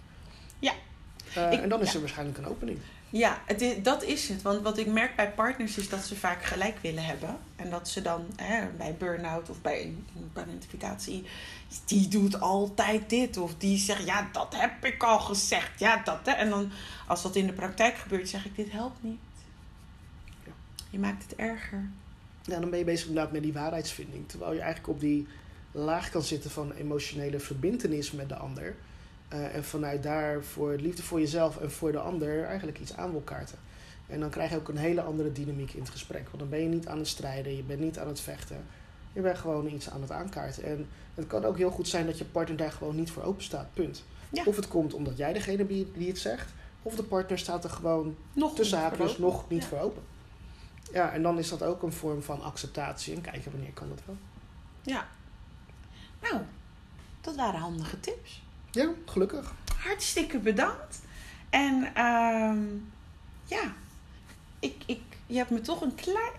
Eh, 1.36 1.52
Ik- 1.52 1.62
en 1.62 1.70
dan 1.70 1.82
is 1.82 1.88
ja. 1.88 1.94
er 1.94 2.00
waarschijnlijk 2.00 2.38
een 2.38 2.48
opening. 2.48 2.80
Ja, 3.10 3.42
het 3.46 3.62
is, 3.62 3.84
dat 3.84 4.04
is 4.04 4.30
het. 4.30 4.42
Want 4.42 4.62
wat 4.62 4.78
ik 4.78 4.88
merk 4.88 5.16
bij 5.16 5.32
partners 5.32 5.78
is 5.78 5.90
dat 5.90 6.04
ze 6.06 6.16
vaak 6.16 6.44
gelijk 6.44 6.78
willen 6.82 7.06
hebben. 7.06 7.38
En 7.56 7.70
dat 7.70 7.90
ze 7.90 8.02
dan 8.02 8.26
hè, 8.36 8.68
bij 8.78 8.96
burn-out 8.98 9.50
of 9.50 9.62
bij 9.62 9.82
een 9.82 10.30
parentificatie... 10.34 11.24
die 11.86 12.08
doet 12.08 12.40
altijd 12.40 13.10
dit. 13.10 13.38
Of 13.38 13.56
die 13.58 13.78
zegt, 13.78 14.06
ja, 14.06 14.30
dat 14.32 14.56
heb 14.58 14.86
ik 14.86 15.04
al 15.04 15.20
gezegd. 15.20 15.80
Ja, 15.80 16.02
dat 16.04 16.20
hè. 16.24 16.32
En 16.32 16.50
dan, 16.50 16.72
als 17.08 17.22
dat 17.22 17.36
in 17.36 17.46
de 17.48 17.54
praktijk 17.54 17.96
gebeurt, 17.96 18.30
zeg 18.30 18.46
ik, 18.46 18.56
dit 18.56 18.72
helpt 18.72 19.04
niet. 19.04 19.20
Ja. 20.46 20.52
Je 20.90 21.00
maakt 21.00 21.24
het 21.24 21.36
erger. 21.36 21.90
Ja, 22.44 22.60
dan 22.60 22.70
ben 22.70 22.80
je 22.80 22.86
bezig 22.86 23.08
inderdaad 23.08 23.32
met 23.32 23.44
die 23.44 23.54
waarheidsvinding. 23.54 24.30
Terwijl 24.30 24.54
je 24.54 24.60
eigenlijk 24.60 24.90
op 24.94 25.00
die 25.00 25.28
laag 25.72 26.10
kan 26.10 26.22
zitten 26.22 26.52
van 26.52 26.72
emotionele 26.72 27.40
verbintenis 27.40 28.12
met 28.12 28.30
de 28.30 28.36
ander. 28.36 28.76
Eh, 29.28 29.56
en 29.56 29.64
vanuit 29.64 30.04
daar 30.04 30.44
voor 30.44 30.72
liefde 30.76 31.04
voor 31.04 31.20
jezelf 31.20 31.58
en 31.58 31.72
voor 31.72 31.92
de 31.92 32.00
ander 32.00 32.44
eigenlijk 32.44 32.80
iets 32.80 32.96
aan 32.96 33.12
wil 33.12 33.22
kaarten. 33.22 33.58
En 34.08 34.20
dan 34.20 34.30
krijg 34.30 34.50
je 34.50 34.56
ook 34.58 34.68
een 34.68 34.78
hele 34.78 35.02
andere 35.02 35.32
dynamiek 35.32 35.74
in 35.74 35.80
het 35.80 35.90
gesprek. 35.90 36.24
Want 36.26 36.40
dan 36.40 36.50
ben 36.50 36.60
je 36.60 36.68
niet 36.68 36.88
aan 36.88 36.98
het 36.98 37.08
strijden, 37.08 37.56
je 37.56 37.64
bent 37.64 37.80
niet 37.80 38.00
aan 38.00 38.08
het 38.08 38.20
vechten. 38.20 38.66
Je 39.14 39.22
bent 39.22 39.38
gewoon 39.38 39.68
iets 39.68 39.90
aan 39.90 40.02
het 40.02 40.12
aankaarten. 40.12 40.64
En 40.64 40.88
het 41.16 41.28
kan 41.28 41.46
ook 41.46 41.58
heel 41.58 41.72
goed 41.72 41.88
zijn 41.88 42.06
dat 42.06 42.18
je 42.18 42.26
partner 42.26 42.58
daar 42.58 42.72
gewoon 42.72 42.96
niet 42.96 43.12
voor 43.12 43.24
open 43.24 43.44
staat. 43.44 43.74
Punt. 43.74 44.04
Ja. 44.30 44.44
Of 44.46 44.56
het 44.56 44.68
komt 44.68 44.94
omdat 44.94 45.18
jij 45.18 45.34
degene 45.34 45.68
die 45.68 45.92
die 45.98 46.08
het 46.08 46.18
zegt. 46.20 46.54
Of 46.82 46.96
de 46.96 47.04
partner 47.04 47.40
staat 47.40 47.64
er 47.64 47.70
gewoon 47.70 48.16
Nog 48.34 48.56
tussen 48.56 48.80
haakjes 48.80 49.18
nog 49.18 49.50
niet 49.50 49.62
Ja. 49.62 49.68
voor 49.68 49.80
open. 49.80 50.04
Ja, 50.94 51.12
en 51.12 51.22
dan 51.22 51.38
is 51.38 51.50
dat 51.50 51.64
ook 51.64 51.84
een 51.84 51.94
vorm 51.94 52.22
van 52.24 52.42
acceptatie 52.42 53.16
en 53.16 53.22
kijken 53.22 53.52
wanneer 53.52 53.74
kan 53.74 53.90
dat 53.90 54.02
wel. 54.06 54.18
Ja. 54.82 55.08
Nou, 56.22 56.42
dat 57.22 57.36
waren 57.36 57.60
handige 57.60 58.00
tips. 58.00 58.44
Ja, 58.76 58.90
gelukkig. 59.06 59.54
hartstikke 59.84 60.40
bedankt. 60.40 61.00
En 61.50 61.92
ehm, 61.94 62.58
ja, 63.46 63.74
ik, 64.60 64.76
ik, 64.86 65.00
je 65.26 65.38
hebt 65.38 65.50
me 65.50 65.62
toch 65.62 65.82
een 65.82 65.96
klein, 65.96 66.32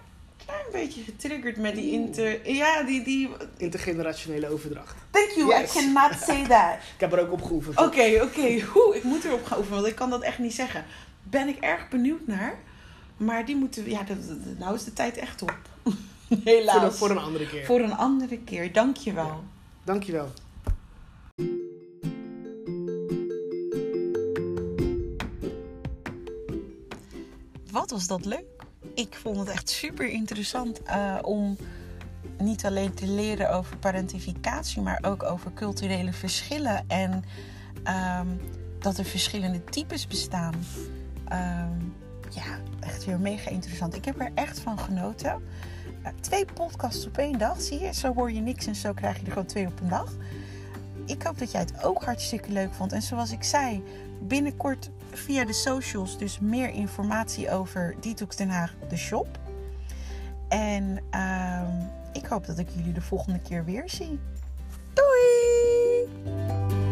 klein 0.45 0.65
beetje 0.73 1.03
getriggerd 1.03 1.57
met 1.57 1.75
die 1.75 1.91
inter... 1.93 2.51
Ja, 2.53 2.83
die... 2.83 3.03
die 3.05 3.31
Intergenerationele 3.57 4.49
overdracht. 4.49 4.95
Thank 5.11 5.31
you, 5.31 5.49
Yes. 5.49 5.75
I 5.75 5.79
cannot 5.79 6.13
say 6.21 6.47
that. 6.47 6.75
Ik 6.95 7.01
heb 7.01 7.13
er 7.13 7.21
ook 7.21 7.33
op 7.33 7.43
geoefend. 7.43 7.77
Oké, 7.79 8.21
oké. 8.23 8.61
Hoe? 8.73 8.97
Ik 8.97 9.03
moet 9.05 9.25
erop 9.25 9.45
gaan 9.45 9.59
oefenen, 9.59 9.79
want 9.81 9.91
ik 9.91 9.97
kan 9.97 10.11
dat 10.11 10.23
echt 10.23 10.39
niet 10.39 10.55
zeggen. 10.55 10.85
Ben 11.23 11.49
ik 11.49 11.57
erg 11.59 11.89
benieuwd 11.89 12.27
naar. 12.27 12.55
Maar 13.17 13.45
die 13.45 13.57
moeten... 13.57 13.85
we- 13.85 13.91
Ja, 13.91 14.05
nou 14.59 14.75
is 14.75 14.85
de 14.85 14.93
tijd 14.93 15.17
echt 15.17 15.43
op. 15.43 15.59
Helaas. 16.45 16.75
Voor, 16.81 16.89
de- 16.91 16.95
voor 16.97 17.11
een 17.11 17.19
andere 17.19 17.47
keer. 17.49 17.65
Voor 17.65 17.81
een 17.81 17.97
andere 17.97 18.39
keer. 18.39 18.73
Dank 18.73 18.97
je 18.97 19.13
wel. 19.13 19.25
Ja. 19.27 19.41
Dankjewel. 19.85 20.33
Wat 27.77 27.91
was 27.91 28.07
dat 28.07 28.25
leuk? 28.25 28.65
Ik 28.95 29.15
vond 29.15 29.37
het 29.37 29.49
echt 29.49 29.69
super 29.69 30.09
interessant 30.09 30.83
eh, 30.83 31.19
om 31.23 31.57
niet 32.39 32.65
alleen 32.65 32.95
te 32.95 33.07
leren 33.07 33.51
over 33.51 33.77
parentificatie, 33.77 34.83
maar 34.83 34.99
ook 35.03 35.23
over 35.23 35.53
culturele 35.53 36.13
verschillen 36.13 36.85
en 36.89 37.25
ehm, 37.83 38.27
dat 38.79 38.99
er 38.99 39.05
verschillende 39.05 39.65
types 39.65 40.07
bestaan. 40.07 40.55
Ehm, 41.29 41.81
ja, 42.31 42.61
echt 42.81 43.05
weer 43.05 43.21
mega 43.21 43.51
interessant. 43.51 43.95
Ik 43.95 44.05
heb 44.05 44.21
er 44.21 44.31
echt 44.35 44.59
van 44.59 44.79
genoten. 44.79 45.43
Eh, 46.03 46.13
twee 46.21 46.45
podcasts 46.45 47.07
op 47.07 47.19
één 47.19 47.39
dag, 47.39 47.61
zie 47.61 47.81
je? 47.81 47.95
Zo 47.95 48.15
hoor 48.15 48.33
je 48.33 48.41
niks 48.41 48.67
en 48.67 48.75
zo 48.75 48.93
krijg 48.93 49.19
je 49.19 49.25
er 49.25 49.33
gewoon 49.33 49.47
twee 49.47 49.67
op 49.67 49.81
een 49.81 49.89
dag. 49.89 50.13
Ik 51.07 51.23
hoop 51.23 51.39
dat 51.39 51.51
jij 51.51 51.61
het 51.61 51.85
ook 51.85 52.05
hartstikke 52.05 52.53
leuk 52.53 52.75
vond. 52.75 52.93
En 52.93 53.03
zoals 53.03 53.33
ik 53.33 53.43
zei, 53.43 53.83
binnenkort 54.21 54.91
via 55.17 55.45
de 55.45 55.53
socials 55.53 56.19
dus 56.19 56.39
meer 56.39 56.71
informatie 56.71 57.51
over 57.51 57.95
Detox 58.01 58.37
Den 58.37 58.51
Haag, 58.51 58.75
de 58.89 58.97
shop. 58.97 59.39
En 60.49 60.99
ehm, 61.11 61.81
ik 62.13 62.27
hoop 62.27 62.47
dat 62.47 62.59
ik 62.59 62.69
jullie 62.75 62.93
de 62.93 63.01
volgende 63.01 63.41
keer 63.41 63.65
weer 63.65 63.91
zie. 63.91 64.19
Doei! 64.93 66.86